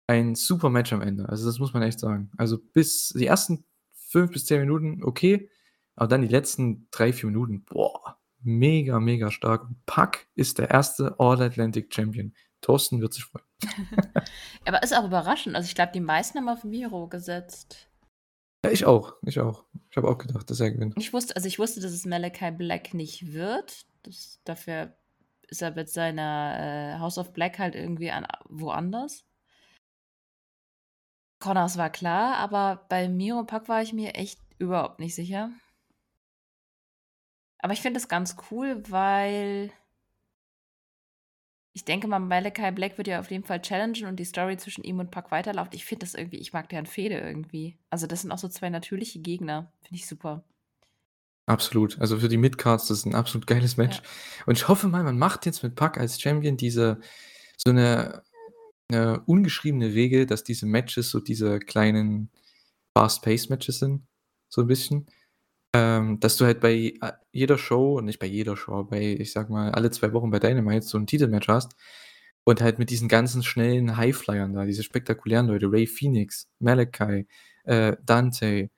[0.09, 1.30] Ein super Match am Ende.
[1.30, 2.32] Also, das muss man echt sagen.
[2.38, 5.49] Also, bis die ersten 5 bis 10 Minuten okay,
[5.95, 9.64] aber dann die letzten 3, 4 Minuten, boah, mega, mega stark.
[9.64, 13.46] Und Pac ist der erste All Atlantic Champion Thorsten wird sich freuen.
[14.66, 15.56] Aber ist auch überraschend.
[15.56, 17.89] Also ich glaube, die meisten haben auf Miro gesetzt.
[18.64, 19.16] Ja, ich auch.
[19.26, 19.66] Ich auch.
[19.89, 20.94] Ich habe auch gedacht, dass er gewinnt.
[20.98, 23.86] Ich wusste, also ich wusste, dass es Malachi Black nicht wird.
[24.04, 24.96] Das, dafür
[25.48, 29.26] ist er mit seiner äh, House of Black halt irgendwie an, woanders.
[31.39, 35.50] Connors war klar, aber bei Miro Pack war ich mir echt überhaupt nicht sicher.
[37.62, 39.72] Aber ich finde es ganz cool, weil
[41.74, 44.84] ich denke mal, Malachi Black wird ja auf jeden Fall challengen und die Story zwischen
[44.84, 45.74] ihm und Pack weiterläuft.
[45.74, 47.78] Ich finde das irgendwie, ich mag deren Fehde irgendwie.
[47.89, 49.72] Also, das sind auch so zwei natürliche Gegner.
[49.82, 50.43] Finde ich super.
[51.45, 51.99] Absolut.
[51.99, 53.97] Also für die Midcards, das ist ein absolut geiles Match.
[53.97, 54.03] Ja.
[54.45, 56.99] Und ich hoffe mal, man macht jetzt mit Pack als Champion diese
[57.57, 58.24] so eine,
[58.89, 62.30] eine ungeschriebene Regel, dass diese Matches so diese kleinen
[62.97, 64.07] Fast-Pace-Matches sind.
[64.49, 65.07] So ein bisschen.
[65.74, 69.49] Ähm, dass du halt bei äh, jeder Show, nicht bei jeder Show, bei, ich sag
[69.49, 71.76] mal, alle zwei Wochen bei Dynamite so ein Titelmatch hast
[72.43, 77.28] und halt mit diesen ganzen schnellen Highflyern da, diese spektakulären Leute, Ray Phoenix, Malachi,
[77.65, 78.69] äh, Dante,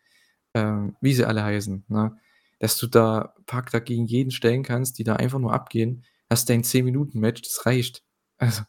[0.54, 2.18] äh, wie sie alle heißen, ne?
[2.60, 6.64] dass du da Pack dagegen jeden stellen kannst, die da einfach nur abgehen, hast dein
[6.64, 8.04] 10-Minuten-Match, das reicht.
[8.38, 8.64] Also,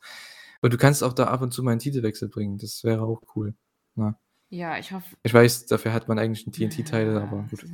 [0.63, 3.23] und du kannst auch da ab und zu mal einen Titelwechsel bringen, das wäre auch
[3.37, 3.55] cool.
[3.97, 4.17] Ne?
[4.51, 5.17] Ja, ich hoffe.
[5.23, 7.65] Ich weiß, dafür hat man eigentlich einen TNT-Teil, aber gut.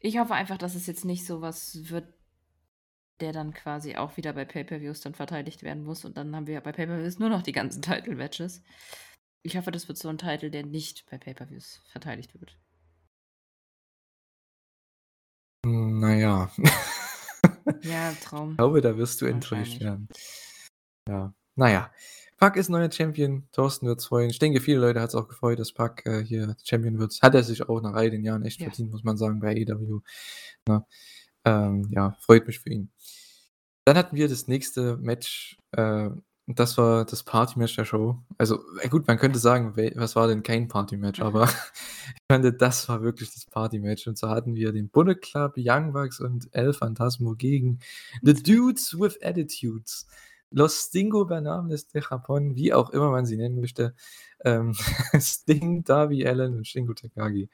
[0.00, 2.12] Ich hoffe einfach, dass es jetzt nicht so was wird,
[3.20, 6.04] der dann quasi auch wieder bei Pay-Per-Views dann verteidigt werden muss.
[6.04, 8.62] Und dann haben wir ja bei Pay-Per-Views nur noch die ganzen Title-Matches.
[9.42, 12.58] Ich hoffe, das wird so ein Titel, der nicht bei Pay-Per-Views verteidigt wird.
[15.66, 16.50] Naja.
[17.82, 18.50] Ja, Traum.
[18.50, 20.08] Ich glaube, da wirst du enttäuscht werden.
[21.08, 21.90] Ja, naja.
[22.44, 23.48] Pack ist neuer Champion.
[23.52, 24.28] Thorsten wird es freuen.
[24.28, 27.18] Ich denke, viele Leute hat es auch gefreut, dass Pack äh, hier Champion wird.
[27.22, 28.66] Hat er sich auch nach all den Jahren echt ja.
[28.66, 30.00] verdient, muss man sagen, bei AEW.
[30.68, 30.86] Na,
[31.46, 32.90] ähm, ja, freut mich für ihn.
[33.86, 35.56] Dann hatten wir das nächste Match.
[35.70, 36.10] Äh,
[36.46, 38.18] das war das Party-Match der Show.
[38.36, 42.86] Also, äh, gut, man könnte sagen, was war denn kein Party-Match, aber ich fand, das
[42.90, 44.06] war wirklich das Party-Match.
[44.06, 47.78] Und so hatten wir den Bullet Club, Young Bucks und El Phantasmo gegen
[48.20, 50.06] The Dudes with Attitudes.
[50.54, 53.96] Los Stingo Bernables de Japón, wie auch immer man sie nennen möchte.
[54.44, 54.72] Ähm,
[55.18, 57.50] Sting, Darby Allen und Shingo Takagi.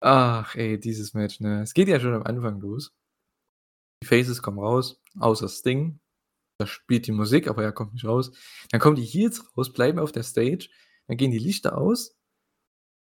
[0.00, 1.62] Ach, ey, dieses Match, ne?
[1.62, 2.94] Es geht ja schon am Anfang los.
[4.00, 5.98] Die Faces kommen raus, außer Sting.
[6.60, 8.30] Da spielt die Musik, aber er kommt nicht raus.
[8.70, 10.68] Dann kommen die Heels raus, bleiben auf der Stage.
[11.08, 12.16] Dann gehen die Lichter aus.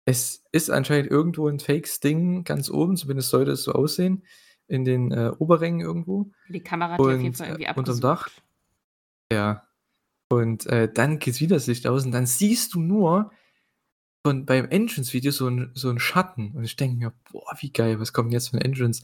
[0.06, 4.24] Es ist anscheinend irgendwo ein Fake-Sting ganz oben, zumindest sollte es so aussehen
[4.70, 6.32] in den äh, Oberrängen irgendwo.
[6.48, 8.30] Die Kamera hat die auf jeden Fall irgendwie äh, unterm Dach.
[9.32, 9.68] Ja.
[10.32, 13.32] Und äh, dann geht's wieder das Licht aus und dann siehst du nur
[14.26, 16.52] von beim Entrance-Video so ein, so 'n Schatten.
[16.52, 19.04] Und ich denke mir: „Boah, wie geil, was kommt jetzt ein Entrance?“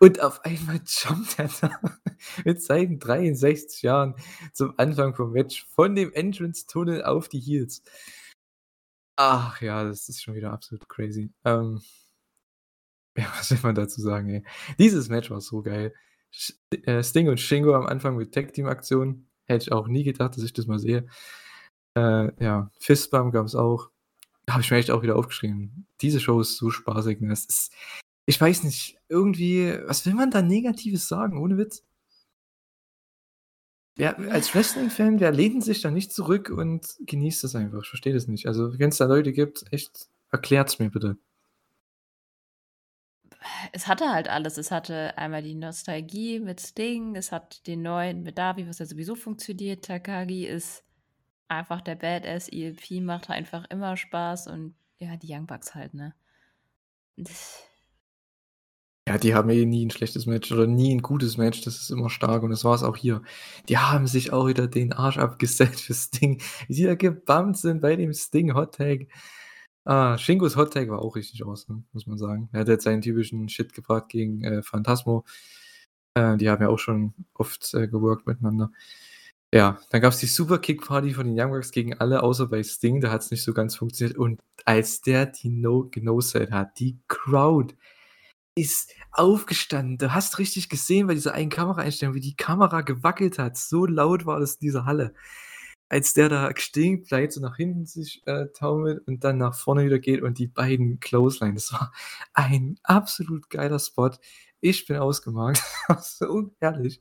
[0.00, 1.70] Und auf einmal jumpt er da
[2.44, 4.16] mit seinen 63 Jahren
[4.52, 7.82] zum Anfang vom Match von dem Entrance-Tunnel auf die Heels.
[9.16, 11.32] Ach ja, das ist schon wieder absolut crazy.
[11.44, 11.80] Ähm
[13.18, 14.44] ja, was will man dazu sagen, ey?
[14.78, 15.94] Dieses Match war so geil.
[16.70, 19.28] Äh, Sting und Shingo am Anfang mit Tag-Team-Aktionen.
[19.46, 21.06] Hätte ich auch nie gedacht, dass ich das mal sehe.
[21.96, 23.90] Äh, ja, Fistbump gab's auch.
[24.48, 25.86] Habe ich mir echt auch wieder aufgeschrieben.
[26.00, 27.32] Diese Show ist so spaßig, ne?
[27.32, 27.72] Es ist
[28.26, 31.84] ich weiß nicht, irgendwie was will man da Negatives sagen, ohne Witz?
[33.96, 37.82] Ja, als Wrestling-Fan, wer lehnt sich da nicht zurück und genießt das einfach?
[37.82, 38.48] Ich verstehe das nicht.
[38.48, 41.16] Also, wenn es da Leute gibt, echt, erklärt's mir bitte
[43.72, 44.58] es hatte halt alles.
[44.58, 48.86] Es hatte einmal die Nostalgie mit Sting, es hat den neuen mit Davi, was ja
[48.86, 49.84] sowieso funktioniert.
[49.84, 50.84] Takagi ist
[51.48, 52.48] einfach der Badass.
[52.48, 56.14] ELP macht einfach immer Spaß und ja, die Young Bucks halt, ne?
[59.06, 61.60] Ja, die haben eh nie ein schlechtes Match oder nie ein gutes Match.
[61.60, 63.22] Das ist immer stark und das war es auch hier.
[63.68, 67.82] Die haben sich auch wieder den Arsch abgesetzt für Sting, wie sie da gebammt sind
[67.82, 69.06] bei dem Sting Hot Tag.
[69.84, 72.48] Ah, Shingos Hot Take war auch richtig awesome, muss man sagen.
[72.52, 75.24] Er hat jetzt seinen typischen Shit gebracht gegen äh, Phantasmo.
[76.14, 78.70] Äh, die haben ja auch schon oft äh, geworkt miteinander.
[79.52, 82.48] Ja, dann gab es die Super Kick Party von den Young Bucks gegen alle, außer
[82.48, 84.18] bei Sting, da hat es nicht so ganz funktioniert.
[84.18, 87.74] Und als der die No Genoset hat, die Crowd
[88.56, 89.98] ist aufgestanden.
[89.98, 93.56] Du hast richtig gesehen bei dieser einen Kameraeinstellung, wie die Kamera gewackelt hat.
[93.56, 95.14] So laut war das in dieser Halle
[95.88, 99.84] als der da stehen bleibt, so nach hinten sich äh, taumelt und dann nach vorne
[99.84, 101.54] wieder geht und die beiden Clothesline.
[101.54, 101.92] Das war
[102.32, 104.10] ein absolut geiler Spot.
[104.60, 105.62] Ich bin ausgemacht.
[106.00, 107.00] so herrlich.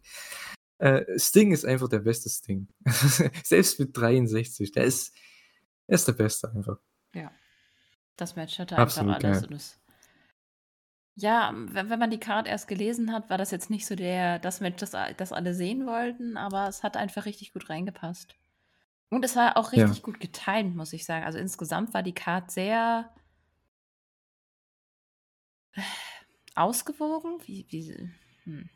[0.79, 2.67] Äh, Sting ist einfach der beste Sting.
[3.43, 4.71] Selbst mit 63.
[4.71, 5.15] Der ist,
[5.87, 6.77] der ist der Beste einfach.
[7.15, 7.31] Ja.
[8.17, 9.41] Das Match hatte einfach Absolut alles.
[9.41, 9.47] Geil.
[9.49, 9.79] Und es
[11.15, 14.39] Ja, wenn wenn man die Card erst gelesen hat, war das jetzt nicht so der
[14.39, 18.35] das Match, das das alle sehen wollten, aber es hat einfach richtig gut reingepasst.
[19.13, 19.95] Und es war auch Ja.
[19.95, 21.25] richtig gut getimt, muss ich sagen.
[21.25, 23.09] Also, insgesamt war die Card sehr
[26.55, 27.39] ausgewogen?
[27.45, 28.11] Wie wie
[28.45, 28.69] hm.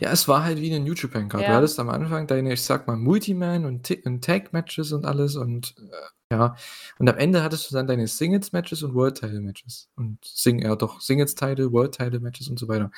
[0.00, 1.48] Ja, es war halt wie 'ne New Japan Card.
[1.48, 1.54] Du Ja.
[1.54, 6.34] hattest am Anfang deine, ich sage mal, Multi-Man und und Tag-Matches und alles und, äh,
[6.34, 6.56] ja.
[6.98, 11.72] Und am Ende hattest du dann deine Singles-Matches und World-Title-Matches und Sing ja doch, Singles-Title,
[11.72, 12.90] World-Title-Matches und so weiter.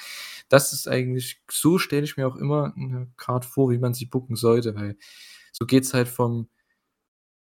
[0.49, 4.07] Das ist eigentlich so stelle ich mir auch immer 'ne Card vor, wie man sie
[4.07, 4.97] booken sollte, weil
[5.53, 6.49] so geht's halt vom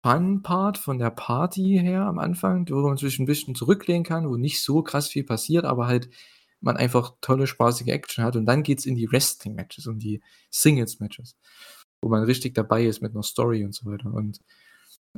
[0.03, 4.35] Fun-Part, von der Party her am Anfang, wo man sich 'n bisschen zurücklehnen kann, wo
[4.37, 6.09] nicht so krass viel passiert, aber halt
[6.59, 8.35] man einfach tolle, spaßige Action hat.
[8.35, 10.21] Und dann geht's in die Wrestling-Matches, um die
[10.51, 11.35] Singles-Matches,
[12.01, 14.11] wo man richtig dabei ist mit 'ner Story und so weiter.
[14.13, 14.39] Und,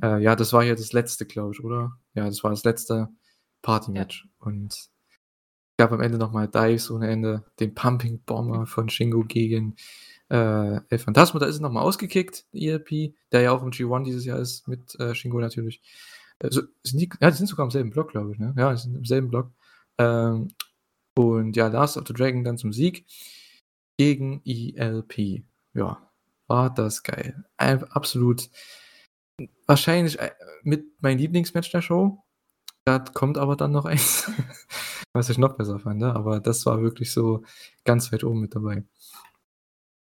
[0.03, 1.93] äh, ja, das war ja das letzte, glaube ich, oder?
[2.15, 3.09] Ja, das war das letzte Ja.
[3.63, 4.27] Party-Match.
[4.39, 4.75] Und
[5.77, 9.75] gab am Ende noch mal Dives ohne Ende, den Pumping Bomber von Shingo gegen,
[10.29, 11.39] äh, El Phantasmo.
[11.39, 14.67] Da ist er noch mal ausgekickt, ELP, der ja auch im G1 dieses Jahr ist
[14.67, 15.81] mit, äh, Shingo natürlich.
[16.41, 18.53] Also, sind die ja, die sind sogar im selben Block, glaube ich, ne?
[18.57, 19.51] Ja, die sind im selben Block.
[19.97, 20.49] Ähm,
[21.15, 23.05] und ja, Last of the Dragon dann zum Sieg
[23.97, 25.43] gegen ELP.
[25.73, 26.09] Ja,
[26.47, 27.45] war das geil.
[27.57, 28.49] Ein absolut
[29.67, 30.31] wahrscheinlich, äh,
[30.63, 32.23] mit mein Lieblingsmatch der Show.
[32.85, 34.29] Da kommt aber dann noch eins,
[35.13, 36.13] was ich noch besser fand, ne?
[36.15, 37.43] Aber das war wirklich so
[37.85, 38.83] ganz weit oben mit dabei.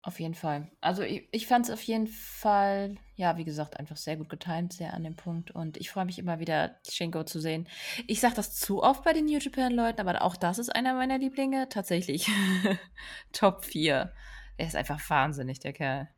[0.05, 0.69] Auf jeden Fall.
[0.81, 4.95] Also, i ich fand's auf jeden Fall, ja, wie gesagt, einfach sehr gut getimt, sehr
[4.95, 5.53] an dem Punkt.
[5.53, 7.69] Und ich freue mich immer wieder, Shingo zu sehen.
[8.09, 11.19] Ich sage das zu oft bei den New Japan-Leuten, aber auch das ist einer meiner
[11.19, 11.69] Lieblinge.
[11.69, 12.29] Tatsächlich
[13.33, 14.12] Top 4.
[14.57, 16.09] Er ist einfach wahnsinnig, der Kerl.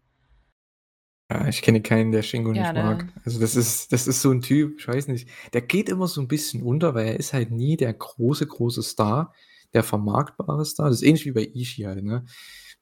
[1.31, 3.07] Ja, ich kenne keinen, der Shingo Ja, nicht mag.
[3.07, 3.13] ne?
[3.25, 6.21] Also, das ist das ist so 'n Typ, ich weiß nicht, der geht immer so
[6.21, 9.33] 'n bisschen unter, weil er ist halt nie der große, große Star,
[9.73, 10.89] der vermarktbare Star.
[10.91, 12.27] Das ist ähnlich wie bei Ishii halt, ne?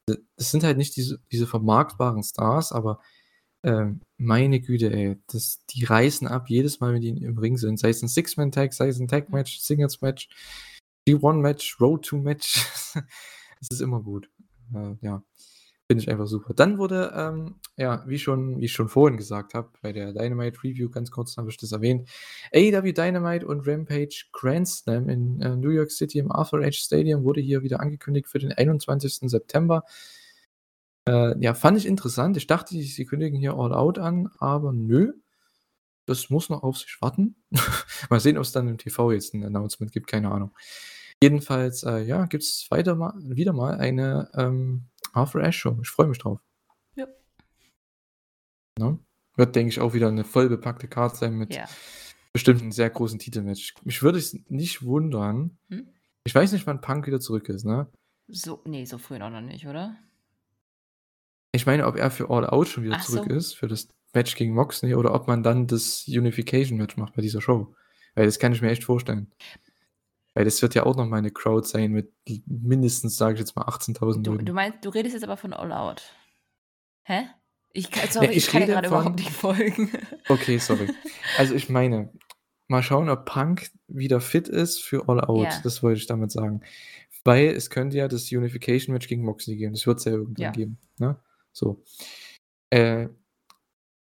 [0.09, 3.01] D das sind halt nicht diese diese vermarktbaren Stars, aber,
[3.65, 7.79] ähm, meine Güte, ey, das die reißen ab jedes Mal, wenn die im Ring sind.
[7.81, 10.29] Sei es 'n Six-Man-Tag, sei es 'n Tag-Match, Singles-Match,
[11.09, 12.66] G1-Match, Road-to-Match.
[13.62, 14.29] Es ist immer gut.
[14.74, 15.23] Äh, ja,
[15.93, 16.55] finde ich einfach super.
[16.55, 20.64] Dann wurde, ähm, ja, wie schon wie ich schon vorhin gesagt habe, bei der Dynamite
[20.64, 22.09] Review ganz kurz habe ich das erwähnt,
[22.55, 27.24] AEW Dynamite und Rampage Grand Slam in, äh, New York City im Arthur Ashe Stadium
[27.24, 29.28] wurde hier wieder angekündigt für den 21.
[29.28, 29.85] September.
[31.06, 32.39] Äh, ja, fand ich interessant.
[32.39, 35.12] Ich dachte, sie kündigen hier All Out an, aber nö.
[36.06, 37.36] Das muss noch auf sich warten.
[38.10, 40.52] Mal sehen, ob's dann im TV jetzt 'n Announcement gibt, keine Ahnung.
[41.23, 45.79] Jedenfalls, äh, ja, gibt's weiter mal wieder mal eine, ähm, Arthur Ashe Show.
[45.83, 46.41] Ich freue mich drauf.
[46.97, 47.07] Ja.
[48.79, 48.99] Ne?
[49.37, 51.67] Wird, denke ich, auch wieder 'ne vollbepackte Card sein mit Ja.
[52.33, 53.75] bestimmt 'n sehr großen Titelmatch.
[53.85, 55.89] Mich würde es nicht wundern Hm?
[56.25, 57.89] ich weiß nicht, wann Punk wieder zurück ist, ne?
[58.29, 59.97] So ne, so früh noch nicht, oder?
[61.55, 63.37] Ich meine, ob er für All Out schon wieder Ach zurück so.
[63.37, 67.41] ist, für das Match gegen Moxley oder ob man dann das Unification-Match macht bei dieser
[67.43, 67.75] Show.
[68.15, 69.31] Weil das kann ich mir echt vorstellen.
[70.35, 72.13] Weil das wird ja auch noch mal 'ne Crowd sein mit
[72.47, 75.73] mindestens, sage ich jetzt mal, 18.000 Du du meinst du redest jetzt aber von All
[75.73, 76.03] Out?
[77.05, 77.27] Hä?
[77.75, 79.91] Ich sorry, ich ich kann von überhaupt nicht folgen.
[80.29, 80.89] Okay, sorry.
[81.39, 82.13] Also, ich meine,
[82.69, 85.45] mal schauen, ob Punk wieder fit ist für All Out.
[85.45, 85.61] Ja.
[85.63, 86.63] Das wollte ich damit sagen.
[87.25, 89.75] Weil es könnte ja das Unification-Match gegen Moxley geben.
[89.75, 90.51] Das wird's ja irgendwann Ja.
[90.51, 91.17] geben, ne?
[91.53, 91.83] So.
[92.71, 93.09] Äh,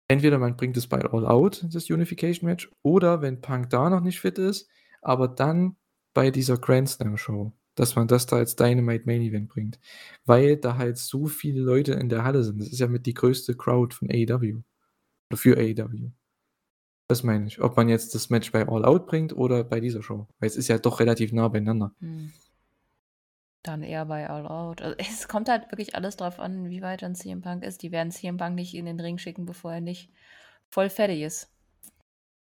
[0.08, 4.20] entweder man bringt es bei All Out, das Unification-Match, oder wenn Punk da noch nicht
[4.20, 4.68] fit ist,
[5.00, 5.76] aber dann
[6.14, 9.78] bei dieser Grand Slam Show, dass man das da als Dynamite Main Event bringt.
[10.24, 12.60] Weil da halt so viele Leute in der Halle sind.
[12.60, 14.62] Das ist ja mit die größte Crowd von AEW.
[15.30, 16.10] Oder für AEW.
[17.08, 17.60] Das meine ich.
[17.60, 20.26] Ob man jetzt das Match bei All Out bringt oder bei dieser Show.
[20.38, 21.92] Weil es ist ja doch relativ nah beieinander.
[22.00, 22.32] Hm.
[23.62, 24.82] Dann eher bei All Out.
[24.82, 27.82] Also, es kommt halt wirklich alles drauf an, wie weit dann CM Punk ist.
[27.82, 30.10] Die werden CM Punk nicht in den Ring schicken, bevor er nicht
[30.70, 31.50] voll fertig ist.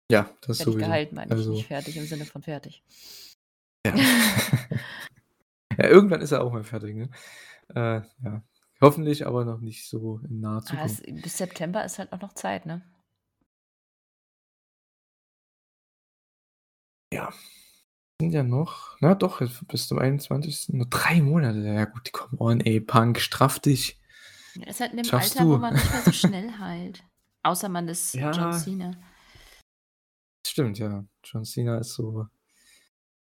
[0.09, 0.79] Ja, das Fertig sowieso.
[0.79, 2.83] geheilt, meine ich, Also nicht fertig im Sinne von fertig.
[3.85, 3.93] Ja.
[5.77, 7.09] Ja, irgendwann ist er auch mal fertig, ne?
[7.73, 8.43] Äh, ja.
[8.81, 11.23] Hoffentlich, aber noch nicht so in naher Ah, es Zukunft.
[11.23, 12.81] bis September ist halt auch noch Zeit, ne?
[17.13, 17.31] Ja.
[18.21, 20.69] Sind ja noch na doch, bis zum 21.
[20.73, 21.59] nur 3 Monate.
[21.59, 23.99] Ja gut, come on, ey, Punk, straff dich.
[24.59, 25.59] Er ist halt in dem Schaffst Alter, wo du.
[25.59, 27.03] man nicht mehr so schnell heilt.
[27.43, 28.51] Außer man ist John Ja.
[28.51, 28.91] Cena.
[30.45, 31.05] Stimmt, ja.
[31.23, 32.27] John Cena ist so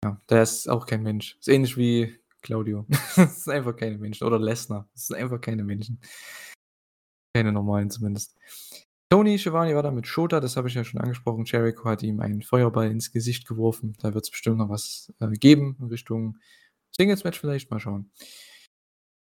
[0.03, 1.37] ja, der ist auch kein Mensch.
[1.39, 2.85] Ist ähnlich wie Claudio.
[3.15, 4.27] Das sind einfach keine Menschen.
[4.27, 4.89] Oder Lesnar.
[4.93, 5.99] Das sind einfach keine Menschen.
[7.33, 8.37] Keine normalen zumindest.
[9.09, 11.45] Tony Schiavone war da mit Shota, das habe ich ja schon angesprochen.
[11.45, 13.95] Jericho hat ihm einen Feuerball ins Gesicht geworfen.
[13.99, 16.37] Da wird's bestimmt noch was, äh, geben in Richtung
[16.95, 18.11] Singles-Match vielleicht, mal schauen.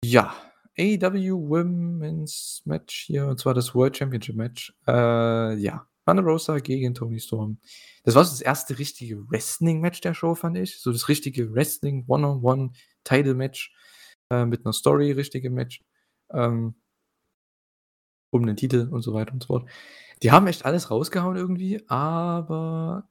[0.05, 0.35] Ja,
[0.79, 4.75] AEW Women's Match hier, und zwar das World Championship Match.
[4.87, 7.59] Äh, ja, Thunder Rosa gegen Tony Storm.
[8.05, 10.81] Das war so das erste richtige Wrestling-Match der Show, fand ich.
[10.81, 13.75] So das richtige Wrestling One-on-One-Title-Match
[14.31, 15.85] äh, mit einer Story, richtige Match.
[16.33, 16.75] Ähm,
[18.31, 19.69] um den Titel und so weiter und so fort.
[20.23, 23.09] Die haben echt alles rausgehauen irgendwie, aber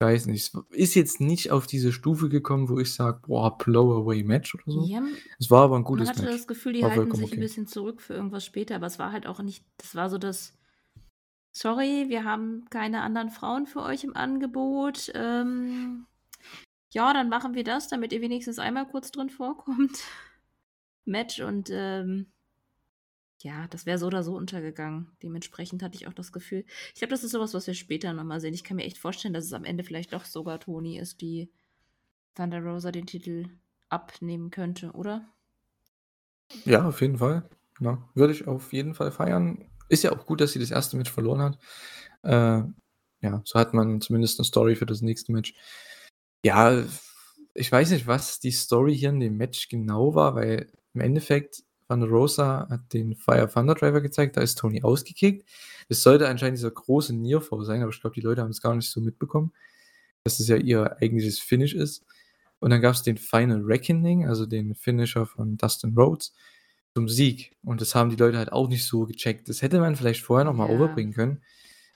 [0.00, 4.54] ich weiß nicht, ist jetzt nicht auf diese Stufe gekommen, wo ich sage, boah, Blow-Away-Match
[4.56, 4.84] oder so.
[4.84, 5.02] Ja,
[5.38, 6.36] Es war aber ein gutes man hatte Match.
[6.36, 7.40] das Gefühl, die War halten sich ein okay.
[7.40, 10.52] bisschen zurück für irgendwas später, aber es war halt auch nicht, das war so das,
[11.54, 15.10] sorry, wir haben keine anderen Frauen für euch im Angebot.
[15.14, 16.06] Ähm,
[16.90, 19.98] ja, dann machen wir das, damit ihr wenigstens einmal kurz drin vorkommt.
[21.06, 22.26] Match und ähm,
[23.40, 25.10] ja, das wäre so oder so untergegangen.
[25.22, 26.64] Dementsprechend hatte ich auch das Gefühl.
[26.94, 28.54] Ich glaube, das ist sowas, was wir später nochmal sehen.
[28.54, 31.50] Ich kann mir echt vorstellen, dass es am Ende vielleicht doch sogar Toni ist, die
[32.34, 33.48] Thunder Rosa den Titel
[33.90, 35.28] abnehmen könnte, oder?
[36.64, 37.48] Ja, auf jeden Fall.
[37.80, 39.66] Ja, würde ich auf jeden Fall feiern.
[39.88, 41.58] Ist ja auch gut, dass sie das erste Match verloren hat.
[42.22, 42.62] Äh,
[43.22, 45.54] ja, so hat man zumindest eine Story für das nächste Match.
[46.44, 46.84] Ja,
[47.54, 51.62] ich weiß nicht, was die Story hier in dem Match genau war, weil im Endeffekt
[51.88, 55.48] Thunder Rosa hat den Fire Thunder Driver gezeigt, da ist Tony ausgekickt.
[55.88, 58.74] Das sollte anscheinend dieser große Nearfall sein, aber ich glaube, die Leute haben es gar
[58.74, 59.52] nicht so mitbekommen,
[60.24, 62.04] dass es ja ihr eigentliches Finish ist.
[62.58, 66.34] Und dann gab es den Final Reckoning, also den Finisher von Dustin Rhodes,
[66.94, 67.56] zum Sieg.
[67.64, 69.48] Und das haben die Leute halt auch nicht so gecheckt.
[69.48, 70.74] Das hätte man vielleicht vorher nochmal Ja.
[70.74, 71.42] overbringen können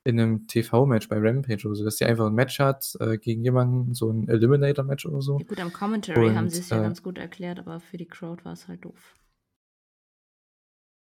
[0.05, 3.45] in einem TV-Match bei Rampage oder so, dass sie einfach ein Match hat äh, gegen
[3.45, 5.39] jemanden, so ein Eliminator-Match oder so.
[5.39, 7.97] Ja, gut, am Commentary haben Und, sie es ja äh, ganz gut erklärt, aber für
[7.99, 9.17] die Crowd war es halt doof.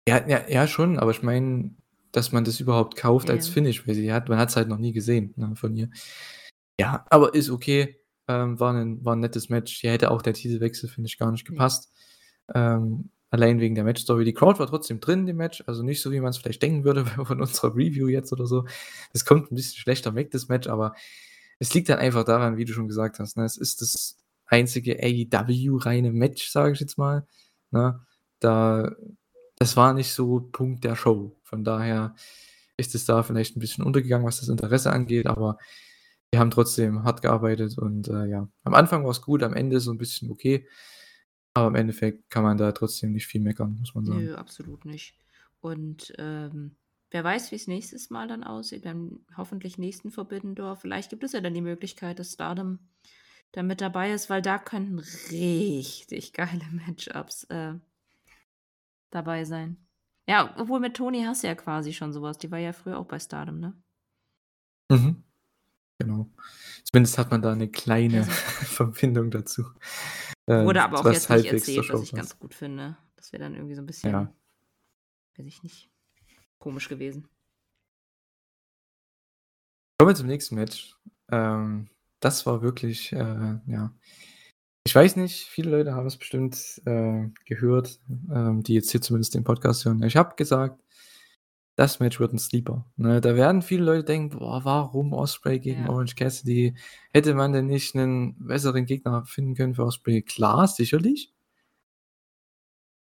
[0.07, 1.76] Ja, ja, ja, schon, aber ich meine,
[2.11, 3.48] dass man das überhaupt kauft Ja, als.
[3.48, 5.90] Finish, weil sie hat, man hat es halt noch nie gesehen ne, von ihr.
[6.80, 7.99] Ja, aber ist okay.
[8.28, 9.80] Ähm, war, ein, war ein nettes Match.
[9.82, 11.56] Hier hätte auch der Titelwechsel, finde ich, gar nicht Nee.
[11.56, 11.91] gepasst.
[12.53, 14.26] Ähm, allein wegen der Matchstory.
[14.26, 15.64] Die Crowd war trotzdem drin, im Match.
[15.68, 18.65] Also nicht so, wie man es vielleicht denken würde von unserer Review jetzt oder so.
[19.14, 20.93] Es kommt ein bisschen schlechter weg, das Match, aber
[21.60, 23.38] es liegt dann einfach daran, wie du schon gesagt hast.
[23.38, 23.43] Ne?
[23.43, 27.27] Es ist das einzige AEW-reine Match, sage ich jetzt mal.
[27.72, 27.99] Ne?
[28.39, 28.95] Da,
[29.57, 31.35] das war nicht so Punkt der Show.
[31.43, 32.15] Von daher
[32.77, 35.57] ist es da vielleicht ein bisschen untergegangen, was das Interesse angeht, aber
[36.31, 39.80] wir haben trotzdem hart gearbeitet und äh, ja, am Anfang war es gut, am Ende
[39.80, 40.65] so ein bisschen okay,
[41.54, 44.24] aber im Endeffekt kann man da trotzdem nicht viel meckern, muss man sagen.
[44.24, 45.16] Nö, absolut nicht.
[45.62, 46.76] Und ähm,
[47.12, 50.78] wer weiß, wie es nächstes Mal dann aussieht, beim hoffentlich nächsten Forbidden Door.
[50.78, 52.80] Vielleicht gibt es ja dann die Möglichkeit, dass Stardom
[53.52, 57.74] da mit dabei ist, weil da könnten richtig geile Matchups äh,
[59.10, 59.78] dabei sein.
[60.28, 62.38] Ja, obwohl mit Toni hast du ja quasi schon sowas.
[62.38, 63.74] Die war ja früher auch bei Stardom, ne?
[64.92, 65.24] Mhm.
[66.00, 66.30] Genau.
[66.84, 68.32] Zumindest hat man da eine kleine Ja, so.
[68.66, 69.66] Verbindung dazu.
[70.50, 72.98] Äh, Wurde aber auch jetzt nicht erzählt, was ich ganz gut finde.
[73.16, 74.34] Das wäre dann irgendwie so ein bisschen, Ja.
[75.38, 75.92] weiß ich nicht,
[76.58, 77.28] komisch gewesen.
[80.00, 80.96] Kommen wir zum nächsten Match.
[81.32, 81.88] Ähm,
[82.20, 83.94] das war wirklich, äh, ja.
[84.86, 88.00] Ich weiß nicht, viele Leute haben es bestimmt äh, gehört,
[88.34, 90.02] ähm, die jetzt hier zumindest den Podcast hören.
[90.02, 90.82] Ich habe gesagt,
[91.80, 92.85] das Match wird ein Sleeper.
[92.97, 93.22] Ne?
[93.22, 95.89] Da werden viele Leute denken, boah, warum Osprey gegen Ja.
[95.89, 96.76] Orange Cassidy?
[97.14, 100.22] Hätte man denn nicht einen besseren Gegner finden können für Osprey?
[100.22, 101.34] Klar, sicherlich.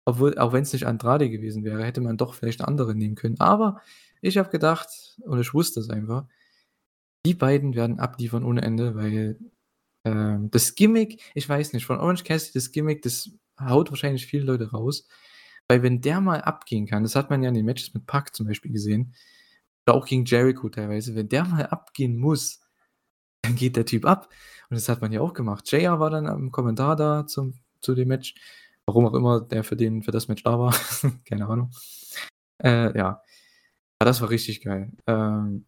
[0.04, 3.16] Obwohl, auch wenn es nicht Andrade gewesen wäre, hätte man doch vielleicht einen anderen nehmen
[3.16, 3.40] können.
[3.40, 3.80] Aber
[4.20, 6.26] ich habe gedacht, und ich wusste es einfach,
[7.26, 9.36] die beiden werden abliefern ohne Ende, weil
[10.04, 13.30] ähm, das Gimmick, ich weiß nicht, von Orange Cassidy, das Gimmick, das
[13.60, 15.08] haut wahrscheinlich viele Leute raus.
[15.70, 18.34] Weil wenn der mal abgehen kann, das hat man ja in den Matches mit Pac
[18.34, 19.14] zum Beispiel gesehen,
[19.86, 22.60] oder auch gegen Jericho teilweise, wenn der mal abgehen muss,
[23.42, 24.28] dann geht der Typ ab.
[24.68, 25.70] Und das hat man ja auch gemacht.
[25.70, 28.34] JR war dann am Kommentar da zum, zu dem Match.
[28.84, 30.74] Warum auch immer der für, den, für das Match da war.
[31.24, 31.70] Keine Ahnung.
[32.58, 32.96] Äh, ja.
[32.96, 33.22] ja.
[34.00, 34.90] Das war richtig geil.
[35.06, 35.66] Ähm,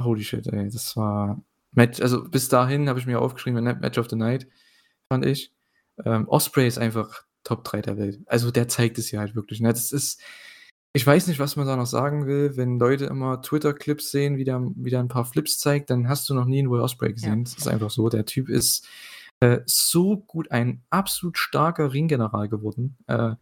[0.00, 0.70] holy shit, ey.
[0.70, 4.48] Das war Match, also bis dahin habe ich mir aufgeschrieben, Match of the Night,
[5.12, 5.54] fand ich.
[6.02, 8.20] Ähm, Osprey ist einfach Top 3 der Welt.
[8.26, 9.60] Also der zeigt es ja halt wirklich.
[9.60, 9.70] Ne?
[9.70, 10.20] Das ist,
[10.92, 14.44] ich weiß nicht, was man da noch sagen will, wenn Leute immer Twitter-Clips sehen, wie
[14.44, 17.10] der, wie der ein paar Flips zeigt, dann hast du noch nie einen Will Osprey
[17.10, 17.38] gesehen.
[17.38, 17.44] Ja.
[17.44, 18.10] Das ist einfach so.
[18.10, 18.86] Der Typ ist
[19.40, 22.98] äh, so gut ein absolut starker Ringgeneral geworden.
[23.06, 23.36] Äh,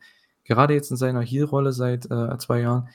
[0.45, 2.89] gerade jetzt in seiner Heel-Rolle seit äh, zwei Jahren.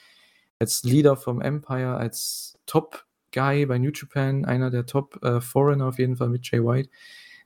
[0.59, 6.29] Als Leader vom Empire, als Top-Guy bei New Japan, einer der Top-Foreigner auf jeden Fall
[6.29, 6.89] mit Jay White.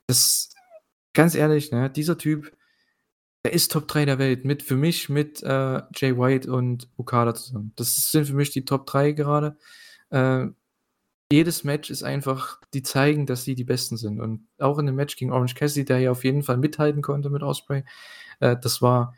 [0.05, 0.53] Das,
[1.13, 2.51] ganz ehrlich, ne, dieser Typ,
[3.45, 4.43] der ist Top 3 der Welt.
[4.43, 7.73] Mit, für mich mit äh, Jay White und Okada zusammen.
[7.75, 9.55] Das sind für mich die Top 3 gerade.
[10.09, 10.47] Äh,
[11.31, 14.19] jedes Match ist einfach die zeigen, dass sie die Besten sind.
[14.19, 17.29] Und auch in dem Match gegen Orange Cassidy, der ja auf jeden Fall mithalten konnte
[17.29, 17.83] mit Osprey,
[18.39, 19.13] äh, das war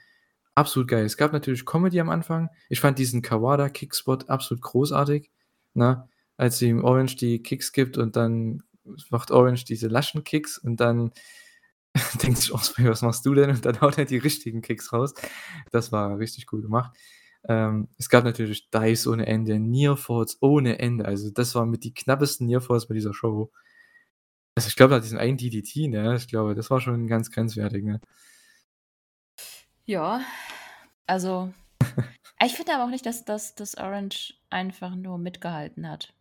[0.55, 1.05] absolut geil.
[1.05, 2.49] Es gab natürlich Comedy am Anfang.
[2.67, 5.31] Ich fand diesen Kawada-Kickspot absolut großartig,
[5.73, 6.09] ne?
[6.35, 8.63] Als ihm Orange die Kicks gibt und dann
[9.09, 11.11] macht Orange diese laschen Kicks und dann
[12.23, 13.49] denkt sich Osprey, was machst du denn?
[13.49, 15.13] Und dann haut er die richtigen Kicks raus.
[15.71, 16.97] Das war richtig cool gemacht.
[17.47, 21.05] Ähm, es gab natürlich Dice ohne Ende, Nearfalls ohne Ende.
[21.05, 23.51] Also das war mit die knappesten Nearfalls bei dieser Show.
[24.55, 26.15] Also ich glaube, da diesen einen DDT, ne?
[26.15, 28.01] Ich glaube, das war schon ganz grenzwertig, ne?
[29.85, 30.21] Ja,
[31.05, 31.53] also
[32.43, 36.13] ich finde aber auch nicht, dass, dass, dass Orange einfach nur mitgehalten hat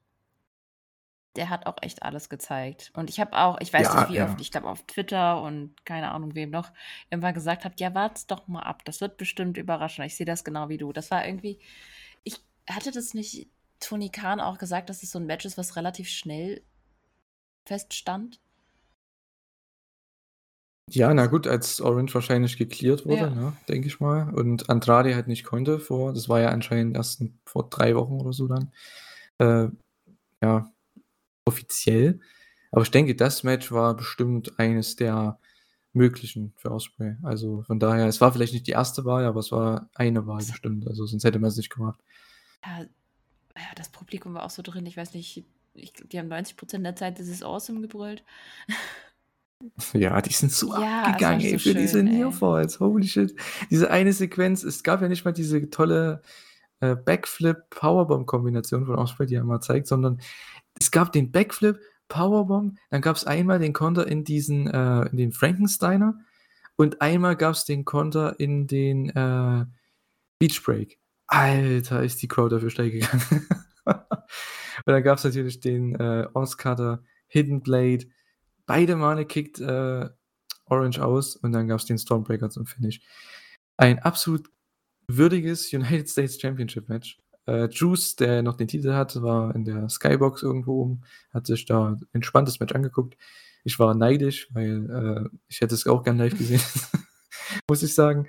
[1.36, 2.90] der hat auch echt alles gezeigt.
[2.94, 4.22] Und ich habe auch, ich weiß Ja, nicht wie ja.
[4.22, 6.72] oft, ich glaube auf Twitter und keine Ahnung wem noch,
[7.10, 10.06] irgendwann gesagt habe, ja, wart's doch mal ab, das wird bestimmt überraschend.
[10.06, 10.92] Ich sehe das genau wie du.
[10.92, 11.58] Das war irgendwie,
[12.24, 12.40] ich
[12.70, 13.48] hatte das nicht
[13.80, 16.62] Tony Khan auch gesagt, dass es so ein Match ist, was relativ schnell
[17.66, 18.40] feststand.
[20.88, 23.30] Ja, na gut, als Orange wahrscheinlich geklärt wurde, Ja.
[23.30, 24.32] ne, denke ich mal.
[24.32, 28.32] Und Andrade halt nicht konnte vor, das war ja anscheinend erst vor drei Wochen oder
[28.32, 28.72] so dann.
[29.38, 29.68] Äh,
[30.42, 30.72] ja,
[31.46, 32.20] offiziell.
[32.70, 35.38] Aber ich denke, das Match war bestimmt eines der
[35.92, 37.16] möglichen für Osprey.
[37.22, 40.44] Also von daher, es war vielleicht nicht die erste Wahl, aber es war eine Wahl
[40.44, 40.86] bestimmt.
[40.86, 41.98] Also sonst hätte man es nicht gemacht.
[42.64, 42.80] Ja,
[43.56, 46.96] ja, das Publikum war auch so drin, ich weiß nicht, ich, die haben 90% der
[46.96, 48.24] Zeit dieses Awesome gebrüllt.
[49.94, 52.18] Ja, die sind so Ja, abgegangen, ey, so für diese schön, ey.
[52.18, 52.78] Nearfalls.
[52.78, 53.34] Holy shit.
[53.70, 56.20] Diese eine Sequenz, es gab ja nicht mal diese tolle
[56.80, 60.20] äh, Backflip-Powerbomb-Kombination von Osprey, die er mal zeigt, sondern
[60.78, 65.16] es gab den Backflip, Powerbomb, dann gab es einmal den Konter in diesen, äh, in
[65.16, 66.18] den Frankensteiner
[66.76, 69.64] und einmal gab es den Konter in den äh,
[70.38, 70.98] Beach Break.
[71.26, 73.48] Alter, ist die Crowd dafür steil gegangen.
[73.84, 73.96] und
[74.86, 78.06] dann gab es natürlich den äh, Oscutter, Hidden Blade.
[78.66, 80.08] Beide Male kickt äh,
[80.66, 83.00] Orange aus und dann gab es den Stormbreaker zum Finish.
[83.76, 84.48] Ein absolut
[85.08, 87.18] würdiges United States Championship Match.
[87.46, 91.02] Äh, Juice, der noch den Titel hat, war in der Skybox irgendwo oben,
[91.32, 93.16] hat sich da ein entspanntes Match angeguckt.
[93.64, 96.60] Ich war neidisch, weil äh, ich hätte es auch gern live gesehen,
[97.68, 98.28] muss ich sagen.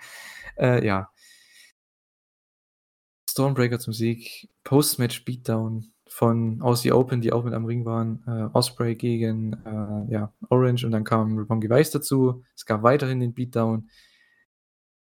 [0.57, 1.11] Äh, ja.
[3.30, 8.49] Stormbreaker zum Sieg, Post-Match Beatdown von Aussie Open, die auch mit am Ring waren, äh,
[8.56, 12.44] Osprey gegen äh, ja, Orange und dann kam Rebongi Weiss dazu.
[12.56, 13.89] Es gab weiterhin den Beatdown.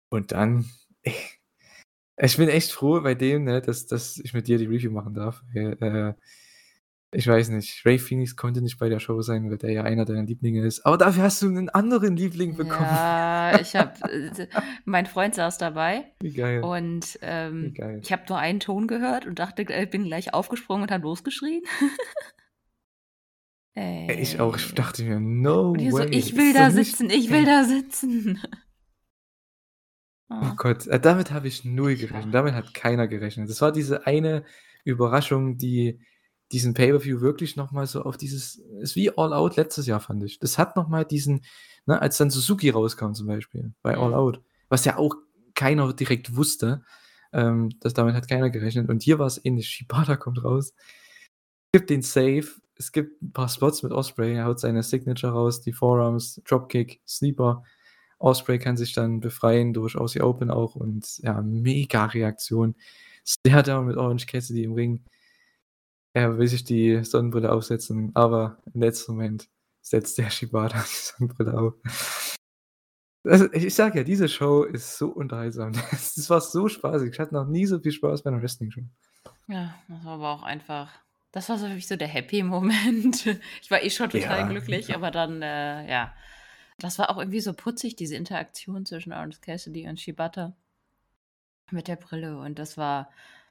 [0.09, 0.65] Und dann,
[2.17, 5.13] ich bin echt froh bei dem, ne, dass, dass ich mit dir die Review machen
[5.13, 5.43] darf.
[5.53, 6.13] Äh,
[7.15, 10.03] ich weiß nicht, Ray Phoenix konnte nicht bei der Show sein, weil der ja einer
[10.03, 10.83] deiner Lieblinge ist.
[10.85, 12.87] Aber dafür hast du einen anderen Liebling bekommen.
[12.89, 13.93] Ja, ich habe,
[14.85, 16.63] mein Freund saß dabei Wie geil.
[16.63, 17.99] und Wie ähm, geil.
[18.03, 21.61] ich habe nur einen Ton gehört und dachte, ich bin gleich aufgesprungen und habe losgeschrien.
[23.75, 26.09] Ey, Ich auch, ich dachte mir, no Und hier so, way.
[26.09, 28.39] ich will da sitzen, ich will da sitzen.
[30.41, 30.53] Oh Ah.
[30.57, 32.33] Gott, äh, damit habe ich null gerechnet.
[32.33, 33.49] Damit hat keiner gerechnet.
[33.49, 34.43] Das war diese eine
[34.83, 35.99] Überraschung, die
[36.51, 40.39] diesen Pay-Per-View wirklich nochmal so auf dieses, ist wie All Out letztes Jahr, fand ich.
[40.39, 41.41] Das hat nochmal diesen,
[41.85, 44.13] ne, als dann Suzuki rauskam zum Beispiel, bei All.
[44.13, 45.15] Out, was ja auch
[45.55, 46.83] keiner direkt wusste,
[47.31, 48.89] ähm, das, damit hat keiner gerechnet.
[48.89, 49.67] Und hier war es ähnlich.
[49.69, 50.73] Shibata kommt raus,
[51.71, 52.45] gibt den Save,
[52.75, 57.01] es gibt ein paar Spots mit Osprey, er haut seine Signature raus, die Forearms, Dropkick,
[57.07, 57.63] Sleeper.
[58.23, 62.75] Osprey kann sich dann befreien durch Aussie Open auch und ja, mega Reaktion.
[63.25, 65.03] Stare down mit Orange Cassidy im Ring.
[66.13, 69.49] Er will sich die Sonnenbrille aufsetzen, aber im letzten Moment
[69.81, 71.73] setzt der Shibata die Sonnenbrille auf.
[73.25, 75.71] Also, ich sag ja, diese Show ist so unterhaltsam.
[75.91, 77.11] Das war so spaßig.
[77.13, 78.81] Ich hatte noch nie so viel Spaß bei einer Wrestling-Show.
[79.47, 80.89] Ja, das war aber auch einfach,
[81.31, 83.25] das war so für mich so der Happy-Moment.
[83.61, 84.47] Ich war eh schon total Ja.
[84.47, 86.13] glücklich, aber dann, äh, ja.
[86.79, 90.55] Das war auch irgendwie so putzig, diese Interaktion zwischen Orange Cassidy und Shibata.
[91.71, 93.09] Mit der Brille und das war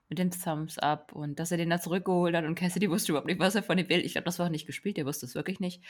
[0.08, 3.26] mit dem Thumbs Up und dass er den da zurückgeholt hat und Cassidy wusste überhaupt
[3.26, 4.00] nicht, was er von ihm will.
[4.04, 5.82] Ich glaube, das war nicht gespielt, der wusste es wirklich nicht.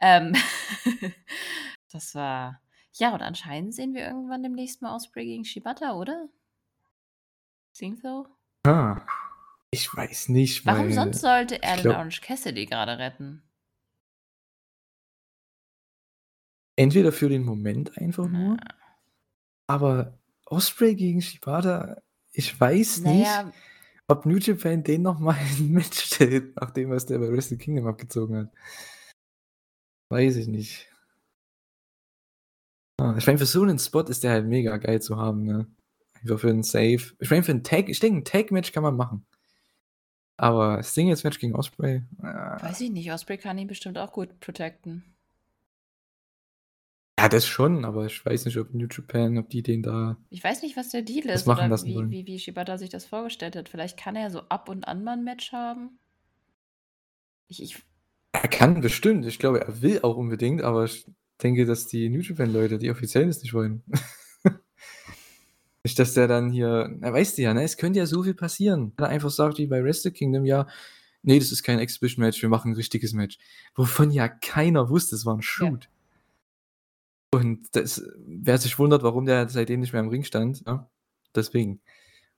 [0.00, 0.32] Ähm,
[1.92, 2.62] das war,
[2.94, 6.28] ja, und anscheinend sehen wir irgendwann demnächst mal Osprey gegen Shibata, oder?
[7.74, 8.26] Think so?
[8.64, 9.02] Ah,
[9.70, 13.42] ich weiß nicht, Warum weil sonst sollte er den glaub- Orange Cassidy gerade retten?
[16.76, 18.74] Entweder für den Moment einfach nur, Na,
[19.66, 22.00] aber Osprey gegen Shibata,
[22.32, 23.52] ich weiß nicht, naja,
[24.08, 27.86] ob New Japan den nochmal in ein Match stellt, nachdem was der bei Wrestle Kingdom
[27.86, 28.52] abgezogen hat.
[30.08, 30.88] Weiß ich nicht.
[33.00, 35.66] Ah, ich meine, für so einen Spot ist der halt mega geil zu haben, ne?
[36.14, 37.02] Einfach für einen Save.
[37.18, 39.26] Ich meine, für einen Tag, ich denke, ein Tag-Match kann man machen.
[40.38, 42.02] Aber Singles-Match gegen Osprey.
[42.18, 45.15] Äh Weiß ich nicht, Osprey kann ihn bestimmt auch gut protecten.
[47.18, 50.18] Ja, das schon, aber ich weiß nicht, ob New Japan, ob die den da.
[50.28, 52.10] Ich weiß nicht, was der Deal ist machen oder lassen wie, wollen.
[52.10, 53.70] wie, wie Shibata sich das vorgestellt hat.
[53.70, 55.98] Vielleicht kann er so ab und an mal ein Match haben.
[57.48, 57.82] Ich, ich
[58.32, 59.24] Er kann bestimmt.
[59.24, 61.06] Ich glaube, er will auch unbedingt, aber ich
[61.42, 63.82] denke, dass die New Japan-Leute, die offiziell das nicht wollen.
[65.84, 68.92] nicht, dass der dann hier, er weiß ja, ne, es könnte ja so viel passieren.
[68.96, 70.66] Wenn er einfach sagt, wie bei Wrestle Kingdom, ja,
[71.22, 73.38] nee, das ist kein Exhibition-Match, wir machen ein richtiges Match.
[73.74, 75.88] Wovon ja keiner wusste, es war ein Shoot.
[77.32, 80.88] Und das, wer sich wundert, warum der seitdem nicht mehr im Ring stand, ja,
[81.34, 81.80] deswegen.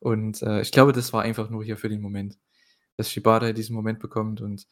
[0.01, 2.39] Und äh, ich glaube, das war einfach nur hier für den Moment,
[2.97, 4.67] dass Shibata diesen Moment bekommt und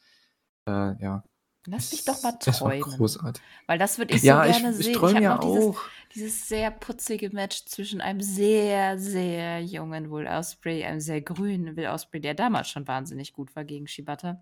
[0.67, 1.23] äh, ja.
[1.69, 2.81] Lass mich doch mal Das war träumen.
[2.81, 3.43] großartig.
[3.67, 4.91] Weil das würde ich Ja, so ich, gerne ich sehen.
[4.91, 5.81] Ich träume ja dieses, auch.
[6.15, 11.87] dieses sehr putzige Match zwischen einem sehr, sehr jungen Will Osprey, einem sehr grünen Will
[11.87, 14.41] Osprey, der damals schon wahnsinnig gut war gegen Shibata.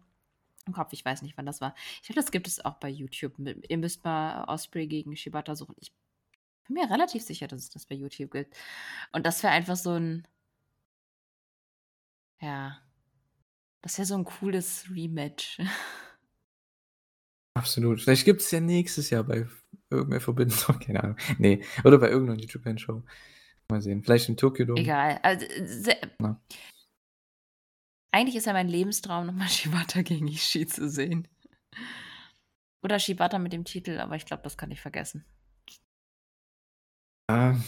[0.66, 1.76] Im Kopf, ich weiß nicht, wann das war.
[2.02, 3.34] Ich glaube, das gibt es auch bei YouTube.
[3.70, 5.76] Ihr müsst mal Osprey gegen Shibata suchen.
[5.80, 5.92] Ich
[6.68, 8.56] bin mir relativ sicher, dass es das bei YouTube gibt.
[9.12, 10.28] Und das wäre einfach so ein.
[12.42, 12.82] Ja.
[13.82, 15.60] Das wäre so ein cooles Rematch.
[17.54, 18.02] Absolut.
[18.02, 19.48] Vielleicht gibt es ja nächstes Jahr bei
[19.90, 21.18] irgendeiner Verbindung, keine Ahnung.
[21.38, 23.04] Nee, oder bei irgendeiner New Japan Show.
[23.70, 24.04] Mal sehen.
[24.04, 24.82] Vielleicht im Tokyo Dome.
[24.82, 25.20] Egal.
[25.24, 25.46] Also,
[26.20, 26.40] Na.
[28.16, 31.28] Eigentlich ist ja mein Lebenstraum, nochmal Shibata gegen Ishii zu sehen.
[32.82, 35.26] Oder Shibata mit dem Titel, aber ich glaube, das kann ich vergessen.
[37.30, 37.60] Ja,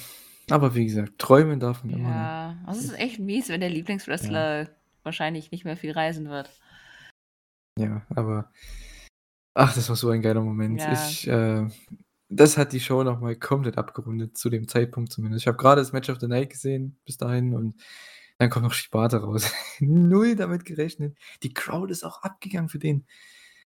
[0.49, 2.09] aber wie gesagt, träumen darf man immer.
[2.09, 2.15] Ne?
[2.15, 4.69] Ja, das ist echt mies, wenn der Lieblingswrestler
[5.03, 6.49] wahrscheinlich nicht mehr viel reisen wird.
[7.77, 8.49] Ja, aber
[9.53, 10.79] ach, das war so ein geiler Moment.
[10.79, 10.93] Ja.
[10.93, 11.67] Ich, äh,
[12.29, 15.43] das hat die Show nochmal komplett abgerundet, zu dem Zeitpunkt zumindest.
[15.43, 17.75] Ich habe gerade das Match of the Night gesehen, bis dahin, und
[18.37, 19.51] dann kommt noch Shibata raus.
[19.79, 21.17] Null damit gerechnet.
[21.43, 23.05] Die Crowd ist auch abgegangen für den.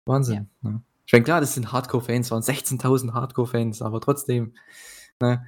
[0.05, 0.51] Wahnsinn.
[0.63, 0.83] Ne?
[1.07, 4.55] Ich meine, klar, das sind Hardcore-Fans, waren 16.000 Hardcore-Fans, aber trotzdem,
[5.21, 5.47] ne,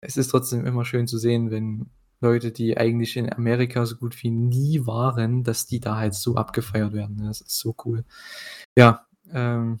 [0.00, 1.90] es ist trotzdem immer schön zu sehen, wenn
[2.20, 6.36] Leute, die eigentlich in Amerika so gut wie nie waren, dass die da halt so
[6.36, 7.16] abgefeiert werden.
[7.16, 7.26] ne?
[7.28, 8.04] Das ist so cool.
[8.76, 9.80] Ja, ähm,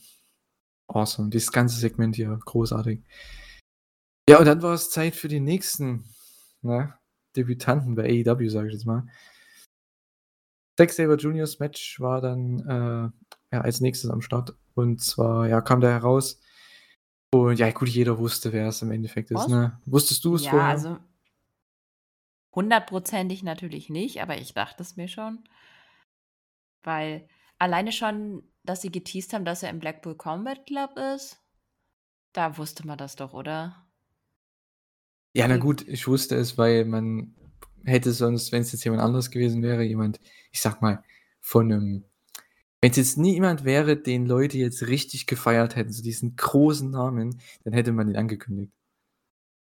[0.86, 1.30] awesome.
[1.30, 3.02] Dieses ganze Segment hier, großartig.
[4.28, 6.04] Ja, und dann war es Zeit für die nächsten
[6.62, 6.94] ne,
[7.38, 9.06] Debütanten bei AEW, sage ich jetzt mal.
[10.78, 14.54] Zack Saber Juniors Match war dann äh, ja, als nächstes am Start.
[14.74, 16.40] Und zwar, ja, kam da heraus.
[17.34, 19.36] Und ja, gut, jeder wusste, wer es im Endeffekt ist.
[19.36, 19.48] Was?
[19.48, 19.80] Ne?
[19.86, 20.68] Wusstest du es Ja, vorher?
[20.68, 20.98] also
[22.54, 25.44] hundertprozentig natürlich nicht, aber ich dachte es mir schon.
[26.82, 27.28] Weil
[27.58, 31.42] alleine schon, dass sie geteased haben, dass er im Blackpool Combat Club ist,
[32.32, 33.87] da wusste man das doch, oder?
[35.38, 35.62] Ja, na Okay.
[35.62, 37.32] gut, ich wusste es, weil man
[37.84, 40.18] hätte sonst, wenn es jetzt jemand anderes gewesen wäre, jemand,
[40.50, 41.04] ich sag mal,
[41.40, 42.04] von einem,
[42.80, 46.90] wenn es jetzt nie jemand wäre, den Leute jetzt richtig gefeiert hätten, so diesen großen
[46.90, 48.72] Namen, dann hätte man ihn angekündigt.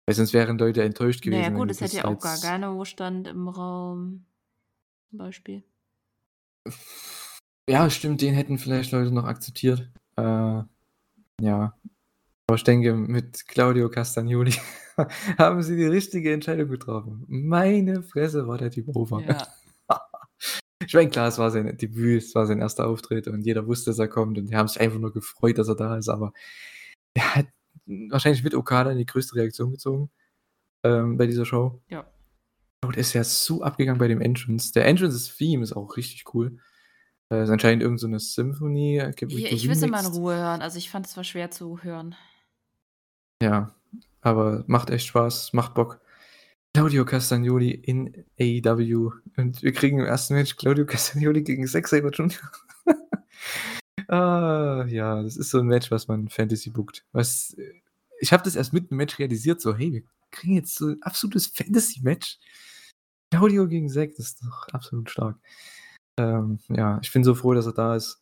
[0.07, 1.41] Weil sonst wären Leute enttäuscht gewesen.
[1.41, 4.25] Naja, gut, es hätte ja auch als- Gargano stand im Raum.
[5.11, 5.63] Zum Beispiel.
[7.69, 9.91] Ja, stimmt, den hätten vielleicht Leute noch akzeptiert.
[10.15, 10.63] Äh,
[11.41, 11.77] ja.
[12.49, 14.53] Aber ich denke, mit Claudio Castagnoli
[15.37, 17.25] haben sie die richtige Entscheidung getroffen.
[17.27, 19.21] Meine Fresse war der Typ over.
[19.21, 19.47] Ja.
[20.85, 23.89] Ich meine, klar, es war sein Debüt, es war sein erster Auftritt und jeder wusste,
[23.89, 26.31] dass er kommt und die haben sich einfach nur gefreut, dass er da ist, aber
[27.13, 27.47] er hat
[27.87, 30.11] wahrscheinlich mit Okada die größte Reaktion gezogen
[30.83, 31.81] ähm, bei dieser Show.
[31.89, 32.05] Ja.
[32.85, 34.71] Und ist ja so abgegangen bei dem Entrance.
[34.71, 36.59] Der Entrance-Theme ist auch richtig cool.
[37.33, 39.03] Äh, ist anscheinend irgendeine so Symphonie.
[39.27, 40.05] Ich, ich will es immer in.
[40.05, 40.61] Ruhe hören.
[40.61, 42.15] Also ich fand es zwar schwer zu hören.
[43.41, 43.73] Ja,
[44.21, 45.99] aber macht echt Spaß, macht Bock.
[46.73, 52.11] Claudio Castagnoli in AEW und wir kriegen im ersten Match Claudio Castagnoli gegen Zack Saber
[52.11, 52.37] Jr.
[54.09, 57.03] ah, ja, das ist so ein Match, was man Fantasy bookt.
[57.13, 57.55] Was,
[58.19, 61.01] ich habe das erst mit dem Match realisiert, so, hey, wir kriegen jetzt so ein
[61.01, 62.37] absolutes Fantasy-Match.
[63.31, 65.37] Claudio gegen Zack, das ist doch absolut stark.
[66.17, 68.21] Ähm, ja, ich bin so froh, dass er da ist.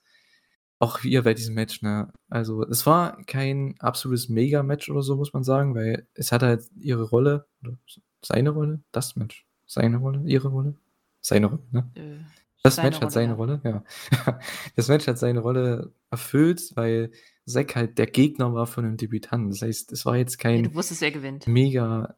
[0.86, 2.12] Auch wir bei diesem Match, ne?
[2.30, 6.64] Also, es war kein absolutes Mega-Match oder so, muss man sagen, weil es hat halt
[6.80, 7.78] ihre Rolle, oder
[8.24, 10.76] seine Rolle, das Match, seine Rolle, ihre Rolle,
[11.22, 11.90] seine Rolle, ne?
[11.96, 12.24] Äh,
[12.62, 13.36] Das Match hat seine ja.
[13.36, 13.84] Rolle, ja.
[14.76, 17.12] Das Match hat seine Rolle erfüllt, weil
[17.48, 19.50] Zack halt der Gegner war von einem Debütanten.
[19.50, 21.48] Das heißt, es war jetzt Ja, kein du wusstest, wer gewinnt.
[21.48, 22.16] mega,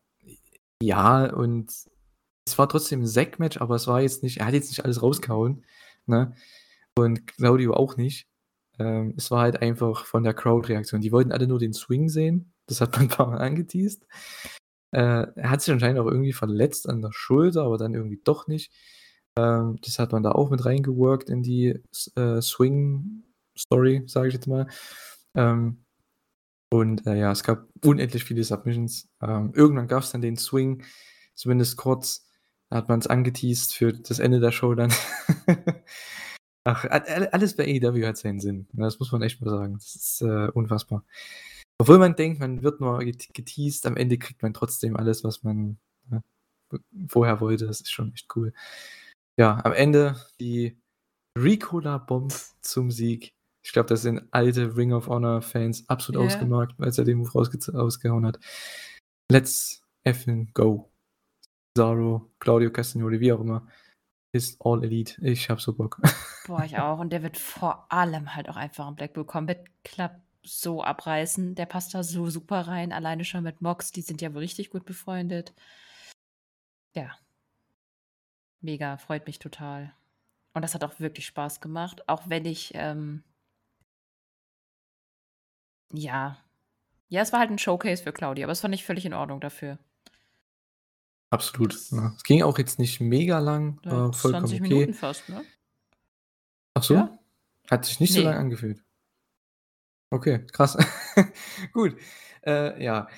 [0.81, 1.72] ja, und
[2.45, 5.02] es war trotzdem ein Zack-Match, aber es war jetzt nicht, er hat jetzt nicht alles
[5.02, 5.65] rausgehauen,
[6.06, 6.34] ne?
[6.98, 8.27] Und Claudio auch nicht.
[8.80, 11.02] Ähm, es war halt einfach von der Crowd-Reaktion.
[11.02, 12.54] Die wollten alle nur den Swing sehen.
[12.68, 14.06] Das hat man ein paar Mal angeteased.
[14.91, 18.48] Äh, er hat sich anscheinend auch irgendwie verletzt an der Schulter, aber dann irgendwie doch
[18.48, 18.72] nicht.
[19.38, 21.82] Ähm, das hat man da auch mit reingeworkt in die
[22.16, 24.68] äh, Swing-Story, sage ich jetzt mal.
[25.36, 25.84] Ähm,
[26.70, 29.08] und äh, ja, es gab unendlich viele Submissions.
[29.22, 30.84] Ähm, irgendwann gab es dann den Swing,
[31.34, 32.26] zumindest kurz.
[32.70, 34.91] Da hat man es angeteased für das Ende der Show dann.
[36.69, 38.68] Ach, alles bei AEW hat seinen Sinn.
[38.73, 39.76] Das muss man echt mal sagen.
[39.76, 41.06] Das ist äh, unfassbar.
[41.77, 45.77] Obwohl man denkt, man wird nur geteased, am Ende kriegt man trotzdem alles, was man
[46.11, 46.22] ja,
[47.07, 47.68] vorher wollte.
[47.68, 48.52] Das ist schon echt cool.
[49.39, 50.77] Ja, am Ende die
[51.39, 53.31] Ricola Bomb zum Sieg.
[53.64, 56.27] Ich glaube, das sind alte Ring of Honor Fans absolut yeah.
[56.27, 58.39] ausgemarkt, als er den Move rausgehauen hat.
[59.31, 60.91] Let's effing go.
[61.77, 63.65] Zaro, Claudio Castagnoli, wie auch immer,
[64.38, 65.22] ist All Elite.
[65.26, 66.00] Ich hab so Bock.
[66.48, 67.00] Boah, ich auch.
[67.00, 70.12] Und der wird vor allem halt auch einfach im Blackpool Combat Club
[70.44, 71.56] so abreißen.
[71.56, 72.94] Der passt da so super rein.
[72.94, 75.54] Alleine schon mit Mox, die sind ja wohl richtig gut befreundet.
[76.94, 77.12] Ja.
[78.62, 79.94] Mega, freut mich total.
[80.54, 83.24] Und das hat auch wirklich Spaß gemacht, auch wenn ich, ähm,
[85.94, 86.38] ja.
[87.10, 89.40] Ja, es war halt ein Showcase für Claudia, aber es fand ich völlig in Ordnung
[89.40, 89.78] dafür.
[91.30, 91.78] Absolut.
[91.91, 92.14] Ja.
[92.16, 94.74] Es ging auch jetzt nicht mega lang, ja, war vollkommen 20 okay.
[94.74, 95.44] Minuten fast, ne?
[96.74, 96.94] Ach so?
[96.94, 97.20] Ja?
[97.70, 98.20] Hat sich nicht nee.
[98.20, 98.84] so lange angefühlt.
[100.10, 100.78] Okay, krass.
[101.74, 101.98] Gut.
[102.45, 103.10] Äh, ja.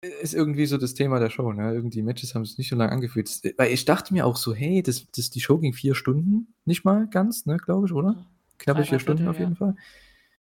[0.00, 1.72] Ist irgendwie so das Thema der Show, ne?
[1.72, 3.28] Irgendwie Matches haben sich nicht so lange angefühlt.
[3.56, 6.84] Weil ich dachte mir auch so, hey, das, das, die Show ging vier Stunden, nicht
[6.84, 8.26] mal ganz, ne, glaube ich, oder?
[8.58, 9.56] Knappe vier Stunden Viertel, auf jeden.
[9.56, 9.74] Fall.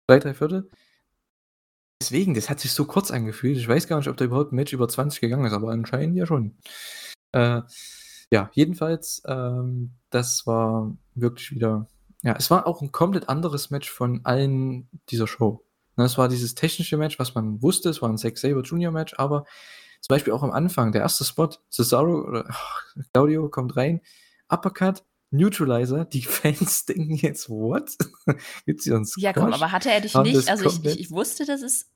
[0.06, 0.68] Drei, drei Viertel.
[2.00, 3.58] Deswegen, das hat sich so kurz angefühlt.
[3.58, 6.16] Ich weiß gar nicht, ob da überhaupt ein Match über 20 gegangen ist, aber anscheinend
[6.16, 6.56] ja schon.
[7.32, 7.62] Äh,
[8.32, 11.88] ja, jedenfalls, ähm, das war wirklich wieder.
[12.22, 15.64] Ja, es war auch ein komplett anderes Match von allen dieser Show.
[15.96, 19.14] Das war dieses technische Match, was man wusste, es war ein Zack Saber Junior Match,
[19.18, 19.44] aber
[20.00, 24.00] zum Beispiel auch am Anfang, der erste Spot, Cesaro oder oh, Claudio kommt rein,
[24.48, 27.96] Uppercut, Neutralizer, die Fans denken jetzt, what?
[28.66, 31.44] Gibt's hier uns Ja, komm, aber hatte er dich nicht, also ich, ich, ich, wusste,
[31.46, 31.90] dass es,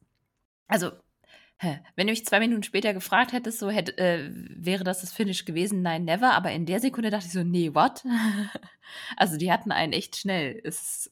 [0.67, 0.93] also,
[1.97, 5.45] wenn du mich zwei Minuten später gefragt hättest, so hätte, äh, wäre das das Finish
[5.45, 5.83] gewesen?
[5.83, 8.05] Nein, never, aber in der Sekunde dachte ich so, nee, what?
[9.17, 11.11] also die hatten einen echt schnell, ist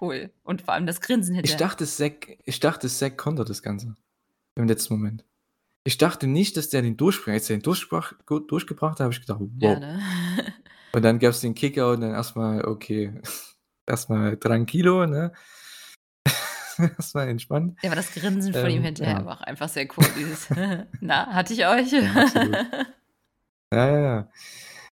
[0.00, 0.32] cool.
[0.42, 1.54] Und vor allem das Grinsen hinterher.
[1.54, 3.94] Ich dachte, Zack, ich dachte, Zack kontert das Ganze.
[4.56, 5.24] Im letzten Moment.
[5.84, 7.34] Ich dachte nicht, dass der den durchbringt.
[7.34, 9.50] Als er den durchgebracht, durchgebracht hat, habe ich gedacht, wow.
[9.58, 10.02] Ja, ne?
[10.94, 13.12] Und dann gab es den Kicker und dann erstmal, okay,
[13.86, 15.32] erstmal tranquilo, ne?
[16.78, 17.78] erstmal entspannt.
[17.82, 19.24] Ja, aber das Grinsen von ähm, ihm hinterher ja.
[19.24, 20.06] war auch einfach sehr cool.
[20.16, 20.48] Dieses,
[21.00, 21.92] na, hatte ich euch?
[21.92, 22.26] Ja,
[23.72, 24.28] ja, ja, ja.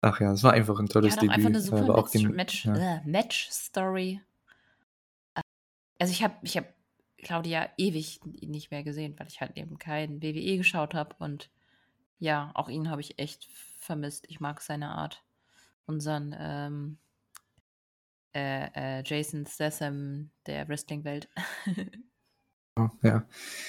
[0.02, 1.36] Ach ja, es war einfach ein tolles ja, Debüt.
[1.36, 2.76] Einfach eine super aber auch den, Match, ja.
[2.76, 4.20] äh, Match Story.
[5.98, 6.66] Also ich habe ich hab
[7.20, 11.50] Claudia ewig nicht mehr gesehen, weil ich halt eben kein WWE geschaut habe und
[12.20, 13.48] ja, auch ihn habe ich echt
[13.80, 14.26] vermisst.
[14.28, 15.24] Ich mag seine Art
[15.86, 16.98] unseren ähm,
[18.36, 21.30] äh, äh, Jason Statham der Wrestling-Welt.
[22.78, 23.28] oh, ja.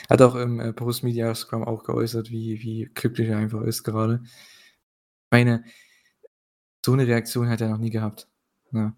[0.09, 4.23] Hat auch im äh, Post-Media Scrum auch geäußert, wie, wie glücklich er einfach ist gerade.
[5.31, 5.65] Meine,
[6.85, 8.29] so eine Reaktion hat er noch nie gehabt.
[8.71, 8.95] Ne?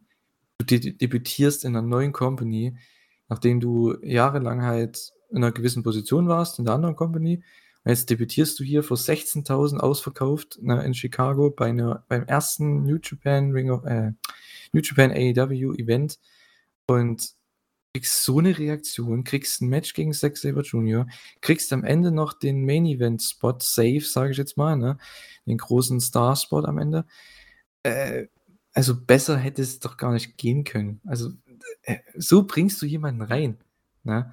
[0.58, 2.78] Du debütierst in einer neuen Company,
[3.28, 7.42] nachdem du jahrelang halt in einer gewissen Position warst in der anderen Company
[7.86, 12.98] Jetzt debütierst du hier vor 16.000 ausverkauft ne, in Chicago bei einer, beim ersten New
[13.00, 14.10] Japan Ring of, äh,
[14.72, 16.18] New Japan AEW Event
[16.88, 17.36] und
[17.94, 21.06] kriegst so eine Reaktion, kriegst ein Match gegen Zack Saber Jr.,
[21.40, 24.98] kriegst am Ende noch den Main Event Spot safe, sage ich jetzt mal, ne?
[25.46, 27.06] den großen Star Spot am Ende.
[27.84, 28.26] Äh,
[28.74, 31.00] also besser hätte es doch gar nicht gehen können.
[31.06, 31.30] Also
[31.82, 33.58] äh, so bringst du jemanden rein.
[34.02, 34.32] Ne?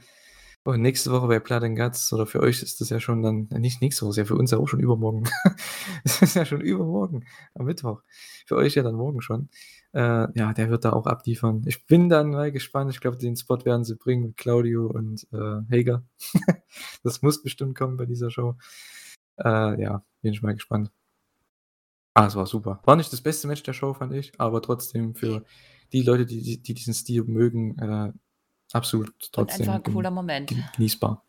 [0.65, 3.81] Und nächste Woche bei and Guts, oder für euch ist das ja schon dann, nicht
[3.81, 5.23] nächste Woche, ist ja für uns ja auch schon übermorgen.
[6.05, 8.01] Es ist ja schon übermorgen, am Mittwoch.
[8.45, 9.49] Für euch ja dann morgen schon.
[9.93, 11.63] Äh, ja, der wird da auch abliefern.
[11.65, 12.91] Ich bin dann mal gespannt.
[12.91, 16.03] Ich glaube, den Spot werden sie bringen mit Claudio und äh, Hager.
[17.03, 18.55] das muss bestimmt kommen bei dieser Show.
[19.37, 20.91] Äh, ja, bin ich mal gespannt.
[22.13, 22.79] Ah, es war super.
[22.85, 25.43] War nicht das beste Match der Show, fand ich, aber trotzdem für
[25.91, 28.13] die Leute, die, die diesen Stil mögen, äh,
[28.73, 29.61] Absolut, trotzdem.
[29.61, 30.53] Und einfach ein cooler Moment.
[30.75, 31.23] Genießbar.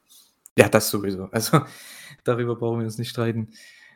[0.58, 1.24] Ja, das sowieso.
[1.26, 1.60] Also
[2.24, 3.50] darüber brauchen wir uns nicht streiten.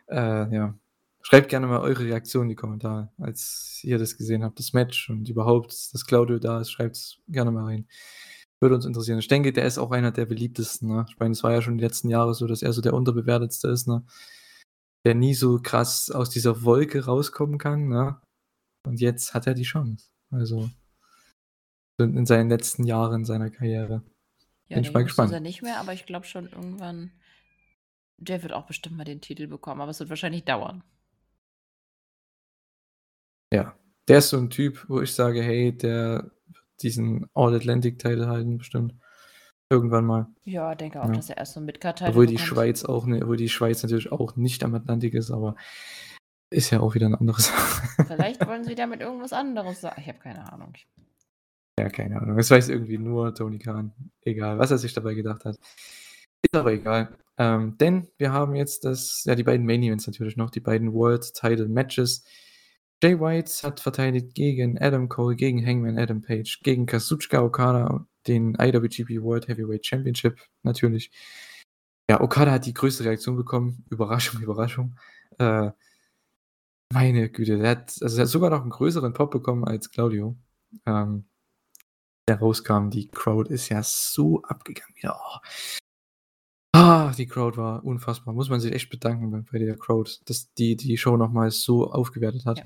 [0.08, 0.74] Äh, ja.
[1.22, 5.10] Schreibt gerne mal eure Reaktion in die Kommentare, als ihr das gesehen habt, das Match
[5.10, 6.70] und überhaupt, dass Claudio da ist.
[6.70, 7.86] Schreibt es gerne mal rein.
[8.60, 9.18] Würde uns interessieren.
[9.18, 10.88] Ich denke, der ist auch einer der beliebtesten.
[10.88, 11.06] Ne?
[11.08, 13.68] Ich meine, es war ja schon die letzten Jahre so, dass er so der unterbewertetste
[13.68, 14.04] ist, ne?
[15.04, 17.88] der nie so krass aus dieser Wolke rauskommen kann.
[17.88, 18.20] Ne?
[18.86, 20.08] Und jetzt hat er die Chance.
[20.30, 20.70] Also
[21.98, 24.02] in seinen letzten Jahren seiner Karriere.
[24.68, 25.30] Ja, Bin ich mal gespannt.
[25.30, 27.10] Ist er nicht mehr, aber ich glaube schon irgendwann,
[28.18, 30.82] der wird auch bestimmt mal den Titel bekommen, aber es wird wahrscheinlich dauern.
[33.52, 33.74] Ja,
[34.08, 36.30] Der ist so ein Typ, wo ich sage, hey, der
[36.82, 38.94] diesen All-Atlantic-Title halten bestimmt.
[39.70, 40.26] Irgendwann mal.
[40.44, 41.12] Ja, denke auch, Ja.
[41.12, 42.48] dass er erst so 'n Midcard-Title Obwohl die bekommt.
[42.48, 45.56] Schweiz auch ne obwohl die Schweiz natürlich auch nicht am Atlantik ist, aber
[46.50, 47.82] ist ja auch wieder 'ne andere Sache.
[48.06, 50.72] Vielleicht wollen sie damit irgendwas anderes sa ich habe keine Ahnung.
[51.88, 52.36] Keine Ahnung.
[52.36, 53.92] Das weiß irgendwie nur Tony Khan.
[54.22, 55.56] Egal, was er sich dabei gedacht hat.
[56.42, 57.16] Ist aber egal.
[57.38, 60.92] Ähm, denn wir haben jetzt das ja, die beiden Main Events natürlich noch, die beiden
[60.92, 62.24] World Title Matches.
[63.02, 68.56] Jay White hat verteidigt gegen Adam Cole, gegen Hangman Adam Page, gegen Kazuchika Okada den
[68.56, 71.10] IWGP World Heavyweight Championship natürlich.
[72.10, 73.84] Ja, Okada hat die größte Reaktion bekommen.
[73.90, 74.96] Überraschung, Überraschung.
[75.38, 75.70] Äh,
[76.92, 80.36] meine Güte, der hat also, er hat sogar noch 'n größeren Pop bekommen als Claudio.
[80.86, 81.24] Ähm,
[82.28, 82.90] der rauskam.
[82.90, 85.18] Die Crowd ist ja so abgegangen wieder.
[85.18, 85.38] Oh.
[86.74, 88.34] Ah, die Crowd war unfassbar.
[88.34, 91.90] Muss man sich echt bedanken bei der Crowd, dass die die Show noch mal so
[91.90, 92.58] aufgewertet hat.
[92.58, 92.64] Ja.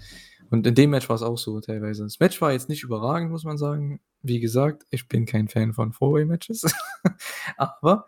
[0.51, 2.03] Und in dem Match war's auch so teilweise.
[2.03, 4.01] Das Match war jetzt nicht überragend, muss man sagen.
[4.21, 6.75] Wie gesagt, ich bin kein Fan von Four-Way-Matches.
[7.57, 8.07] Aber,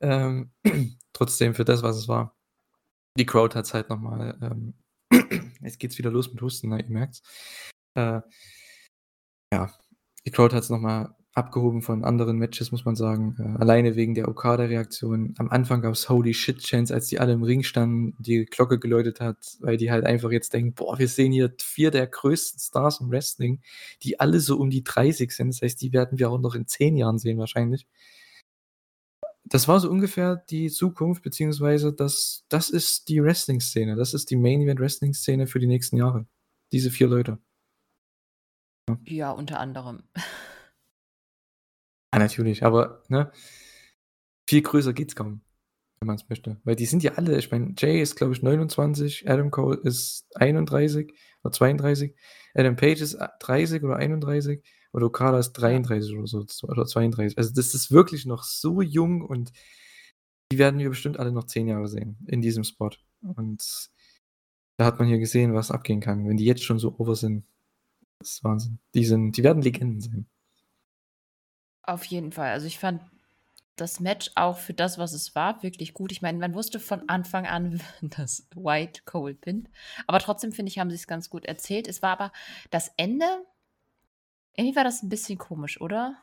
[0.00, 0.50] ähm,
[1.12, 2.36] trotzdem für das, was es war.
[3.16, 4.74] Die Crowd hat's halt noch mal, ähm
[5.62, 7.22] jetzt geht's wieder los mit Husten, ne, ihr merkt's.
[7.94, 8.20] Äh,
[9.52, 9.72] ja,
[10.28, 13.34] die Crowd hat's noch mal abgehoben von anderen Matches, muss man sagen.
[13.38, 15.34] Äh, alleine wegen der Okada-Reaktion.
[15.38, 19.20] Am Anfang gab's Holy Shit Chants, als die alle im Ring standen, die Glocke geläutet
[19.20, 23.00] hat, weil die halt einfach jetzt denken: „Boah, wir sehen hier 4 der größten Stars
[23.00, 23.62] im Wrestling,
[24.02, 26.66] die alle so um die 30 sind.“ Das heißt, die werden wir auch noch in
[26.66, 27.86] 10 Jahren sehen wahrscheinlich.
[29.44, 33.96] Das war so ungefähr die Zukunft, beziehungsweise das das ist die Wrestling-Szene.
[33.96, 36.26] Das ist die Main-Event-Wrestling-Szene für die nächsten Jahre.
[36.72, 37.38] Diese 4 Leute.
[39.04, 39.30] Ja.
[39.32, 40.02] Unter anderem.
[42.14, 43.30] Ja, natürlich, aber, ne?
[44.48, 45.42] Viel größer geht's kaum,
[46.00, 46.58] wenn man's möchte.
[46.64, 50.26] Weil die sind ja alle ich meine, Jay ist, glaube ich, 29, Adam Cole ist
[50.36, 51.12] 31
[51.42, 52.16] oder 32,
[52.54, 55.68] Adam Page ist a 30 oder 31 und Okada ist Ja.
[55.68, 57.36] 33 oder so oder 32.
[57.36, 59.52] Also, das ist wirklich noch so jung und
[60.50, 62.90] die werden wir bestimmt alle noch 10 Jahre sehen in diesem Spot.
[63.20, 63.90] Und
[64.78, 67.44] da hat man hier gesehen, was abgehen kann, wenn die jetzt schon so over sind.
[68.20, 68.78] Das ist Wahnsinn.
[68.94, 70.26] Die sind die werden Legenden sein.
[71.84, 72.50] Auf jeden Fall.
[72.52, 73.00] Also, ich fand
[73.76, 76.12] das Match auch für das, was es war, wirklich gut.
[76.12, 79.68] Ich meine, man wusste von Anfang an, dass White Cole pinnt.
[80.06, 81.88] Aber trotzdem, finde ich, haben sie's ganz gut erzählt.
[81.88, 82.32] Es war aber
[82.70, 83.26] das Ende
[84.56, 86.16] irgendwie war das 'n bisschen komisch, oder?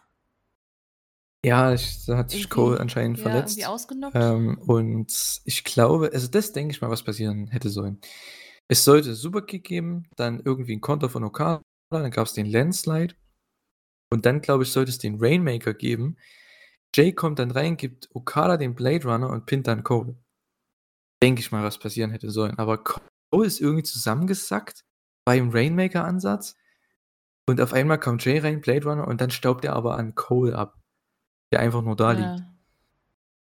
[1.43, 3.67] Ja, ich da hat sich Cole anscheinend ja, irgendwie verletzt.
[3.67, 4.15] ausgenockt.
[4.15, 7.99] Ähm, und ich glaube also, das denke ich mal, was passieren hätte sollen.
[8.67, 13.15] Es sollte Superkick geben, dann irgendwie 'n Konter von Okada, dann gab's den Landslide.
[14.11, 16.17] Und dann, glaube ich, sollte es den Rainmaker geben.
[16.95, 20.15] Jay kommt dann rein, gibt Okada den Blade Runner und pinnt dann Cole.
[21.23, 22.57] Denke ich mal, was passieren hätte sollen.
[22.59, 24.85] Aber Cole ist irgendwie zusammengesackt
[25.25, 26.55] beim Rainmaker-Ansatz.
[27.47, 30.55] Und auf einmal kommt Jay rein, Blade Runner, und dann staubt er aber an Cole
[30.57, 30.77] ab,
[31.53, 32.39] der einfach nur da liegt.
[32.41, 32.55] Ja.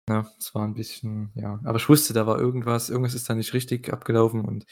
[0.09, 3.35] Ne, das war 'n bisschen ja, aber ich wusste, da war irgendwas irgendwas ist da
[3.35, 4.65] nicht richtig abgelaufen und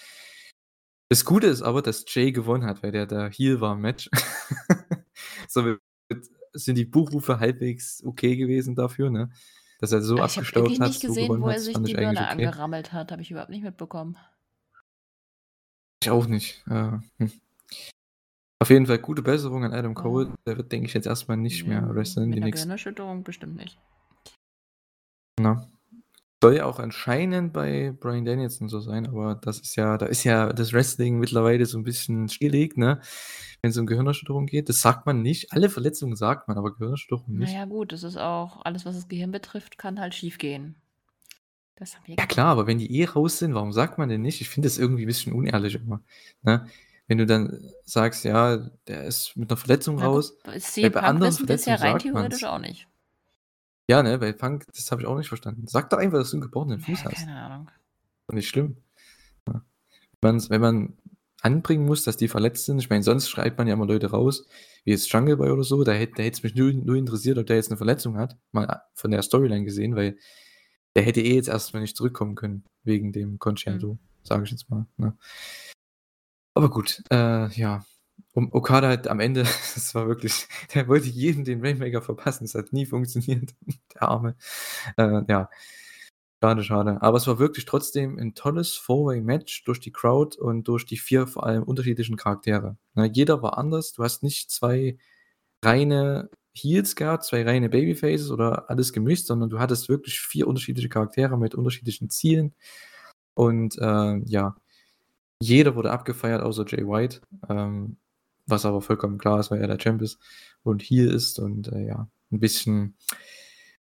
[1.10, 4.10] das Gute ist aber, dass Jay gewonnen hat, weil der der Heel war im Match.
[5.48, 5.80] Somit
[6.54, 9.30] sind die Buchrufe halbwegs okay gewesen dafür, ne?
[9.80, 11.92] Dass er so ich habe abgestaubt hat, nicht so gesehen, gewonnen wo er sich die
[11.92, 12.30] ich Birne okay.
[12.30, 13.12] angerammelt hat.
[13.12, 14.18] Habe ich überhaupt nicht mitbekommen.
[16.02, 16.64] Ich auch nicht.
[16.68, 17.32] Äh, hm.
[18.60, 20.28] Auf jeden Fall gute Besserung an Adam Cole.
[20.28, 20.36] Ja.
[20.48, 23.24] Der wird, denke ich, jetzt erst mal nicht mehr Ja, wresteln mit die nächsten Gehirnerschütterung
[23.24, 23.80] bestimmt nicht.
[25.40, 25.70] Ne?
[26.43, 30.23] Soll ja auch anscheinend bei Bryan Danielson so sein, aber das ist ja da ist
[30.23, 33.01] ja das Wrestling mittlerweile so 'n bisschen stillgelegt, ne?
[33.64, 34.69] Wenn's um Gehirnerschütterung geht.
[34.69, 35.51] Das sagt man nicht.
[35.51, 37.59] Alle Verletzungen sagt man, aber Gehirnerschütterung nicht.
[37.59, 40.81] ja, gut, das ist auch alles, was das Gehirn betrifft, kann halt schiefgehen.
[41.76, 44.22] Das haben wir Ja klar, aber wenn die eh raus sind, warum sagt man denn
[44.23, 44.41] nicht?
[44.41, 46.01] Ich finde das irgendwie 'n bisschen unehrlich immer,
[46.41, 46.65] ne?
[47.07, 48.57] Wenn du dann sagst: „Ja,
[48.88, 51.65] der ist mit 'ner Verletzung Na gut, raus.“ bei Weil CM bei anderen wissen wir's
[51.65, 52.39] ja Verletzungen rein sagt man's.
[52.39, 52.88] theoretisch auch nicht.
[53.89, 55.65] Ja, ne, bei Punk, das habe ich auch nicht verstanden.
[55.68, 57.27] Sag doch einfach, dass du 'n gebrochenen Fuß Ja, hast.
[57.27, 57.72] keine Ahnung.
[58.30, 58.77] Doch nicht schlimm.
[59.47, 59.64] Ja.
[60.22, 60.97] Wenn's wenn man
[61.41, 64.45] anbringen muss, dass die verletzt sind ich meine, sonst schreit man ja immer Leute raus,
[64.85, 67.57] wie jetzt Jungle Boy oder so, da hätte es mich null null interessiert, ob der
[67.57, 70.18] jetzt 'ne Verletzung hat, mal von der Storyline gesehen, weil
[70.95, 73.88] der hätte eh jetzt erst mal nicht zurückkommen können wegen dem Mhm.
[73.88, 75.18] Concerto, sage ich jetzt mal, ne?
[76.57, 77.85] Aber gut, äh, ja.
[78.38, 79.41] Um Okada hat am Ende
[79.76, 82.43] das war wirklich der wollte jedem den Rainmaker verpassen.
[82.43, 83.55] Das hat nie funktioniert,
[83.95, 84.35] der Arme.
[84.97, 85.49] Äh, ja.
[86.43, 87.01] Schade, schade.
[87.01, 91.26] Aber es war wirklich trotzdem 'n tolles Four-Way-Match durch die Crowd und durch die 4
[91.27, 93.09] vor allem unterschiedlichen Charaktere, ne?
[93.11, 93.93] Jeder war anders.
[93.93, 94.99] Du hast nicht 2
[95.65, 100.89] reine Heels gehabt, 2 reine Babyfaces oder alles gemischt, sondern du hattest wirklich 4 unterschiedliche
[100.89, 102.53] Charaktere mit unterschiedlichen Zielen.
[103.35, 104.55] Und, äh, ja,
[105.41, 107.22] jeder wurde abgefeiert außer Jay White.
[107.49, 107.97] Ähm,
[108.48, 110.18] was aber vollkommen klar ist, weil er der Champ ist
[110.64, 112.95] und hier ist und äh, ja, ein bisschen.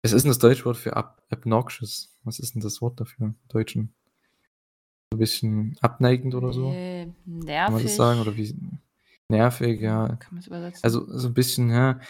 [0.03, 2.19] Was ist denn das deutsche Wort für ab obnoxious?
[2.24, 3.95] Was ist denn das Wort dafür im Deutschen?
[5.12, 6.73] Ein bisschen abneigend oder so?
[6.73, 7.47] Äh, Kann man das
[7.83, 7.95] nervig.
[7.95, 8.20] sagen?
[8.20, 8.55] Oder wie?
[9.29, 10.09] Nervig, ja.
[10.09, 10.81] Kann man es übersetzen?
[10.85, 12.01] Also so ein bisschen, ja.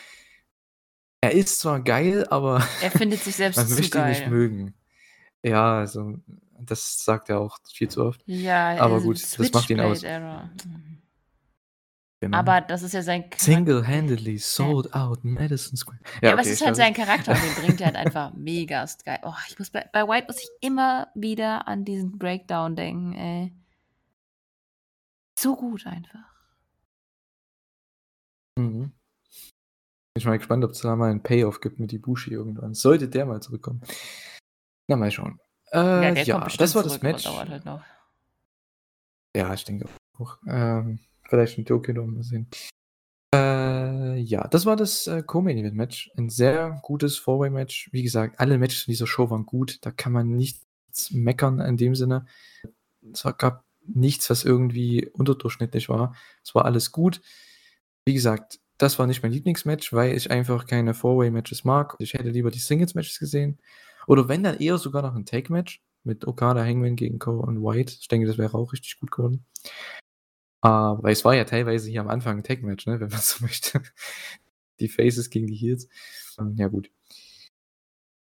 [1.20, 4.30] Er ist zwar geil, aber er findet sich selbst man zu möchte ihn nicht geil.
[4.30, 4.74] mögen.
[5.42, 6.18] Ja, also
[6.60, 8.22] das sagt er auch viel zu oft.
[8.26, 10.02] Ja, Aber gut, das macht ihn aus.
[10.02, 11.01] Mhm.
[12.22, 12.38] Genau.
[12.38, 13.44] Aber das ist ja sein Charakter.
[13.44, 15.98] Single-handedly sold out Madison Square.
[16.22, 18.32] Ja, aber okay, es ist ich halt sein Charakter und den bringt er halt einfach
[18.36, 19.18] mega geil.
[19.24, 23.52] Oh, ich muss bei, bei White muss ich immer wieder an diesen Breakdown denken, ey.
[25.36, 26.32] So gut einfach.
[28.56, 28.92] Mhm.
[30.14, 32.74] Ich bin mal gespannt, ob es da mal einen Payoff gibt mit Ibushi irgendwann.
[32.74, 33.82] Sollte der mal zurückkommen.
[34.86, 35.40] Na, mal schauen.
[35.72, 37.26] Äh, Ja, ja, das war das aber Match.
[37.26, 37.64] halt.
[39.36, 39.88] Ja, ich denke
[40.20, 40.38] auch.
[40.46, 41.00] Ähm,
[41.32, 42.46] vielleicht in Tokio noch mal sehen.
[43.34, 46.10] Äh, ja, das war das äh, Co-Main Event Match.
[46.18, 47.88] Ein sehr gutes Four-Way-Match.
[47.90, 49.78] Wie gesagt, alle Matches in dieser Show waren gut.
[49.80, 52.26] Da kann man nichts meckern in dem Sinne.
[53.14, 56.14] Es gab nichts, was irgendwie unterdurchschnittlich war.
[56.44, 57.22] Es war alles gut.
[58.04, 61.96] Wie gesagt, das war nicht mein Lieblingsmatch, weil ich einfach keine Four-Way-Matches mag.
[61.98, 63.58] Ich hätte lieber die Singles-Matches gesehen.
[64.06, 67.94] Oder wenn, dann eher sogar noch ein Take-Match mit Okada, Hangman gegen Cole und White.
[67.98, 69.46] Ich denke, das wäre auch richtig gut geworden.
[70.62, 73.82] Aber es war ja teilweise hier am Anfang ein Tag-Match, ne, wenn man so möchte.
[74.80, 75.88] Die Faces gegen die Heels.
[76.38, 76.90] Ähm, Ja, gut.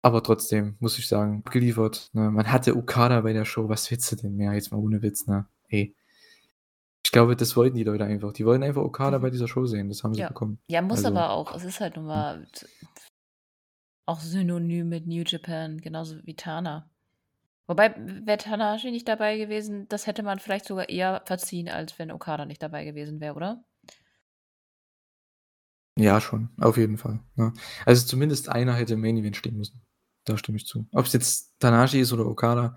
[0.05, 2.09] Aber trotzdem, muss ich sagen, geliefert.
[2.13, 2.29] Ne?
[2.29, 3.69] Man hatte Okada bei der Show.
[3.69, 4.53] Was willst du denn mehr?
[4.53, 5.47] Jetzt mal ohne Witz, ne?
[5.69, 5.95] Ey.
[7.05, 8.33] Ich glaube, das wollten die Leute einfach.
[8.33, 9.21] Die wollten einfach Okada Mhm.
[9.21, 9.87] bei dieser Show sehen.
[9.87, 10.27] Das haben sie Ja.
[10.27, 10.59] bekommen.
[10.67, 11.55] Ja, muss Also- aber auch.
[11.55, 12.65] Es ist halt nun mal t-
[14.05, 16.89] auch synonym mit New Japan, genauso wie Tana.
[17.67, 17.95] Wobei,
[18.25, 22.45] wäre Tanahashi nicht dabei gewesen, das hätte man vielleicht sogar eher verziehen, als wenn Okada
[22.45, 23.63] nicht dabei gewesen wäre, oder?
[25.97, 26.49] Ja, schon.
[26.59, 27.19] Auf jeden Fall.
[27.35, 27.53] Ne?
[27.85, 29.81] Also zumindest einer hätte im Main Event stehen müssen.
[30.25, 30.87] Da stimme ich zu.
[30.91, 32.75] Ob es jetzt Tanashi ist oder Okada.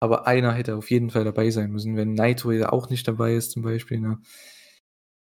[0.00, 1.96] Aber einer hätte auf jeden Fall dabei sein müssen.
[1.96, 4.00] Wenn Naito ja auch nicht dabei ist, zum Beispiel.
[4.00, 4.18] Ne?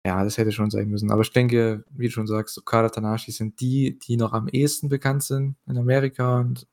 [0.07, 1.11] Ja, das hätte schon sein müssen.
[1.11, 4.89] Aber ich denke, wie du schon sagst, Okada, Tanashi sind die, die noch am ehesten
[4.89, 6.69] bekannt sind in Amerika und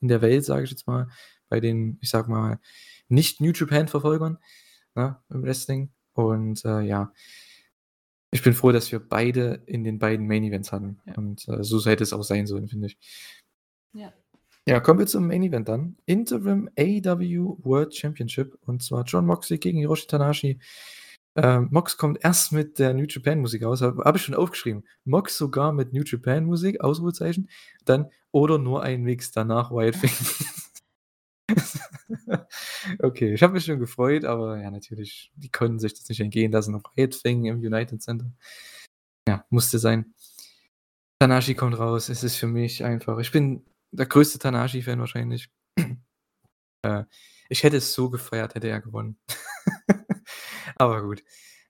[0.00, 1.08] in der Welt, sage ich jetzt mal.
[1.48, 2.58] Bei den, ich sag mal,
[3.08, 4.38] nicht New Japan-Verfolgern
[4.94, 5.92] ne, im Wrestling.
[6.14, 7.12] Und äh, ja,
[8.30, 11.00] ich bin froh, dass wir beide in den beiden Main Events hatten.
[11.06, 11.14] Ja.
[11.14, 12.98] Und äh, so hätte es auch sein sollen, finde ich.
[13.92, 14.12] Ja.
[14.66, 15.96] Ja, kommen wir zum Main Event dann.
[16.06, 18.58] Interim AEW World Championship.
[18.62, 20.58] Und zwar John Moxley gegen Hiroshi Tanahashi.
[21.36, 23.82] Ähm, Mox kommt erst mit der New Japan Musik aus.
[23.82, 24.84] Habe hab ich schon aufgeschrieben.
[25.04, 27.50] Mox sogar mit New Japan Musik, Ausrufezeichen.
[27.84, 30.10] Dann oder nur ein Mix, danach Wild Thing.
[33.00, 36.52] okay, ich habe mich schon gefreut, aber ja, natürlich, die konnten sich das nicht entgehen
[36.52, 36.72] lassen.
[36.72, 38.30] Noch Wild Thing im United Center.
[39.28, 40.14] Ja, musste sein.
[41.18, 42.08] Tanashi kommt raus.
[42.08, 43.18] Es ist für mich einfach.
[43.18, 45.50] Ich bin der größte Tanashi-Fan wahrscheinlich.
[46.82, 47.04] äh,
[47.48, 49.18] ich hätte es so gefeiert, hätte er gewonnen.
[50.76, 51.22] Aber gut.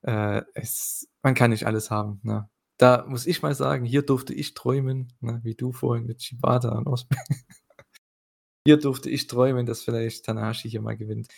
[0.02, 2.20] Äh, es, man kann nicht alles haben.
[2.22, 2.48] Ne?
[2.78, 5.40] Da muss ich mal sagen, hier durfte ich träumen, ne?
[5.42, 7.18] wie du vorhin mit Shibata und Osprey.
[8.66, 11.28] hier durfte ich träumen, dass vielleicht Tanahashi hier mal gewinnt.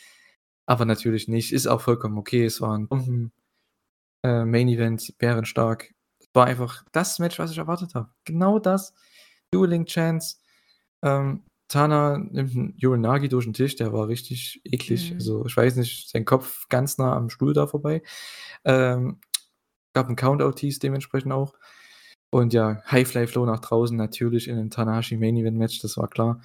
[0.66, 1.52] Aber natürlich nicht.
[1.52, 2.44] Ist auch vollkommen okay.
[2.44, 3.32] Es war ein Bomben
[4.22, 5.94] äh, Main Event, bärenstark.
[6.20, 8.10] Es war einfach das Match, was ich erwartet habe.
[8.24, 8.94] Genau das.
[9.50, 10.36] Dueling Chance.
[11.02, 15.10] Ähm, Tana nimmt einen Uranagi durch den Tisch, der war richtig eklig.
[15.10, 15.16] Mhm.
[15.16, 18.02] Also, ich weiß nicht, sein Kopf ganz nah am Stuhl da vorbei.
[18.64, 19.20] Ähm,
[19.92, 21.54] gab einen Count-Out-Tease dementsprechend auch.
[22.30, 26.42] Und ja, High-Fly-Flow nach draußen, natürlich in einem Tanahashi Main Event Match, das war klar.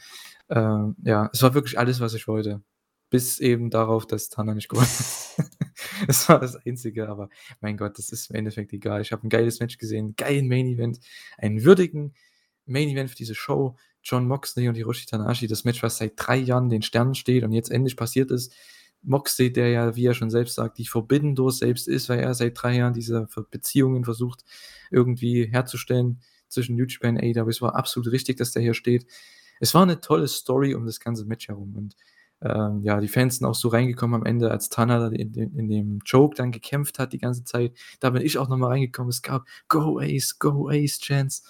[0.49, 2.61] Ähm, ja, es war wirklich alles, was ich wollte.
[3.09, 5.49] Bis eben darauf, dass Tana nicht gewonnen hat.
[6.07, 7.29] das war das Einzige, aber
[7.59, 9.01] mein Gott, das ist im Endeffekt egal.
[9.01, 10.99] Ich habe ein geiles Match gesehen, geilen Main Event,
[11.37, 12.13] einen würdigen
[12.65, 13.75] Main Event für diese Show.
[14.03, 17.51] John Moxley und Hiroshi Tanahashi, das Match, was seit drei Jahren den Sternen steht und
[17.51, 18.53] jetzt endlich passiert ist.
[19.03, 22.33] Moxley, der ja, wie er schon selbst sagt, die Forbidden Door selbst ist, weil er
[22.33, 24.43] seit drei Jahren diese Beziehungen versucht
[24.91, 27.49] irgendwie herzustellen zwischen New Japan und AEW.
[27.49, 29.05] Es war absolut richtig, dass der hier steht.
[29.59, 31.95] Es war eine tolle Story um das ganze Match herum und
[32.43, 35.67] ähm, ja, die Fans sind auch so reingekommen am Ende, als Tana in, in, in,
[35.67, 37.77] dem Joke dann gekämpft hat die ganze Zeit.
[37.99, 39.11] Da bin ich auch nochmal reingekommen.
[39.11, 41.43] Es gab Go Ace, Go Ace Chance.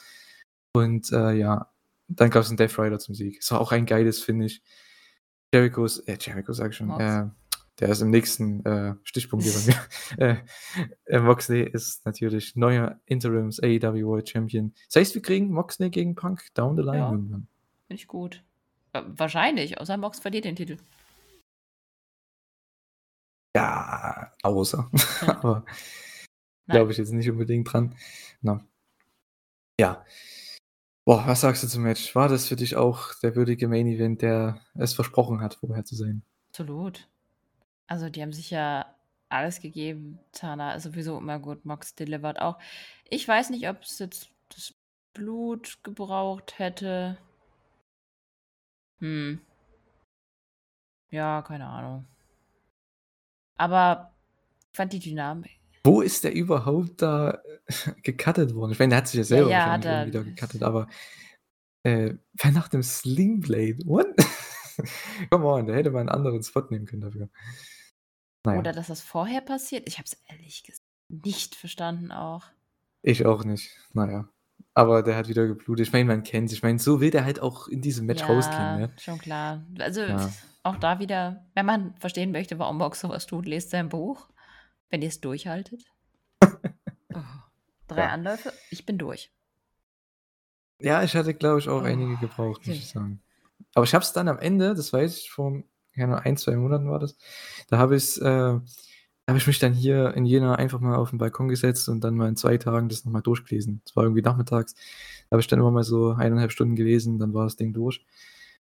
[0.73, 1.71] Und äh, ja,
[2.09, 3.37] dann gab es einen Death Rider zum Sieg.
[3.39, 4.61] Es war auch ein geiles Finish.
[5.53, 7.27] Jericho's, äh, Jericho sag ich schon, äh,
[7.81, 10.39] der ist im nächsten äh, Stichpunkt hier bei mir.
[11.07, 14.73] äh, äh, Moxley ist natürlich neuer Interims AEW World Champion.
[14.87, 17.11] Das heißt, wir kriegen Moxley gegen Punk down the line Ja.
[17.11, 17.47] irgendwann.
[17.87, 18.43] Finde ich gut.
[18.93, 20.77] Äh, wahrscheinlich, außer Mox verliert den Titel.
[23.55, 24.89] Ja, außer.
[25.27, 25.65] Aber
[26.67, 27.95] Glaube ich jetzt nicht unbedingt dran.
[28.41, 28.65] Na.
[29.79, 30.05] Ja.
[31.05, 32.15] Boah, was sagst du zum Match?
[32.15, 35.95] War das für dich auch der würdige Main Event, der es versprochen hat, vorher zu
[35.95, 36.23] sein?
[36.49, 37.10] Absolut.
[37.91, 38.85] Also, die haben sich ja
[39.27, 40.17] alles gegeben.
[40.31, 41.65] Tana ist sowieso immer gut.
[41.65, 42.57] Mox delivered auch.
[43.09, 44.73] Ich weiß nicht, ob es jetzt das
[45.13, 47.17] Blut gebraucht hätte.
[48.99, 49.41] Hm.
[51.09, 52.07] Ja, keine Ahnung.
[53.57, 54.13] Aber
[54.71, 55.59] ich fand die Dynamik.
[55.83, 57.41] Wo ist der überhaupt da
[58.03, 58.71] gecuttet worden?
[58.71, 60.07] Ich meine, der hat sich ja selber Ja, ja, er.
[60.07, 60.87] wieder gecuttet, aber
[61.83, 63.79] äh, war nach dem Slingblade.
[63.83, 64.07] What?
[65.29, 67.29] Come on, da hätte man einen anderen Spot nehmen können dafür.
[68.43, 69.87] Naja, Oder dass das vorher passiert.
[69.87, 72.43] Ich habe es ehrlich gesagt nicht verstanden auch.
[73.01, 73.69] ich auch nicht.
[73.93, 74.29] Naja.
[74.73, 75.87] Aber der hat wieder geblutet.
[75.87, 78.59] Ich meine, man kennt Ich meine, so will der halt auch in diesem Match rausgehen,
[78.59, 78.89] Ja, ne?
[78.97, 79.65] schon klar.
[79.79, 80.31] Also Ja.
[80.63, 84.29] auch da wieder, wenn man verstehen möchte, warum Mox sowas tut, lest sein Buch.
[84.89, 85.83] Wenn ihr es durchhaltet.
[87.13, 87.19] oh,
[87.87, 88.09] drei Ja.
[88.09, 89.31] Anläufe, ich bin durch.
[90.79, 93.21] Ja, ich hatte, glaube ich, auch Oh, einige gebraucht, muss ich sagen.
[93.75, 95.61] Aber ich habe es dann am Ende, das weiß ich, vor
[95.93, 97.17] keine ein, zwei Monaten war das,
[97.67, 98.59] da habe ich's, äh,
[99.27, 102.15] habe ich mich dann hier in Jena einfach mal auf den Balkon gesetzt und dann
[102.15, 103.81] mal in zwei Tagen das nochmal durchgelesen.
[103.85, 104.73] Das war irgendwie nachmittags.
[104.73, 108.05] Da habe ich dann immer mal so eineinhalb Stunden gelesen, dann war das Ding durch.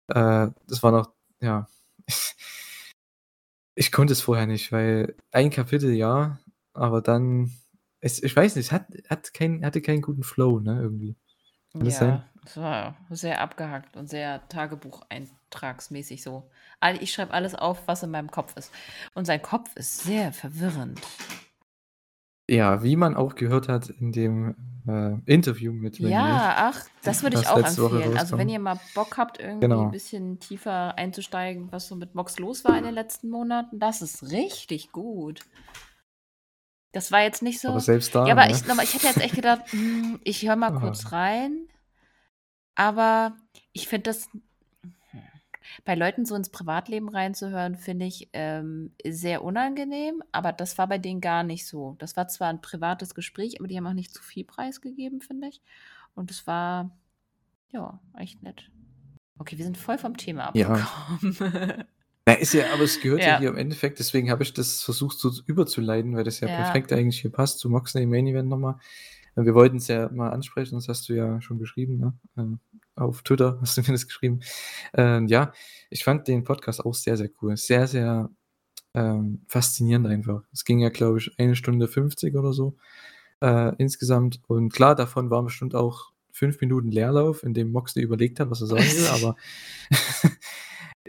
[0.09, 1.69] Äh, das war noch, ja.
[3.79, 6.39] Ich konnte es vorher nicht, weil ein Kapitel ja,
[6.73, 7.53] aber dann,
[8.01, 11.15] es, ich weiß nicht, es hat, hat kein, hatte keinen guten Flow, ne, irgendwie.
[11.73, 12.25] Kann das sein?
[12.47, 16.49] Ja, es war sehr abgehackt und sehr Tagebucheintragsmäßig so.
[17.01, 18.73] Ich schreibe alles auf, was in meinem Kopf ist.
[19.15, 21.01] Und sein Kopf ist sehr verwirrend.
[22.49, 24.55] Ja, wie man auch gehört hat in dem
[24.87, 28.17] äh, Interview mit Randy Ja, ach, das würde ich auch empfehlen.
[28.17, 29.83] Also, wenn ihr mal Bock habt, irgendwie Genau.
[29.87, 34.01] ein bisschen tiefer einzusteigen, was so mit Mox los war in den letzten Monaten, das
[34.01, 35.41] ist richtig gut.
[36.93, 37.69] Das war jetzt nicht so.
[37.71, 38.53] Aber selbst da, Ja, aber ne?
[38.53, 40.79] ich, ich hätte jetzt echt gedacht, hm, ich höre mal Ah.
[40.81, 41.67] kurz rein.
[42.77, 43.37] Aber
[43.73, 44.29] ich finde das,
[45.85, 50.23] bei Leuten so ins Privatleben reinzuhören, finde ich ähm, sehr unangenehm.
[50.31, 51.97] Aber das war bei denen gar nicht so.
[51.99, 55.49] Das war zwar ein privates Gespräch, aber die haben auch nicht zu viel preisgegeben, finde
[55.49, 55.61] ich.
[56.15, 56.97] Und es war,
[57.71, 58.71] ja, echt nett.
[59.39, 60.69] Okay, wir sind voll vom Thema Ja.
[60.69, 61.85] abgekommen.
[62.29, 63.29] Na, ist ja, aber es gehört ja.
[63.35, 63.39] Ja.
[63.39, 66.57] hier im Endeffekt, deswegen habe ich das versucht so überzuleiten, weil das ja, Ja.
[66.57, 68.79] perfekt eigentlich hier passt zu Moxley Main Event nochmal.
[69.37, 72.13] Äh, Wir wollten es ja mal ansprechen, das hast du ja schon geschrieben, ne?
[72.37, 72.59] Ähm,
[72.95, 74.41] Auf Twitter hast du mir das geschrieben.
[74.95, 75.53] Ähm, ja,
[75.91, 77.57] ich fand den Podcast auch sehr, sehr cool.
[77.57, 78.31] Sehr, sehr
[78.95, 80.43] ähm, faszinierend einfach.
[80.53, 82.77] Es ging ja, glaube ich, eine Stunde 50 oder so
[83.41, 84.41] äh, insgesamt.
[84.47, 88.61] Und klar, davon waren bestimmt auch fünf Minuten Leerlauf, in dem Moxley überlegt hat, was
[88.63, 89.37] er sagen will, aber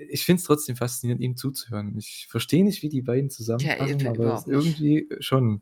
[0.10, 1.98] ich finde es trotzdem faszinierend, ihm zuzuhören.
[1.98, 5.62] Ich verstehe nicht, wie die beiden zusammenpassen, ich- aber irgendwie schon.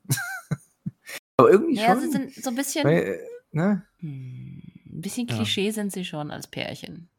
[1.37, 2.01] Aber irgendwie ja, schon.
[2.01, 3.19] sie sind so ein bisschen, weil, äh,
[3.51, 3.85] ne?
[3.99, 5.35] hm, ein bisschen Ja.
[5.35, 7.09] Klischee sind sie schon als Pärchen.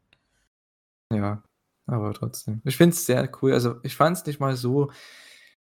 [1.13, 1.43] Ja,
[1.85, 2.61] aber trotzdem.
[2.65, 3.53] Ich finde es sehr cool.
[3.53, 4.91] Also, ich fand es nicht mal so.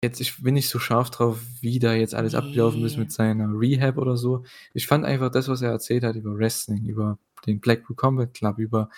[0.03, 3.01] Jetzt, ich bin nicht so scharf drauf, wie da jetzt alles abgelaufen ist Nee.
[3.01, 4.43] mit seiner Rehab oder so.
[4.73, 8.57] Ich fand einfach das, was er erzählt hat über Wrestling, über den Blackpool Combat Club,
[8.57, 8.89] über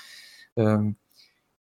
[0.55, 0.95] ähm,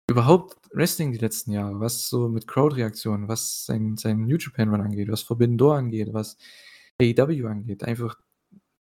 [0.10, 4.82] überhaupt Wrestling die letzten Jahre, was so mit Crowd-Reaktionen, was sein, sein New Japan Run
[4.82, 6.38] angeht, was Forbidden Door angeht, was
[7.02, 7.84] AEW angeht.
[7.84, 8.18] Einfach,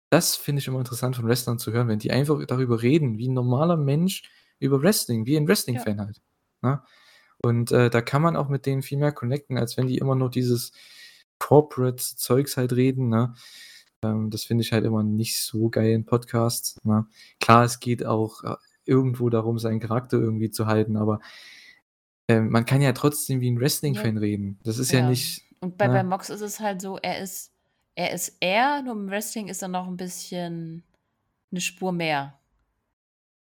[0.10, 3.27] das finde ich immer interessant von Wrestlern zu hören, wenn die einfach darüber reden, wie
[3.27, 4.23] ein normaler Mensch
[4.60, 6.22] über Wrestling, wie ein Wrestling-Fan halt.
[6.61, 6.81] Ne?
[7.44, 10.15] Und äh, da kann man auch mit denen viel mehr connecten, als wenn die immer
[10.15, 10.72] nur dieses
[11.40, 13.10] Corporate-Zeugs halt reden.
[13.10, 13.34] Ne?
[14.03, 16.77] Ähm, das finde ich halt immer nicht so geil in Podcasts.
[16.85, 17.06] Ne?
[17.40, 21.19] Klar, es geht auch äh, irgendwo darum, seinen Charakter irgendwie zu halten, aber
[22.30, 24.60] ähm, man kann ja trotzdem wie ein Wrestling-Fan reden.
[24.64, 25.10] Das ist ja, Ja.
[25.10, 25.44] nicht.
[25.60, 25.91] Und bei, Ja.
[25.94, 27.52] bei Mox ist es halt so, er ist,
[27.95, 30.84] er ist er, nur im Wrestling ist er noch ein bisschen
[31.52, 32.40] eine Spur mehr.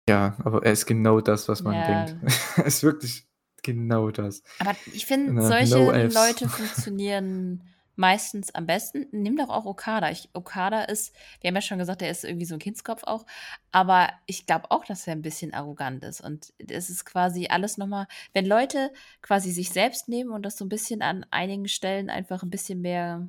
[0.08, 2.04] Ja, aber er ist genau das, was man Ja.
[2.04, 2.16] denkt.
[2.56, 3.26] er ist wirklich
[3.62, 4.42] genau das.
[4.58, 5.90] Aber ich finde, Na, solche no.
[5.92, 7.62] Leute funktionieren
[7.94, 9.06] meistens am besten.
[9.12, 10.10] Nimm doch auch Okada.
[10.10, 13.26] Ich, Okada ist, wir haben ja schon gesagt, er ist irgendwie so ein Kindskopf auch.
[13.70, 16.20] Aber ich glaube auch, dass er ein bisschen arrogant ist.
[16.20, 18.90] Und es ist quasi alles nochmal, wenn Leute
[19.20, 22.80] quasi sich selbst nehmen und das so ein bisschen an einigen Stellen einfach ein bisschen
[22.80, 23.28] mehr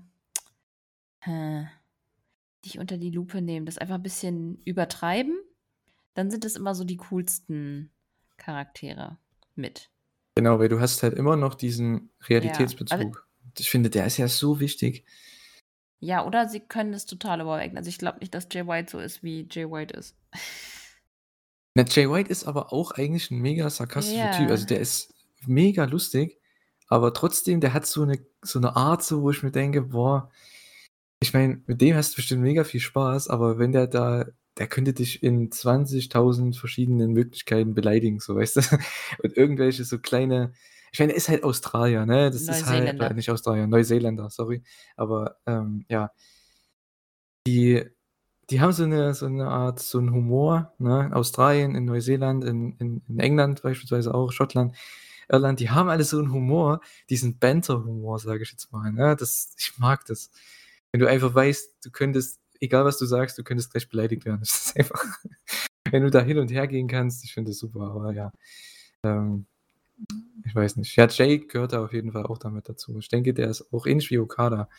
[1.26, 1.64] äh,
[2.66, 5.38] dich unter die Lupe nehmen, das einfach ein bisschen übertreiben,
[6.14, 7.92] dann sind es immer so die coolsten
[8.38, 9.18] Charaktere
[9.56, 9.90] mit.
[10.36, 13.00] Genau, weil du hast halt immer noch diesen Realitätsbezug.
[13.00, 13.12] also-
[13.60, 15.06] ich finde, der ist ja so wichtig.
[16.00, 17.78] Ja, oder sie können es total überwältigen.
[17.78, 20.18] Also ich glaube nicht, dass Jay White so ist, wie Jay White ist.
[21.76, 24.38] Na, Jay White ist aber auch eigentlich ein mega sarkastischer Ja.
[24.38, 24.50] Typ.
[24.50, 25.14] Also der ist
[25.46, 26.40] mega lustig,
[26.88, 30.32] aber trotzdem, der hat so eine, so eine Art, so, wo ich mir denke, boah,
[31.24, 34.26] Ich meine, mit dem hast du bestimmt mega viel Spaß, aber wenn der da
[34.58, 38.62] der könnte dich in 20.000 verschiedenen Möglichkeiten beleidigen, so, weißt du?
[39.24, 40.52] Und irgendwelche so kleine
[40.92, 42.30] ich meine, er ist halt Australier, ne?
[42.30, 44.64] Das ist halt äh, nicht Australier, Neuseeländer, sorry.
[44.98, 46.12] Aber, ähm, ja.
[47.48, 47.84] Die
[48.50, 51.12] die haben so 'ne so 'ne Art so 'n Humor, ne?
[51.14, 54.76] Australien, in Neuseeland, in in in England beispielsweise auch, Schottland,
[55.30, 59.16] Irland, die haben alle so 'n Humor, diesen Banter-Humor, sage ich jetzt mal, ne?
[59.18, 60.32] Das ich mag das.
[60.94, 64.40] Wenn du einfach weißt, du könntest egal was du sagst, du könntest gleich beleidigt werden.
[64.42, 65.04] Das ist einfach
[65.92, 68.32] wenn du da hin und her gehen kannst, ich finde das super, aber ja.
[69.04, 69.48] Ähm,
[70.46, 70.96] ich weiß nicht.
[70.98, 72.98] Ja, Jake gehört da auf jeden Fall auch damit dazu.
[73.00, 74.70] Ich denke, der ist auch ähnlich wie Okada.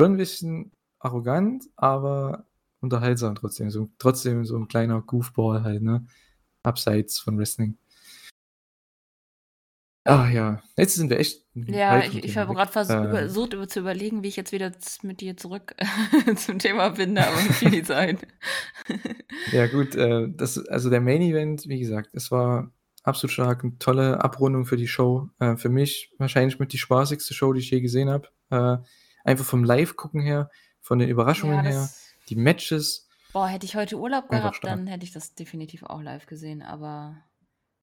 [0.00, 2.46] Schon 'n bisschen arrogant, aber
[2.82, 3.70] unterhaltsam trotzdem.
[3.70, 6.06] So trotzdem so 'n kleiner Goofball halt, ne?
[6.64, 7.78] Abseits von Wrestling.
[10.06, 14.22] Ah ja, jetzt sind wir echt Ja, ich ich habe Ähm versucht über zu überlegen,
[14.22, 14.72] wie ich jetzt wieder
[15.02, 15.74] mit dir zurück
[16.36, 18.18] zum Thema finde, aber mir fiel nichts ein.
[19.52, 22.72] Ja gut, äh, das also der Main Event, wie gesagt, es war
[23.02, 25.28] absolut stark, 'ne tolle Abrundung für die Show.
[25.38, 28.28] Äh, für mich wahrscheinlich mit die spaßigste Show, die ich je gesehen habe.
[28.50, 28.78] Äh,
[29.24, 30.50] einfach vom Live-Gucken her,
[30.80, 31.88] von den Überraschungen Ja, her,
[32.28, 33.08] die Matches.
[33.32, 34.76] Boah, hätte ich heute Urlaub gehabt, stark.
[34.76, 37.16] dann hätte ich das definitiv auch live gesehen, aber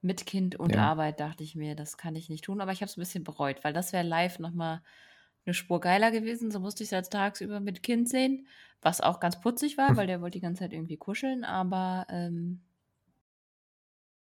[0.04, 0.78] mit Kind und Ja.
[0.78, 3.24] Arbeit dachte ich mir, das kann ich nicht tun, aber ich habe es 'n bisschen
[3.24, 4.84] bereut, weil das wäre live noch mal
[5.46, 6.52] 'ne Spur geiler gewesen.
[6.52, 8.48] So musste ich's jetzt tagsüber mit Kind sehen,
[8.82, 12.64] was auch ganz putzig war, weil der wollte die ganze Zeit irgendwie kuscheln, aber, ähm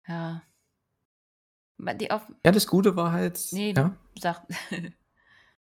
[0.09, 0.43] ja.
[1.99, 3.97] Die auf Ja, das Gute war halt Ne, ja?
[4.19, 4.47] sag.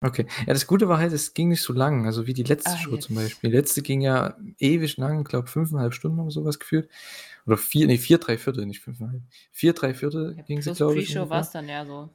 [0.04, 0.26] Okay.
[0.48, 2.78] Ja, das Gute war halt, es ging nicht so lang, also wie die letzte Ah,
[2.78, 3.16] Show zum jetzt.
[3.16, 3.50] Beispiel.
[3.50, 6.90] Die letzte ging ja ewig lang, glaube 5,5 Stunden oder so was gefühlt.
[7.46, 9.24] Oder 4 ne, 4 3/4, nicht 5,5.
[9.52, 11.30] 4 3/4 Ja, ging sie, glaube ich, Pre-Show ungefähr.
[11.30, 12.10] war's dann ja so.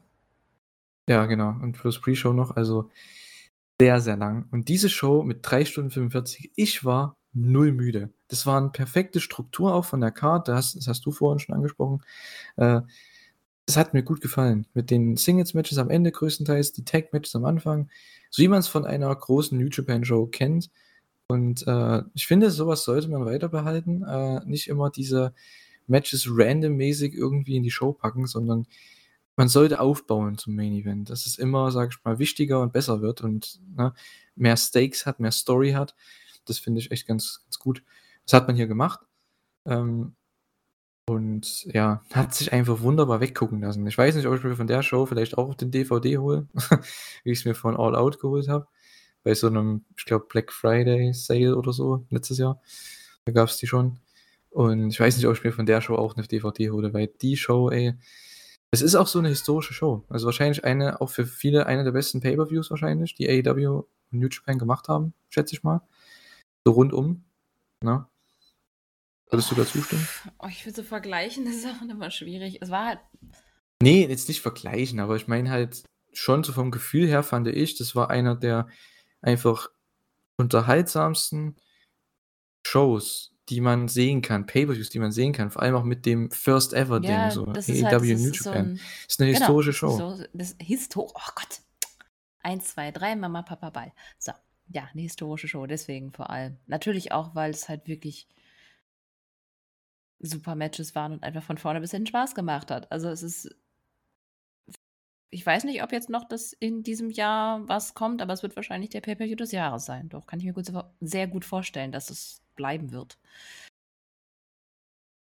[1.08, 1.50] Ja, genau.
[1.62, 2.90] Und plus Pre-Show noch, also
[3.80, 4.48] sehr, sehr lang.
[4.52, 8.12] Und diese Show mit 3 Stunden 45, ich war null müde.
[8.28, 11.40] Das war 'n perfekte Struktur auch von der Card, da hast das hast du vorhin
[11.40, 12.02] schon angesprochen.
[12.56, 12.82] Äh,
[13.66, 17.88] es hat mir gut gefallen mit den Singles-Matches am Ende größtenteils, die Tag-Matches am Anfang,
[18.30, 20.70] so wie man's von einer großen New Japan Show kennt.
[21.28, 24.02] Und, äh, ich finde, so was sollte man weiter behalten.
[24.02, 25.34] Äh, nicht immer diese
[25.86, 28.66] Matches random-mäßig irgendwie in die Show packen, sondern
[29.36, 33.00] man sollte aufbauen zum Main Event, dass es immer, sage ich mal, wichtiger und besser
[33.02, 33.94] wird und, ne,
[34.36, 35.94] mehr Stakes hat, mehr Story hat.
[36.46, 37.82] Das finde ich echt ganz ganz gut.
[38.26, 39.00] Das hat man hier gemacht.
[39.66, 40.14] Ähm,
[41.08, 43.86] und ja, hat sich einfach wunderbar weggucken lassen.
[43.86, 46.48] Ich weiß nicht, ob ich mir von der Show vielleicht auch den DVD hole,
[47.24, 48.66] wie ich's mir von All Out geholt habe,
[49.24, 52.60] bei so 'nem, ich glaube, Black Friday Sale oder so letztes Jahr.
[53.26, 54.00] Da gab's die schon.
[54.50, 57.08] Und ich weiß nicht, ob ich mir von der Show auch 'ne DVD hole, weil
[57.22, 57.94] die Show, ey
[58.72, 60.04] es ist auch so 'ne historische Show.
[60.10, 63.78] Also wahrscheinlich eine auch für viele eine der besten Pay-per-Views wahrscheinlich, die AEW
[64.12, 65.82] und New Japan gemacht haben, schätze ich mal.
[66.66, 67.24] So rundum,
[67.84, 68.06] ne?
[69.34, 70.08] Würdest du da zustimmen?
[70.38, 72.58] Oh, ich finde so vergleichende Sachen immer schwierig.
[72.60, 73.00] Es war halt
[73.82, 75.82] Ne, jetzt nicht vergleichen, aber ich meine halt
[76.12, 78.68] schon so vom Gefühl her fand ich, das war einer der
[79.20, 79.68] einfach
[80.38, 81.56] unterhaltsamsten
[82.66, 86.30] Shows, die man sehen kann, Pay-per-Views, die man sehen kann, vor allem auch mit dem
[86.30, 88.64] First Ever Ding, Ja, so das ist halt das ist so Japan.
[88.64, 89.96] 'n Ist 'ne genau, historische das ist Show.
[89.96, 91.60] so das histo oh Gott.
[92.42, 93.92] 1, 2, 3, Mama, Papa, Ball.
[94.18, 94.32] So,
[94.68, 96.58] ja, 'ne historische Show, deswegen vor allem.
[96.66, 98.28] Natürlich auch, weil's halt wirklich
[100.20, 102.90] super Matches waren und einfach von vorne bis hinten Spaß gemacht hat.
[102.92, 103.54] Also, es ist
[105.34, 108.54] ich weiß nicht, ob jetzt noch das in diesem Jahr was kommt, aber es wird
[108.54, 110.08] wahrscheinlich der Pay-per-View des Jahres sein.
[110.08, 110.70] Doch, kann ich mir gut
[111.00, 113.18] sehr gut vorstellen, dass es bleiben wird.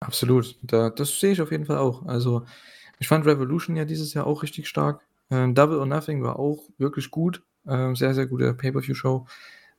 [0.02, 2.06] Absolut, da das sehe ich auf jeden Fall auch.
[2.06, 2.46] Also,
[3.00, 5.02] ich fand Revolution ja dieses Jahr auch richtig stark.
[5.32, 7.42] Ähm, Double or Nothing war auch wirklich gut.
[7.68, 9.26] Ähm, sehr, sehr gute Pay-per-View-Show.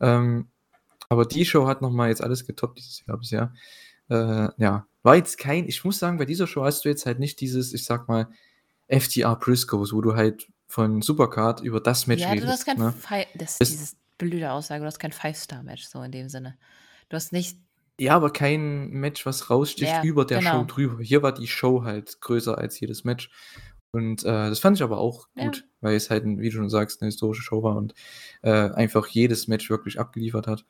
[0.01, 0.49] Ähm,
[1.09, 3.55] aber die Show hat noch mal jetzt alles getoppt dieses Jahr bisher.
[4.11, 7.19] Äh, ja, war jetzt kein ich muss sagen, bei dieser Show hast du jetzt halt
[7.19, 8.29] nicht dieses, ich sage mal,
[8.89, 12.79] FTR Briscoes, wo du halt von Supercard über das Match Ja, du hast redest, kein
[12.79, 12.93] ne?
[12.93, 16.57] Fi das Das dieses blöde Aussage, du hast kein Five-Star-Match so in dem Sinne.
[17.09, 17.59] Du hast nicht
[17.99, 20.65] Ja, aber kein Match, was raussticht Ja, über der Show genau.
[20.65, 21.03] drüber.
[21.03, 23.31] Hier war die Show halt größer als jedes Match.
[23.91, 25.45] Und, äh, das fand ich aber auch Ja.
[25.45, 27.95] gut, weil es halt wie du schon sagst, 'ne historische Show war und,
[28.43, 30.65] äh, einfach jedes Match wirklich abgeliefert hat.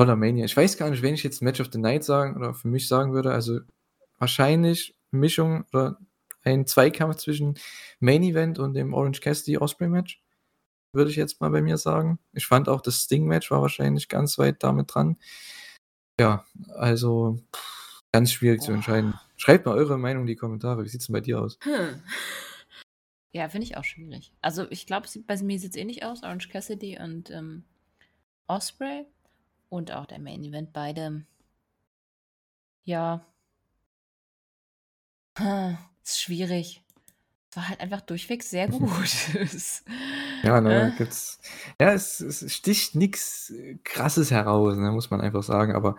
[0.00, 0.44] Voller Mania.
[0.44, 2.86] Ich weiß gar nicht, wenn ich jetzt Match of the Night sagen oder für mich
[2.86, 3.60] sagen würde, also
[4.18, 5.98] wahrscheinlich Mischung oder
[6.42, 7.58] ein Zweikampf zwischen
[7.98, 10.22] Main Event und dem Orange Cassidy Ospreay Match,
[10.92, 12.20] würde ich jetzt mal bei mir sagen.
[12.32, 15.18] Ich fand auch das Sting Match war wahrscheinlich ganz weit da mit dran.
[16.20, 16.44] Ja,
[16.74, 17.40] also
[18.12, 19.14] ganz schwierig zu entscheiden.
[19.36, 20.84] Schreibt mal eure Meinung in die Kommentare.
[20.84, 21.58] Wie sieht's denn bei dir aus?
[21.62, 22.02] Hm.
[23.34, 24.32] Ja, finde ich auch schwierig.
[24.40, 27.62] Also, ich glaube, es sieht bei mir sieht's ähnlich aus, Orange Cassidy und, ähm,
[28.46, 29.04] Ospreay.
[29.68, 31.24] Und auch der Main Event beide.
[32.84, 33.24] Ja.
[36.02, 36.82] Ist schwierig.
[37.54, 39.10] War halt einfach durchweg sehr gut.
[40.42, 40.98] Ja, ne, äh.
[40.98, 41.40] gibt's
[41.80, 43.52] ja, es es sticht nichts
[43.84, 45.96] Krasses heraus, ne, muss man einfach sagen, aber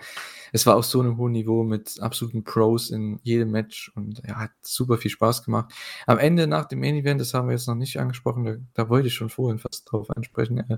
[0.54, 4.36] es war auf so einem hohen Niveau mit absoluten Pros in jedem Match und ja,
[4.36, 5.74] hat super viel Spaß gemacht.
[6.06, 8.90] Am Ende nach dem Main Event, das haben wir jetzt noch nicht angesprochen, da da
[8.90, 10.78] wollte ich schon vorhin fast drauf ansprechen, äh,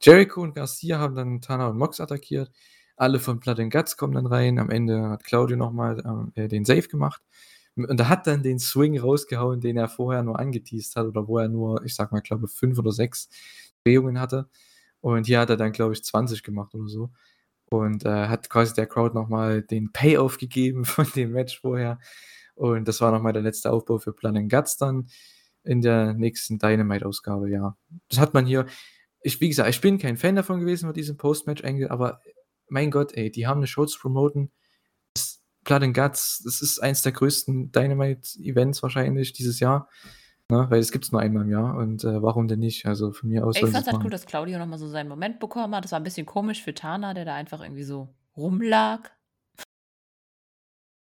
[0.00, 2.50] Jericho und Garcia haben dann Tana und Mox attackiert.
[2.96, 4.58] Alle von Blood and Guts kommen dann rein.
[4.60, 7.20] Am Ende hat Claudio noch mal, ähm, äh, den Save gemacht.
[7.76, 11.38] Und er hat dann den Swing rausgehauen, den er vorher nur angeteased hat oder wo
[11.38, 13.28] er nur, ich sag mal, glaube fünf oder sechs
[13.84, 14.48] Drehungen hatte.
[15.00, 17.10] Und hier hat er dann, glaube ich, 20 gemacht oder so.
[17.66, 21.98] Und äh, hat quasi der Crowd nochmal den Payoff gegeben von dem Match vorher.
[22.54, 25.08] Und das war nochmal der letzte Aufbau für Plan Guts dann
[25.64, 27.76] in der nächsten Dynamite-Ausgabe, ja.
[28.08, 28.66] Das hat man hier.
[29.20, 32.20] Ich, wie gesagt, ich bin kein Fan davon gewesen mit diesem Post-Match-Angle, aber
[32.68, 34.52] mein Gott, ey, die haben eine Show zu promoten.
[35.64, 39.88] Blood and Guts, das ist eins der größten Dynamite-Events wahrscheinlich dieses Jahr.
[40.50, 40.66] Ne?
[40.68, 42.84] Weil es gibt es nur einmal im Jahr und äh, warum denn nicht?
[42.86, 43.56] Also von mir aus.
[43.56, 45.84] Ich fand es halt cool, dass Claudio nochmal so seinen Moment bekommen hat.
[45.84, 49.10] Das war ein bisschen komisch für Tana, der da einfach irgendwie so rumlag.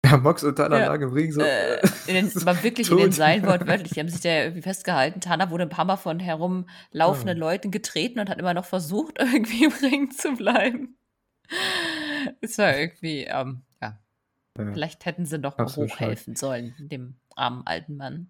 [0.05, 0.87] Ja, Mox und Tana ja.
[0.87, 1.41] lagen im Ring so.
[1.41, 3.93] Äh, in den, war wirklich in den Seilen wortwörtlich.
[3.93, 5.21] Die haben sich da irgendwie festgehalten.
[5.21, 7.45] Tana wurde ein paar Mal von herumlaufenden ja.
[7.45, 10.97] Leuten getreten und hat immer noch versucht, irgendwie im Ring zu bleiben.
[12.41, 13.63] Es war irgendwie, ähm,
[14.59, 14.73] ja.
[14.73, 18.29] Vielleicht hätten sie doch mal hochhelfen sollen, dem armen alten Mann.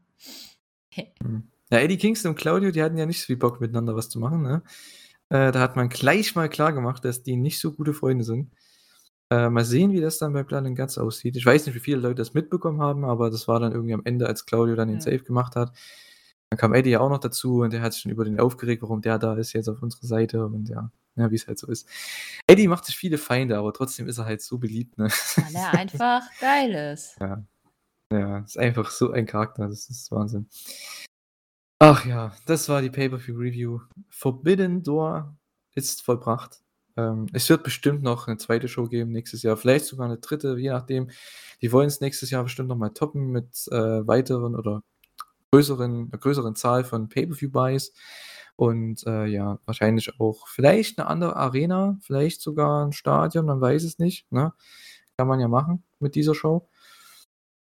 [1.21, 1.43] Hm.
[1.71, 4.19] ja, Eddie Kingston und Claudio, die hatten ja nicht so viel Bock miteinander was zu
[4.19, 4.63] machen, ne?
[5.29, 8.51] Äh, da hat man gleich mal klar gemacht, dass die nicht so gute Freunde sind.
[9.29, 11.35] Äh, mal sehen, wie das dann bei and Guts aussieht.
[11.35, 14.01] Ich weiß nicht, wie viele Leute das mitbekommen haben, aber das war dann irgendwie am
[14.03, 15.01] Ende, als Claudio dann den ja.
[15.01, 15.71] Save gemacht hat.
[16.49, 18.81] Dann kam Eddie ja auch noch dazu und der hat sich schon über den aufgeregt,
[18.81, 21.67] warum der da ist jetzt auf unserer Seite und ja, ja wie es halt so
[21.67, 21.87] ist.
[22.47, 25.09] Eddie macht sich viele Feinde, aber trotzdem ist er halt so beliebt, ne?
[25.35, 27.17] Weil er einfach geil ist.
[27.19, 27.43] Ja.
[28.11, 30.47] Ja, ist einfach so ein Charakter, das ist Wahnsinn.
[31.79, 33.81] Ach ja, das war die Pay-Per-View-Review.
[34.09, 35.37] Forbidden Door
[35.75, 36.61] ist vollbracht.
[36.97, 40.57] Ähm, es wird bestimmt noch eine zweite Show geben nächstes Jahr, vielleicht sogar eine dritte,
[40.57, 41.09] je nachdem.
[41.61, 44.81] Die wollen es nächstes Jahr bestimmt noch mal toppen mit äh, weiteren oder
[45.51, 47.93] größeren, größeren Zahl von Pay-Per-View-Buys.
[48.59, 53.85] Und äh, ja, wahrscheinlich auch vielleicht eine andere Arena, vielleicht sogar ein Stadion, man weiß
[53.85, 54.29] es nicht.
[54.33, 54.51] Ne?
[55.15, 56.67] Kann man ja machen mit dieser Show.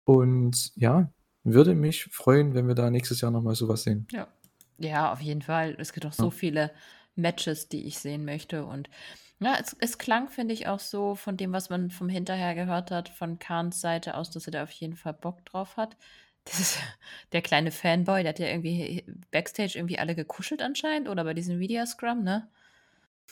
[0.06, 1.12] Und ja,
[1.44, 4.08] würde mich freuen, wenn wir da nächstes Jahr nochmal sowas sehen.
[4.10, 4.30] Ja.
[4.78, 5.76] Ja, auf jeden Fall.
[5.80, 6.32] Es gibt auch so ja.
[6.32, 6.72] viele
[7.16, 8.64] Matches, die ich sehen möchte.
[8.66, 8.90] Und
[9.40, 12.92] ja, es, es klang, finde ich, auch so von dem, was man vom Hinterher gehört
[12.92, 15.98] hat, von Kahns Seite aus, dass er da auf jeden Fall Bock drauf hat.
[16.46, 16.80] Das ist
[17.34, 21.60] der kleine Fanboy, der hat ja irgendwie Backstage irgendwie alle gekuschelt anscheinend oder bei diesem
[21.60, 22.48] Videoscrum, ne?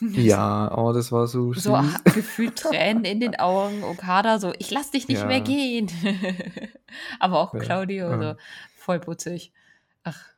[0.00, 1.78] Ja, oh, das war so So
[2.12, 5.88] gefühlt Tränen in den Augen, Okada so: „Ich lass dich nicht mehr gehen.“
[7.20, 8.36] Aber auch Ja, Claudio so ja.
[8.74, 9.52] voll putzig.
[10.04, 10.34] Ach.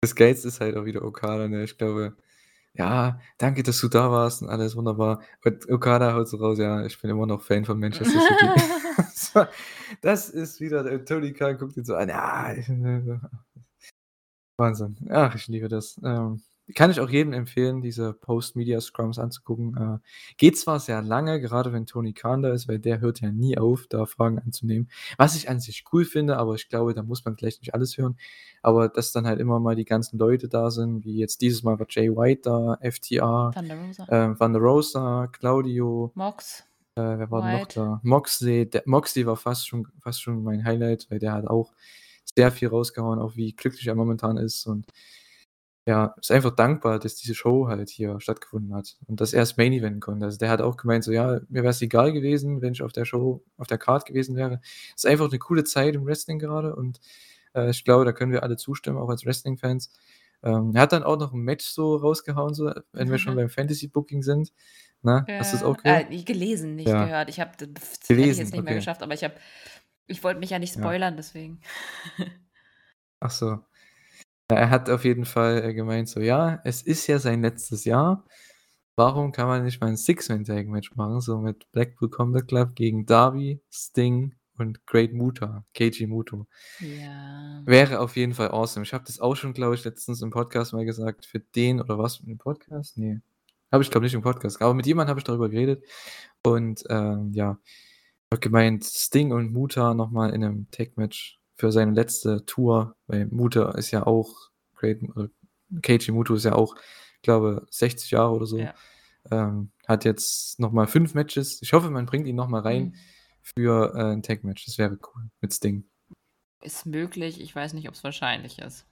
[0.00, 1.64] Das Geilste ist halt auch wieder Okada, ne?
[1.64, 2.16] Ich glaube:
[2.74, 6.84] „Ja, danke, dass du da warst und alles wunderbar.“ Und Okada haut so raus: „Ja,
[6.86, 8.52] ich bin immer noch Fan von Manchester City.“
[10.00, 12.54] Das ist wieder der Tony Khan guckt ihn so an: „Ja,
[14.56, 14.96] Wahnsinn.
[15.10, 16.00] Ach, ich liebe das.
[16.04, 16.42] Ähm
[16.74, 19.76] kann ich auch jedem empfehlen, diese Post-Media-Scrums anzugucken.
[19.76, 23.30] Äh, geht zwar sehr lange, gerade wenn Tony Khan da ist, weil der hört ja
[23.30, 24.88] nie auf, da Fragen anzunehmen.
[25.18, 27.96] Was ich an sich cool finde, aber ich glaube, da muss man vielleicht nicht alles
[27.98, 28.16] hören.
[28.62, 31.78] Aber dass dann halt immer mal die ganzen Leute da sind, wie jetzt dieses Mal
[31.78, 36.64] war Jay White da, FTR, Van der Rosa, äh, Van der Rosa Claudio, Mox.
[36.94, 38.00] Äh, wer war noch da?
[38.02, 38.68] Moxley.
[38.68, 41.72] Der, Moxley war fast schon, fast schon mein Highlight, weil der hat auch
[42.36, 44.86] sehr viel rausgehauen, auch wie glücklich er momentan ist und
[45.86, 49.56] ja, ist einfach dankbar, dass diese Show halt hier stattgefunden hat und dass er das
[49.56, 50.24] Main Event konnte.
[50.26, 52.92] Also, der hat auch gemeint so: „Ja, mir wäre es egal gewesen, wenn ich auf
[52.92, 54.60] der Show auf der Card gewesen wäre.“
[54.96, 57.00] Ist einfach eine coole Zeit im Wrestling gerade und,
[57.54, 59.90] äh, ich glaube, da können wir alle zustimmen, auch als Wrestling-Fans.
[60.44, 63.48] Ähm, er hat dann auch noch ein Match so rausgehauen, so, wenn wir schon beim
[63.50, 64.52] Fantasy-Booking sind,
[65.02, 65.30] ne?
[65.38, 66.04] Hast du's auch gehört?
[66.10, 66.98] Äh, gelesen, nicht Ja.
[66.98, 67.28] gehört.
[67.28, 69.34] Ich habe das hätte ich jetzt nicht mehr geschafft, aber ich habe
[70.06, 70.92] ich wollte mich ja nicht Ja.
[70.92, 71.60] spoilern, deswegen.
[73.20, 73.64] Ach so.
[74.50, 78.24] Er hat auf jeden Fall, äh, gemeint so: „Ja, es ist ja sein letztes Jahr.
[78.96, 83.60] Warum kann man nicht mal ein Six-Man-Tag-Match machen, so mit Blackpool Combat Club gegen Darby,
[83.72, 86.46] Sting und Great Muta, Keiji Muto?“
[86.80, 87.62] Ja.
[87.66, 88.84] Wäre auf jeden Fall awesome.
[88.84, 91.98] Ich habe das auch schon, glaube ich, letztens im Podcast mal gesagt, für den oder
[91.98, 92.98] was, im Podcast?
[92.98, 93.22] Ne,
[93.72, 95.84] habe ich, glaube nicht im Podcast, aber mit jemandem habe ich darüber geredet
[96.44, 97.58] und, ähm, ja,
[98.32, 103.26] habe gemeint, Sting und Muta noch mal in 'nem Tag-Match für seine letzte Tour, weil
[103.26, 105.28] Muta ist ja auch Great äh,
[105.80, 106.74] Keiji Muto ist ja auch,
[107.14, 108.58] ich glaube, 60 Jahre oder so.
[108.58, 108.74] Ja.
[109.30, 111.62] Ähm, hat jetzt nochmal fünf Matches.
[111.62, 112.94] Ich hoffe, man bringt ihn nochmal rein Mhm.
[113.42, 114.66] für äh, ein Tag-Match.
[114.66, 115.84] Das wäre cool mit Sting.
[116.64, 118.84] Ist möglich, ich weiß nicht, ob es wahrscheinlich ist.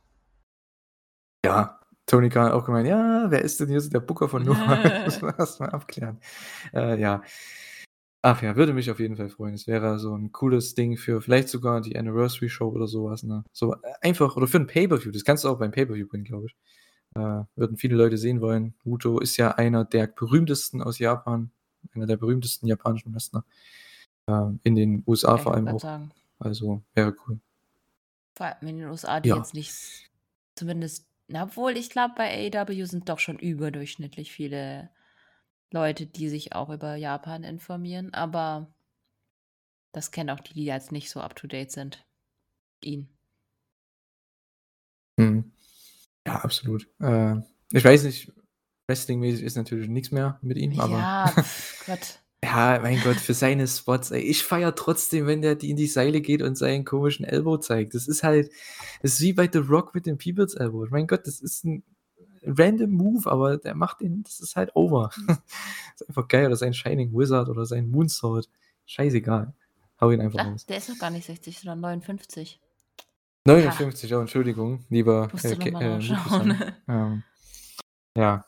[1.45, 4.45] Ja, Tony Khan hat auch gemeint, ja, wer ist denn hier so der Booker von
[4.45, 4.79] Noah?
[5.05, 6.21] muss man erstmal abklären.
[6.73, 7.21] Äh, ja.
[8.23, 9.55] Ach ja, würde mich auf jeden Fall freuen.
[9.55, 13.23] Es wäre so ein cooles Ding für vielleicht sogar die Anniversary Show oder sowas.
[13.23, 13.45] Ne?
[13.53, 15.11] So äh, einfach, oder für ein Pay-Per-View.
[15.11, 16.57] Das kannst du auch beim Pay-Per-View bringen, glaube ich.
[17.17, 18.75] Äh, würden viele Leute sehen wollen.
[18.85, 21.51] Muto ist ja einer der berühmtesten aus Japan,
[21.95, 23.45] einer der berühmtesten japanischen Wrestler.
[24.27, 25.81] Äh, in den USA Ich vor allem auch.
[25.81, 27.41] sagen, Also wäre cool.
[28.37, 29.37] vor allem in den USA, die Ja.
[29.39, 30.11] jetzt nicht,
[30.57, 34.91] zumindest, na, obwohl ich glaube, bei AEW sind doch schon überdurchschnittlich viele
[35.73, 38.73] Leute, die sich auch über Japan informieren, aber
[39.93, 42.05] das kennen auch die, die jetzt nicht so up-to-date sind.
[42.83, 43.09] Ihn.
[45.17, 45.53] Mhm.
[46.27, 46.89] Ja, absolut.
[47.01, 47.37] Äh,
[47.73, 48.33] ich weiß nicht,
[48.89, 51.35] Wrestling-mäßig ist natürlich nichts mehr mit ihm, aber Ja,
[51.87, 52.21] Gott.
[52.43, 55.87] ja, mein Gott, für seine Spots, ey, ich feiere trotzdem, wenn der die in die
[55.87, 57.95] Seile geht und seinen komischen Elbow zeigt.
[57.95, 58.51] Das ist halt,
[59.03, 60.87] das ist wie bei The Rock mit dem People's Elbow.
[60.91, 61.85] Mein Gott, das ist ein
[62.43, 65.11] random Move, aber der macht den, das ist halt over.
[65.95, 68.49] ist einfach geil, oder sein Shining Wizard oder sein Moonsault.
[68.87, 69.55] Scheißegal.
[70.01, 70.67] Hau ihn einfach Ach, raus.
[70.67, 72.61] der ist doch gar nicht 60, sondern 59.
[73.47, 76.73] 59, oh, Entschuldigung, lieber Musst du äh, nochmal äh.
[76.89, 77.23] Ähm,
[78.17, 78.45] ja.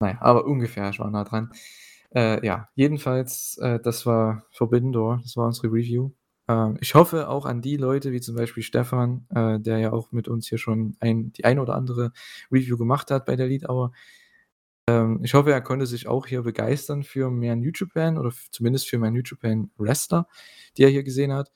[0.00, 1.52] Naja, aber ungefähr, ich war nah dran.
[2.14, 6.10] Äh, ja, jedenfalls, äh, das war Forbidden Door, das war unsere Review.
[6.52, 10.12] Ähm, ich hoffe auch an die Leute, wie zum Beispiel Stefan, äh, der ja auch
[10.12, 12.12] mit uns hier schon ein, die ein oder andere
[12.50, 13.92] Review gemacht hat bei der Lead Hour.
[14.88, 18.88] Ähm, ich hoffe, er konnte sich auch hier begeistern für mehr New Japan oder zumindest
[18.88, 20.28] für mehr New Japan Wrestler,
[20.76, 21.52] die er hier gesehen hat.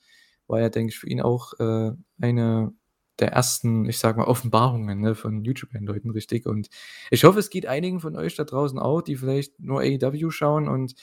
[0.47, 1.91] War ja, denke ich, für ihn auch äh,
[2.21, 2.73] eine
[3.19, 6.45] der ersten, ich sag mal, Offenbarungen ne, von Japan-Leuten, richtig.
[6.45, 6.69] Und
[7.11, 10.67] ich hoffe, es geht einigen von euch da draußen auch, die vielleicht nur AEW schauen
[10.67, 10.95] und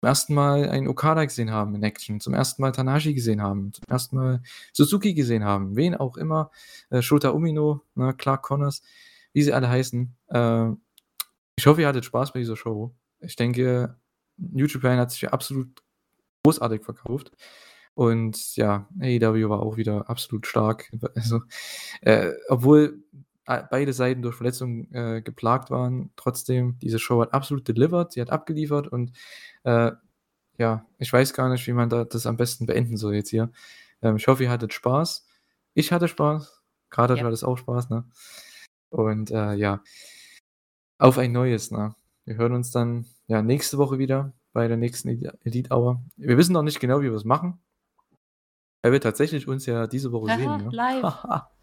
[0.00, 3.72] zum ersten Mal einen Okada gesehen haben in Action, zum ersten Mal Tanashi gesehen haben,
[3.74, 6.50] zum ersten Mal Suzuki gesehen haben, wen auch immer,
[6.88, 8.82] äh, Shota Umino, ne, Clark Connors,
[9.34, 10.16] wie sie alle heißen.
[10.28, 10.70] Äh,
[11.56, 12.94] ich hoffe, ihr hattet Spaß bei dieser Show.
[13.20, 13.96] Ich denke,
[14.38, 15.82] New Japan hat sich absolut
[16.44, 17.32] großartig verkauft.
[17.92, 20.90] Und ja, AEW war auch wieder absolut stark.
[21.14, 21.42] Also,
[22.00, 23.02] äh, obwohl
[23.70, 28.30] beide Seiten durch Verletzungen äh, geplagt waren, trotzdem, diese Show hat absolut delivered, sie hat
[28.30, 29.12] abgeliefert und
[29.64, 29.92] äh,
[30.58, 33.50] ja, ich weiß gar nicht, wie man da das am besten beenden soll jetzt hier.
[34.02, 35.26] Ähm, ich hoffe, ihr hattet Spaß.
[35.74, 36.60] Ich hatte Spaß.
[36.90, 37.24] Gerade Ja.
[37.24, 38.04] hat es auch Spaß, ne?
[38.90, 39.82] Und äh, ja,
[40.98, 41.94] auf ein neues, ne?
[42.24, 46.02] Wir hören uns dann ja nächste Woche wieder bei der nächsten Elite Hour.
[46.16, 47.58] Wir wissen noch nicht genau, wie wir es machen.
[48.82, 50.70] Weil wir tatsächlich uns ja diese Woche Haha, sehen, ne?
[50.72, 51.24] live.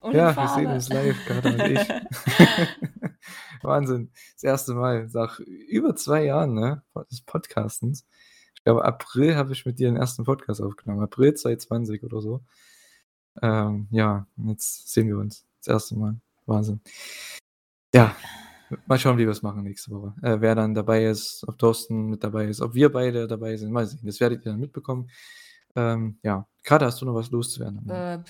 [0.00, 1.88] Und Ja, wir sehen uns live, Kater und ich.
[3.62, 4.10] Wahnsinn.
[4.34, 8.06] Das erste Mal nach über zwei Jahren ne, des Podcastens.
[8.54, 11.02] Ich glaube, April habe ich mit dir den ersten Podcast aufgenommen.
[11.02, 12.42] April 2020 oder so.
[13.42, 15.46] Ähm, ja, und jetzt sehen wir uns.
[15.58, 16.16] Das erste Mal.
[16.46, 16.80] Wahnsinn.
[17.94, 18.14] Ja,
[18.86, 20.14] mal schauen, wie wir es machen nächste Woche.
[20.22, 23.72] Äh, wer dann dabei ist, ob Thorsten mit dabei ist, ob wir beide dabei sind.
[23.72, 24.00] Mal sehen.
[24.04, 25.10] Das werdet ihr dann mitbekommen.
[25.76, 27.88] Ähm, ja, gerade hast du noch was loszuwerden.
[27.90, 28.22] Äh,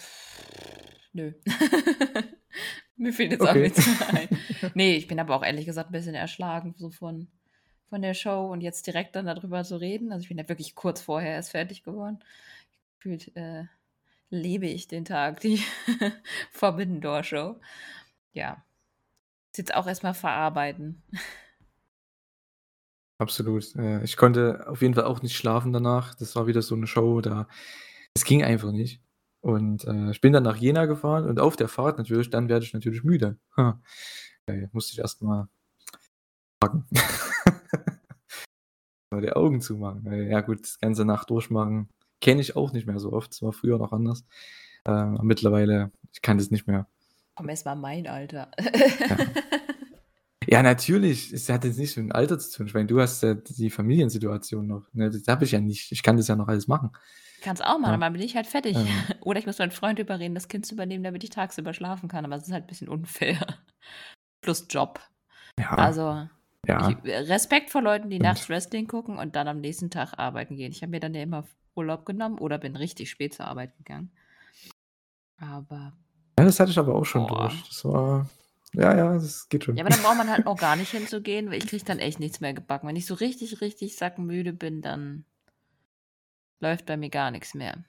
[1.15, 1.33] nö.
[2.97, 3.63] Mir fehlt jetzt auch Okay.
[3.63, 4.29] nichts mehr ein.
[4.75, 7.29] Nee, ich bin aber auch ehrlich gesagt ein bisschen erschlagen so von,
[7.89, 10.13] von der Show und jetzt direkt dann darüber zu reden.
[10.13, 12.21] Also ich bin ja wirklich kurz vorher erst fertig geworden.
[12.99, 13.65] Gefühlt äh,
[14.31, 15.61] lebe ich den Tag, die
[16.53, 17.61] Forbidden Door Show.
[18.33, 18.65] Ja.
[19.53, 21.03] Ist Jetzt auch erstmal verarbeiten.
[23.19, 23.75] Absolut.
[23.77, 26.15] Äh, ich konnte auf jeden Fall auch nicht schlafen danach.
[26.15, 27.49] Das war wieder so eine Show, da
[28.15, 29.01] es ging einfach nicht.
[29.45, 32.65] Und äh, ich bin dann nach Jena gefahren und auf der Fahrt natürlich, dann werde
[32.65, 33.37] ich natürlich müde.
[33.59, 33.79] Ha.
[34.47, 35.49] Äh, musste ich erstmal
[36.59, 36.87] packen.
[39.11, 40.11] Mal die Augen zumachen.
[40.31, 41.91] Ja gut, das ganze Nacht durchmachen
[42.23, 43.35] kenne ich auch nicht mehr so oft.
[43.35, 44.25] Es war früher noch anders.
[44.87, 46.87] Ähm, mittlerweile, ich kann das nicht mehr.
[47.35, 48.51] Komm, erst mal mein Alter.
[50.47, 51.33] Ja, natürlich.
[51.33, 52.67] Es hat jetzt nichts mit dem Alter zu tun.
[52.67, 54.87] Ich meine, du hast ja die Familiensituation noch.
[54.93, 55.11] Ne?
[55.11, 55.91] Das habe ich ja nicht.
[55.91, 56.91] Ich kann das ja noch alles machen.
[57.45, 57.95] Kann's auch machen, Ja.
[57.95, 58.75] aber dann bin ich halt fertig.
[58.77, 58.87] Ähm.
[59.21, 62.25] Oder ich muss meinen Freund überreden, das Kind zu übernehmen, damit ich tagsüber schlafen kann.
[62.25, 63.39] Aber es ist halt ein bisschen unfair.
[64.41, 65.01] Plus Job.
[65.59, 66.27] Ja, Also,
[66.67, 66.89] ja.
[66.89, 70.57] ich, Respekt vor Leuten, die Und- nachts Wrestling gucken und dann am nächsten Tag arbeiten
[70.57, 70.73] gehen.
[70.73, 71.45] Ich habe mir dann ja immer
[71.77, 74.11] Urlaub genommen oder bin richtig spät zur Arbeit gegangen.
[75.39, 75.93] Aber,
[76.39, 77.49] ja, das hatte ich aber auch schon Boah.
[77.49, 77.63] durch.
[77.69, 78.29] Das war.
[78.73, 79.77] Ja, ja, das geht schon.
[79.77, 82.19] ja, aber dann braucht man halt auch gar nicht hinzugehen, weil ich kriege dann echt
[82.21, 82.89] nichts mehr gebacken.
[82.89, 85.25] Wenn ich so richtig, richtig sackmüde bin, dann
[86.65, 87.85] läuft bei mir gar nichts mehr.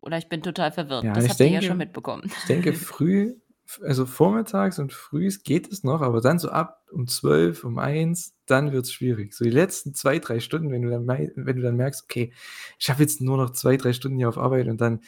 [0.00, 1.04] Oder ich bin total verwirrt.
[1.04, 2.22] Ja, das ich habt ihr ja denke- schon mitbekommen.
[2.26, 3.36] Ich denke, früh
[3.82, 8.34] also vormittags und frühs geht es noch, aber dann so ab um 12, um 1,
[8.44, 9.32] dann wird es schwierig.
[9.32, 12.32] So die letzten zwei, drei Stunden, wenn du dann, wenn du dann merkst, okay,
[12.78, 15.00] ich habe jetzt nur noch zwei, drei Stunden hier auf Arbeit und dann,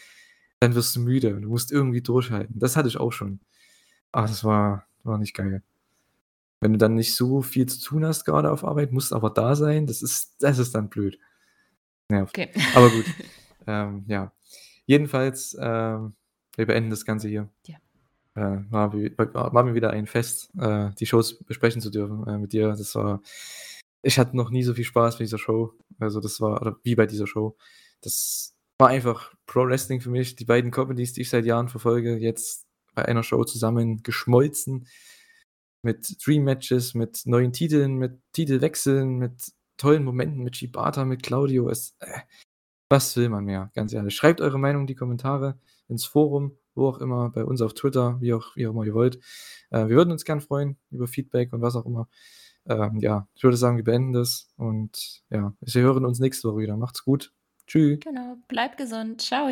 [0.61, 2.59] dann wirst du müde und du musst irgendwie durchhalten.
[2.59, 3.41] Das hatte ich auch schon.
[4.11, 5.63] Aber das war, war nicht geil.
[6.61, 9.55] Wenn du dann nicht so viel zu tun hast, gerade auf Arbeit, musst aber da
[9.55, 11.19] sein, das ist, das ist dann blöd.
[12.09, 12.37] Nervt.
[12.37, 12.51] Okay.
[12.75, 13.05] Aber gut.
[13.67, 14.33] ähm, ja.
[14.87, 16.15] Jedenfalls, ähm,
[16.57, 17.49] wir beenden das Ganze hier.
[17.67, 17.77] Ja.
[18.35, 22.53] Äh, war, war, mir wieder ein Fest, äh, die Shows besprechen zu dürfen äh, mit
[22.53, 22.69] dir.
[22.69, 23.23] Das war,
[24.03, 25.73] ich hatte noch nie so viel Spaß bei dieser Show.
[25.99, 27.57] Also das war, oder wie bei dieser Show.
[28.03, 30.37] Das war einfach Pro Wrestling für mich.
[30.37, 34.87] Die beiden Comedies, die ich seit Jahren verfolge, jetzt bei einer Show zusammen geschmolzen.
[35.83, 41.69] Mit Dream Matches, mit neuen Titeln, mit Titelwechseln, mit tollen Momenten, mit Shibata, mit Claudio.
[41.69, 42.21] Es, äh,
[42.89, 44.15] was will man mehr, ganz ehrlich.
[44.15, 45.59] Schreibt eure Meinung in die Kommentare,
[45.89, 48.95] ins Forum, wo auch immer, bei uns auf Twitter, wie auch, wie auch immer ihr
[48.95, 49.17] wollt.
[49.71, 52.09] Äh, wir würden uns gern freuen über Feedback und was auch immer.
[52.69, 56.63] Ähm, ja, ich würde sagen, wir beenden das und ja, wir hören uns nächste Woche
[56.63, 56.77] wieder.
[56.77, 57.33] Macht's gut.
[57.67, 58.01] Tschüss.
[58.01, 59.21] Genau, bleibt gesund.
[59.21, 59.49] Ciao.